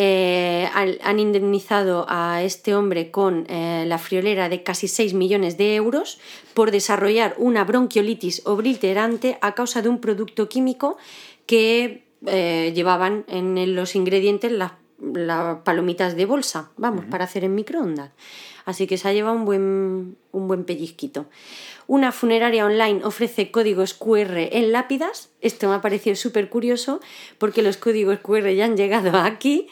Eh, 0.00 0.68
han 1.02 1.18
indemnizado 1.18 2.06
a 2.08 2.44
este 2.44 2.72
hombre 2.76 3.10
con 3.10 3.46
eh, 3.48 3.84
la 3.84 3.98
friolera 3.98 4.48
de 4.48 4.62
casi 4.62 4.86
6 4.86 5.12
millones 5.14 5.58
de 5.58 5.74
euros 5.74 6.20
por 6.54 6.70
desarrollar 6.70 7.34
una 7.36 7.64
bronquiolitis 7.64 8.42
obliterante 8.46 9.38
a 9.40 9.56
causa 9.56 9.82
de 9.82 9.88
un 9.88 10.00
producto 10.00 10.48
químico 10.48 10.98
que 11.46 12.04
eh, 12.26 12.72
llevaban 12.76 13.24
en 13.26 13.74
los 13.74 13.96
ingredientes 13.96 14.52
las 14.52 14.70
las 15.00 15.58
palomitas 15.60 16.16
de 16.16 16.26
bolsa, 16.26 16.70
vamos, 16.76 17.04
para 17.04 17.24
hacer 17.24 17.44
en 17.44 17.54
microondas. 17.54 18.10
Así 18.64 18.86
que 18.86 18.98
se 18.98 19.08
ha 19.08 19.12
llevado 19.12 19.36
un 19.36 19.44
buen, 19.44 20.16
un 20.32 20.48
buen 20.48 20.64
pellizquito. 20.64 21.26
Una 21.88 22.12
funeraria 22.12 22.66
online 22.66 23.00
ofrece 23.02 23.50
códigos 23.50 23.94
QR 23.94 24.36
en 24.36 24.72
lápidas. 24.72 25.30
Esto 25.40 25.70
me 25.70 25.74
ha 25.74 25.80
parecido 25.80 26.16
súper 26.16 26.50
curioso 26.50 27.00
porque 27.38 27.62
los 27.62 27.78
códigos 27.78 28.18
QR 28.18 28.50
ya 28.50 28.66
han 28.66 28.76
llegado 28.76 29.16
aquí 29.18 29.68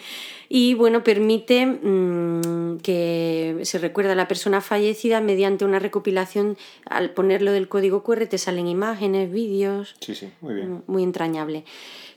y 0.49 0.73
bueno, 0.73 1.05
permite 1.05 1.67
mm, 1.67 2.79
que 2.79 3.59
se 3.65 3.79
recuerde 3.79 4.13
a 4.13 4.15
la 4.15 4.29
persona 4.29 4.63
fallecida 4.63 5.21
mediante 5.21 5.67
una 5.67 5.79
recopilación. 5.79 6.57
Al 6.87 7.11
ponerlo 7.11 7.53
del 7.53 7.69
código 7.69 8.03
QR 8.03 8.27
te 8.27 8.39
salen 8.39 8.67
imágenes, 8.67 9.31
vídeos. 9.31 9.95
Sí, 10.01 10.15
sí, 10.15 10.31
muy 10.41 10.55
bien. 10.55 10.85
Muy 10.87 11.03
entrañable. 11.03 11.65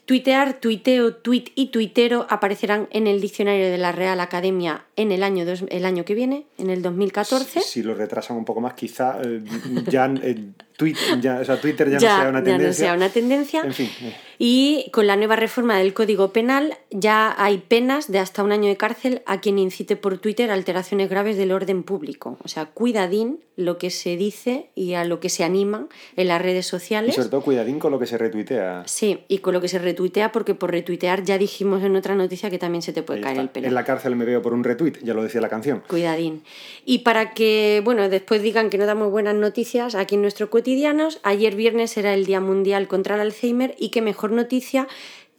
Tuitear, 0.09 0.59
tuiteo, 0.59 1.13
tuit 1.13 1.51
y 1.53 1.67
tuitero 1.67 2.25
aparecerán 2.31 2.87
en 2.89 3.05
el 3.05 3.21
diccionario 3.21 3.69
de 3.69 3.77
la 3.77 3.91
Real 3.91 4.19
Academia 4.21 4.85
en 4.95 5.11
el 5.11 5.21
año, 5.21 5.45
el 5.45 5.85
año 5.85 6.03
que 6.03 6.15
viene, 6.15 6.47
en 6.57 6.71
el 6.71 6.81
2014. 6.81 7.61
Si, 7.61 7.83
lo 7.83 7.93
retrasan 7.93 8.35
un 8.35 8.43
poco 8.43 8.59
más, 8.59 8.73
quizá 8.73 9.21
eh, 9.23 9.43
ya, 9.87 10.11
eh, 10.23 10.49
Twitter 10.77 11.21
ya, 11.21 11.35
no 11.35 11.99
sea 11.99 12.29
una 12.29 12.43
tendencia. 12.43 12.57
Ya 12.57 12.67
no 12.67 12.73
sea 12.73 12.93
una 12.95 13.09
tendencia. 13.09 13.61
En 13.63 13.73
fin. 13.73 13.91
Eh. 14.01 14.15
Y 14.39 14.89
con 14.91 15.05
la 15.05 15.15
nueva 15.15 15.35
reforma 15.35 15.77
del 15.77 15.93
Código 15.93 16.31
Penal 16.31 16.77
ya 16.89 17.35
hay 17.37 17.57
penas 17.59 18.09
de 18.09 18.19
hasta 18.19 18.41
un 18.41 18.51
año 18.51 18.69
de 18.69 18.77
cárcel 18.77 19.21
a 19.25 19.41
quien 19.41 19.59
incite 19.59 19.95
por 19.95 20.17
Twitter 20.17 20.49
alteraciones 20.49 21.09
graves 21.09 21.37
del 21.37 21.51
orden 21.51 21.83
público. 21.83 22.37
O 22.43 22.47
sea, 22.47 22.65
cuidadín 22.65 23.41
lo 23.57 23.77
que 23.77 23.89
se 23.89 24.15
dice 24.15 24.69
y 24.75 24.93
a 24.93 25.03
lo 25.03 25.19
que 25.19 25.27
se 25.27 25.43
anima 25.43 25.87
en 26.15 26.29
las 26.29 26.41
redes 26.41 26.65
sociales. 26.65 27.11
Y 27.11 27.15
sobre 27.15 27.29
todo 27.29 27.41
cuidadín 27.41 27.79
con 27.79 27.91
lo 27.91 27.99
que 27.99 28.05
se 28.05 28.17
retuitea. 28.17 28.83
Sí, 28.85 29.25
y 29.27 29.39
con 29.39 29.53
lo 29.53 29.59
que 29.59 29.67
se 29.67 29.79
retuitea 29.79 29.98
porque 30.31 30.55
por 30.55 30.71
retuitear 30.71 31.23
ya 31.23 31.37
dijimos 31.37 31.83
en 31.83 31.95
otra 31.95 32.15
noticia 32.15 32.49
que 32.49 32.57
también 32.57 32.81
se 32.81 32.93
te 32.93 33.03
puede 33.03 33.21
caer 33.21 33.37
el 33.37 33.49
pelo. 33.49 33.67
En 33.67 33.73
la 33.73 33.83
cárcel 33.83 34.15
me 34.15 34.25
veo 34.25 34.41
por 34.41 34.53
un 34.53 34.63
retweet, 34.63 34.93
ya 35.03 35.13
lo 35.13 35.23
decía 35.23 35.41
la 35.41 35.49
canción. 35.49 35.83
Cuidadín. 35.87 36.43
Y 36.85 36.99
para 36.99 37.33
que, 37.33 37.81
bueno, 37.83 38.07
después 38.09 38.41
digan 38.41 38.69
que 38.69 38.77
no 38.77 38.85
damos 38.85 39.11
buenas 39.11 39.35
noticias 39.35 39.95
aquí 39.95 40.15
en 40.15 40.21
nuestros 40.21 40.49
cotidianos, 40.49 41.19
ayer 41.23 41.55
viernes 41.55 41.97
era 41.97 42.13
el 42.13 42.25
Día 42.25 42.39
Mundial 42.39 42.87
contra 42.87 43.15
el 43.15 43.21
Alzheimer 43.21 43.75
y 43.77 43.89
qué 43.89 44.01
mejor 44.01 44.31
noticia 44.31 44.87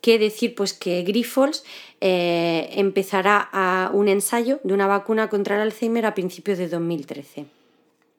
que 0.01 0.19
decir 0.19 0.55
pues 0.55 0.73
que 0.73 1.03
Grifols 1.03 1.65
eh, 2.01 2.71
empezará 2.73 3.49
a 3.53 3.91
un 3.93 4.09
ensayo 4.09 4.61
de 4.63 4.75
una 4.75 4.87
vacuna 4.87 5.29
contra 5.29 5.57
el 5.57 5.63
Alzheimer 5.63 6.07
a 6.07 6.15
principios 6.15 6.59
de 6.59 6.69
2013. 6.69 7.60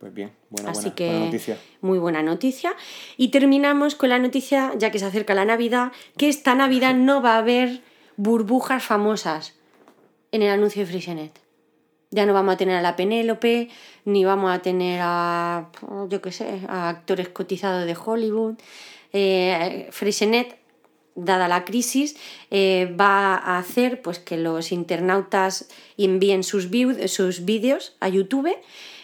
Pues 0.02 0.16
bien, 0.16 0.32
buena, 0.50 0.72
Así 0.72 0.90
que, 0.90 1.12
noticia. 1.12 1.60
Muy 1.82 2.00
buena 2.00 2.24
noticia. 2.24 2.74
Y 3.18 3.28
terminamos 3.28 3.94
con 3.94 4.10
la 4.10 4.18
noticia, 4.18 4.72
ya 4.76 4.90
que 4.90 4.98
se 4.98 5.06
acerca 5.06 5.36
la 5.36 5.46
Navidad, 5.46 5.92
que 6.18 6.28
esta 6.28 6.56
Navidad 6.56 6.96
no 6.96 7.22
va 7.22 7.36
a 7.36 7.38
haber 7.38 7.82
burbujas 8.18 8.84
famosas 8.84 9.54
en 10.32 10.42
el 10.42 10.50
anuncio 10.50 10.82
de 10.82 10.88
Frisianet. 10.88 11.40
Ya 12.10 12.26
no 12.26 12.34
vamos 12.34 12.56
a 12.56 12.58
tener 12.58 12.78
a 12.78 12.82
la 12.82 12.96
Penélope, 12.96 13.70
ni 14.06 14.26
vamos 14.26 14.52
a 14.52 14.64
tener 14.64 15.02
a, 15.04 15.70
yo 16.10 16.20
qué 16.20 16.32
sé, 16.32 16.62
a 16.68 16.90
actores 16.90 17.30
cotizados 17.30 17.86
de 17.86 17.96
Hollywood. 17.96 18.56
Eh, 19.14 19.88
dada 21.14 21.48
la 21.48 21.64
crisis, 21.64 22.18
eh, 22.50 22.92
va 23.00 23.36
a 23.36 23.60
hacer 23.60 24.02
pues, 24.02 24.18
que 24.18 24.38
los 24.38 24.72
internautas 24.72 25.70
envíen 25.96 26.44
sus, 26.44 26.70
sus 27.06 27.46
vídeos 27.46 27.96
a 28.00 28.10
YouTube. 28.10 28.50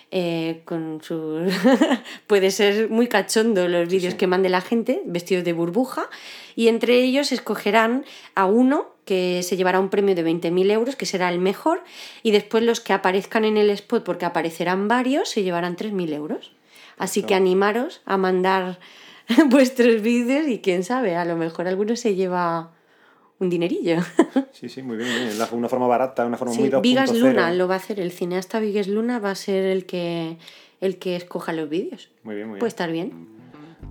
Eh, 0.09 0.61
con 0.63 1.01
su... 1.03 1.51
puede 2.27 2.51
ser 2.51 2.89
muy 2.89 3.07
cachondo 3.07 3.67
los 3.67 3.89
vídeos 3.89 4.15
que 4.15 4.25
mande 4.25 4.47
la 4.47 4.61
gente 4.61 5.01
vestidos 5.05 5.43
de 5.43 5.51
burbuja 5.51 6.09
y 6.55 6.69
entre 6.69 6.95
ellos 7.03 7.33
escogerán 7.33 8.05
a 8.33 8.45
uno 8.45 8.95
que 9.03 9.43
se 9.43 9.57
llevará 9.57 9.79
un 9.79 9.89
premio 9.89 10.15
de 10.15 10.25
20.000 10.25 10.71
euros, 10.71 10.95
que 10.95 11.05
será 11.05 11.29
el 11.29 11.39
mejor, 11.39 11.83
y 12.23 12.31
después 12.31 12.61
los 12.63 12.81
que 12.81 12.91
aparezcan 12.91 13.45
en 13.45 13.55
el 13.55 13.69
spot, 13.69 14.03
porque 14.03 14.25
aparecerán 14.25 14.89
varios, 14.89 15.29
se 15.29 15.43
llevarán 15.43 15.77
3.000 15.77 16.13
euros. 16.13 16.51
Así 16.97 17.23
que 17.23 17.33
animaros 17.33 18.01
a 18.05 18.17
mandar 18.17 18.79
vuestros 19.49 20.01
vídeos 20.01 20.47
y 20.47 20.59
quién 20.59 20.83
sabe, 20.83 21.15
a 21.15 21.25
lo 21.25 21.37
mejor 21.37 21.67
alguno 21.67 21.95
se 21.95 22.15
lleva 22.15 22.71
un 23.39 23.49
dinerillo. 23.49 23.97
Sí, 24.51 24.69
sí, 24.69 24.81
muy 24.81 24.97
bien, 24.97 25.29
Una 25.51 25.69
forma 25.69 25.85
barata, 25.85 26.25
una 26.25 26.35
forma 26.37 26.55
muy 26.55 26.69
2.0. 26.69 26.81
Vigas 26.81 27.15
Luna 27.15 27.53
lo 27.53 27.67
va 27.67 27.75
a 27.75 27.77
hacer, 27.77 27.99
el 27.99 28.11
cineasta 28.11 28.59
Vigas 28.59 28.87
Luna 28.87 29.19
va 29.19 29.29
a 29.29 29.35
ser 29.35 29.65
el 29.65 29.85
que, 29.85 30.37
el 30.81 30.97
que 30.97 31.15
escoja 31.15 31.53
los 31.53 31.69
vídeos. 31.69 32.09
Muy 32.23 32.33
bien, 32.35 32.47
muy 32.47 32.55
bien. 32.55 32.59
Puede 32.59 32.69
estar 32.69 32.91
bien. 32.91 33.36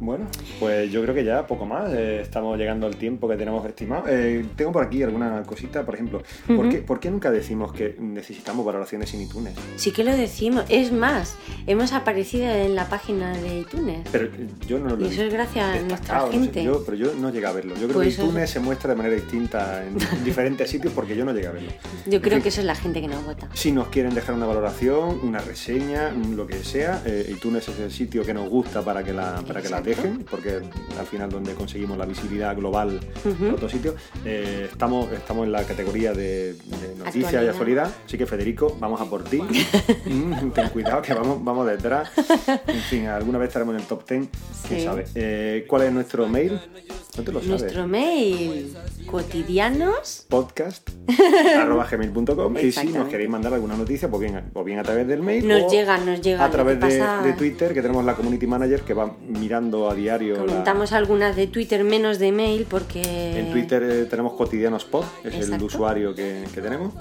Bueno, 0.01 0.27
pues 0.61 0.91
yo 0.91 1.03
creo 1.03 1.15
que 1.15 1.25
ya 1.25 1.47
poco 1.47 1.65
más. 1.65 1.93
Eh, 1.93 2.21
estamos 2.21 2.59
llegando 2.59 2.87
al 2.87 2.97
tiempo 2.97 3.29
que 3.29 3.37
tenemos 3.37 3.65
estimado. 3.65 4.05
Eh, 4.09 4.45
tengo 4.57 4.73
por 4.73 4.85
aquí 4.85 5.03
alguna 5.03 5.43
cosita, 5.43 5.85
por 5.85 5.95
ejemplo. 5.95 6.23
¿por, 6.87 7.01
qué, 7.01 7.11
nunca 7.11 7.31
decimos 7.31 7.73
que 7.73 7.97
necesitamos 7.99 8.65
valoraciones 8.65 9.13
en 9.15 9.23
iTunes? 9.23 9.55
Sí 9.77 9.93
que 9.93 10.05
lo 10.05 10.15
decimos. 10.15 10.65
Es 10.69 10.93
más, 10.93 11.37
hemos 11.67 11.93
aparecido 11.93 12.49
en 12.51 12.75
la 12.75 12.89
página 12.89 13.37
de 13.37 13.61
iTunes. 13.61 14.07
Pero 14.13 14.29
yo 14.67 14.79
no 14.79 14.97
lo 14.97 15.05
Y 15.05 15.09
eso 15.09 15.23
es 15.23 15.33
gracias 15.33 15.65
a 15.65 15.81
nuestra 15.83 16.29
gente. 16.31 16.63
yo, 16.63 16.85
pero 16.85 16.97
yo 16.97 17.15
no 17.15 17.31
llegué 17.31 17.47
a 17.47 17.53
verlo. 17.53 17.75
Yo 17.75 17.89
creo 17.89 18.01
que 18.01 18.07
pues 18.07 18.19
iTunes 18.19 18.51
se 18.51 18.61
muestra 18.61 18.91
de 18.91 18.97
manera 18.97 19.15
distinta 19.15 19.85
en 19.85 19.97
diferentes 20.25 20.69
sitios 20.69 20.93
porque 20.93 21.17
yo 21.17 21.25
no 21.25 21.33
llegué 21.33 21.47
a 21.47 21.53
verlo. 21.53 21.73
Yo 22.07 22.21
creo 22.21 22.43
que 22.43 22.51
eso 22.51 22.61
es 22.61 22.67
la 22.67 22.75
gente 22.75 23.01
que 23.01 23.09
nos 23.09 23.25
vota. 23.25 23.49
Si 23.55 23.73
nos 23.73 23.89
quieren 23.89 24.15
dejar 24.15 24.35
una 24.35 24.47
valoración, 24.47 25.21
una 25.23 25.39
reseña, 25.39 26.11
lo 26.11 26.47
que 26.47 26.63
sea, 26.63 27.03
eh, 27.07 27.31
iTunes 27.31 27.69
es 27.69 27.79
el 27.79 27.91
sitio 27.91 28.25
que 28.25 28.35
nos 28.35 28.49
gusta 28.49 28.83
para 28.83 29.03
que 29.03 29.13
la, 29.13 29.43
para 29.47 29.63
que 29.63 29.69
la 29.69 29.83
dejen, 29.87 30.27
porque 30.29 30.61
al 30.99 31.07
final 31.07 31.31
donde 31.31 31.55
conseguimos 31.55 31.97
la 31.97 32.05
visibilidad 32.05 32.55
global 32.57 33.01
en 33.25 33.51
otros 33.51 33.71
sitios. 33.71 33.95
Eh, 34.25 34.69
estamos, 34.71 35.11
estamos 35.13 35.47
en 35.47 35.53
la 35.53 35.65
categoría 35.65 36.13
de, 36.13 36.57
noticias 36.99 37.45
y 37.45 37.49
actualidad, 37.49 37.91
así 38.05 38.19
que 38.19 38.27
Federico, 38.27 38.77
vamos 38.81 39.01
a 39.01 39.07
por 39.07 39.25
ti. 39.25 39.41
Mm, 40.07 40.51
ten 40.51 40.69
cuidado 40.71 41.01
que 41.03 41.15
vamos, 41.15 41.43
vamos 41.43 41.67
detrás. 41.67 42.11
En 42.67 42.81
fin, 42.81 43.07
alguna 43.07 43.39
vez 43.39 43.49
estaremos 43.49 43.75
en 43.75 43.81
el 43.81 43.87
top 43.87 44.09
10, 44.09 44.29
quién 44.69 44.85
sabe. 44.85 45.05
Eh, 45.15 45.65
¿Cuál 45.69 45.83
es 45.83 45.93
nuestro 45.93 46.29
mail? 46.29 46.61
¿No 47.17 47.23
te 47.23 47.33
lo 47.33 47.41
sabes? 47.41 47.63
Nuestro 47.63 47.87
mail, 47.87 48.77
cotidianos. 49.07 50.27
Podcast 50.29 50.91
gmail.com 51.91 52.57
y 52.59 52.73
si 52.73 52.89
nos 52.89 53.09
queréis 53.09 53.31
mandar 53.31 53.55
alguna 53.55 53.77
noticia, 53.77 54.11
pues 54.11 54.21
bien, 54.21 54.51
o 54.53 54.65
bien 54.65 54.79
a 54.79 54.83
través 54.83 55.07
del 55.07 55.23
mail. 55.23 55.47
Nos 55.47 55.73
llega, 55.73 55.97
nos 55.99 56.21
llega. 56.21 56.45
A 56.45 56.51
través 56.51 56.81
de, 56.81 57.03
de, 57.25 57.33
Twitter, 57.33 57.73
que 57.73 57.81
tenemos 57.81 58.05
la 58.05 58.15
community 58.15 58.47
manager 58.47 58.83
que 58.83 58.95
va 58.95 59.15
mirando 59.21 59.76
a 59.91 59.95
diario. 59.95 60.39
Comentamos 60.39 60.93
algunas 60.93 61.37
de 61.37 61.47
Twitter, 61.47 61.85
menos 61.85 62.19
de 62.19 62.33
mail, 62.33 62.67
porque. 62.69 63.39
En 63.39 63.53
Twitter 63.53 63.83
eh, 63.83 64.05
tenemos 64.07 64.33
cotidianos 64.33 64.85
pod, 64.85 65.05
es 65.25 65.49
el 65.49 65.63
usuario 65.63 66.15
que, 66.15 66.45
que 66.55 66.61
tenemos. 66.63 66.95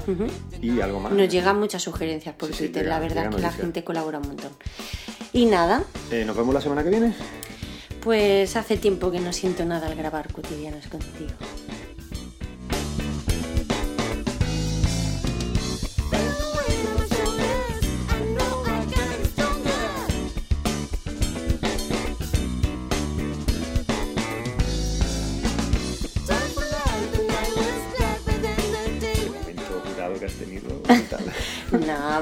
Y 0.62 0.82
algo 0.82 1.00
más. 1.00 1.14
Nos 1.14 1.30
llegan 1.30 1.60
muchas 1.60 1.82
sugerencias 1.82 2.36
por 2.36 2.50
Twitter, 2.50 2.86
la 2.86 3.00
verdad 3.00 3.30
que 3.30 3.42
la 3.42 3.52
gente 3.52 3.84
colabora 3.84 4.20
un 4.20 4.28
montón. 4.28 4.52
Y 5.32 5.46
nada. 5.46 5.84
Eh, 6.12 6.24
¿Nos 6.26 6.36
vemos 6.36 6.54
la 6.54 6.62
semana 6.62 6.84
que 6.84 6.90
viene? 6.90 7.14
Pues 8.02 8.56
hace 8.56 8.78
tiempo 8.78 9.12
que 9.12 9.20
no 9.20 9.34
siento 9.34 9.66
nada 9.66 9.88
al 9.88 9.96
grabar 9.96 10.32
cotidianos 10.32 10.88
contigo. 10.88 11.32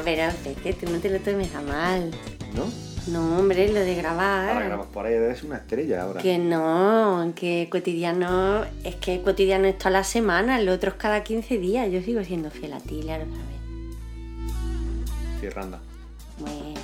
Pero 0.03 0.31
que 0.61 0.73
tú 0.73 0.91
no 0.91 0.99
te 0.99 1.09
lo 1.09 1.19
tomes 1.19 1.53
a 1.55 1.61
mal. 1.61 2.11
¿No? 2.55 2.93
No, 3.07 3.37
hombre, 3.37 3.67
lo 3.67 3.81
de 3.81 3.95
grabar. 3.95 4.49
Ahora 4.49 4.65
grabas 4.65 4.87
por 4.87 5.05
ahí, 5.05 5.13
eres 5.15 5.43
una 5.43 5.57
estrella 5.57 6.03
ahora. 6.03 6.21
Que 6.21 6.37
no, 6.37 7.33
que 7.35 7.67
cotidiano, 7.69 8.63
es 8.85 8.95
que 8.95 9.21
cotidiano 9.21 9.67
es 9.67 9.77
toda 9.77 9.91
la 9.91 10.03
semana, 10.05 10.57
el 10.59 10.69
otro 10.69 10.91
es 10.91 10.95
cada 10.95 11.21
15 11.21 11.57
días. 11.57 11.91
Yo 11.91 12.01
sigo 12.01 12.23
siendo 12.23 12.49
fiel 12.49 12.71
a 12.71 12.79
ti, 12.79 13.01
lo 13.01 13.09
sabes. 13.09 13.27
Cierranda. 15.41 15.81
Bueno, 16.39 16.79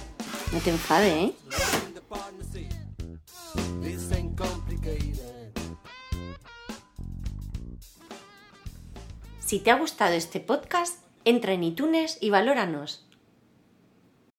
no 0.51 0.59
te 0.59 0.69
enfades, 0.71 1.13
¿eh? 1.13 1.33
Si 9.39 9.59
te 9.59 9.71
ha 9.71 9.79
gustado 9.79 10.13
este 10.13 10.41
podcast, 10.41 11.01
entra 11.23 11.53
en 11.53 11.63
iTunes 11.63 12.17
y 12.19 12.29
valóranos. 12.29 13.08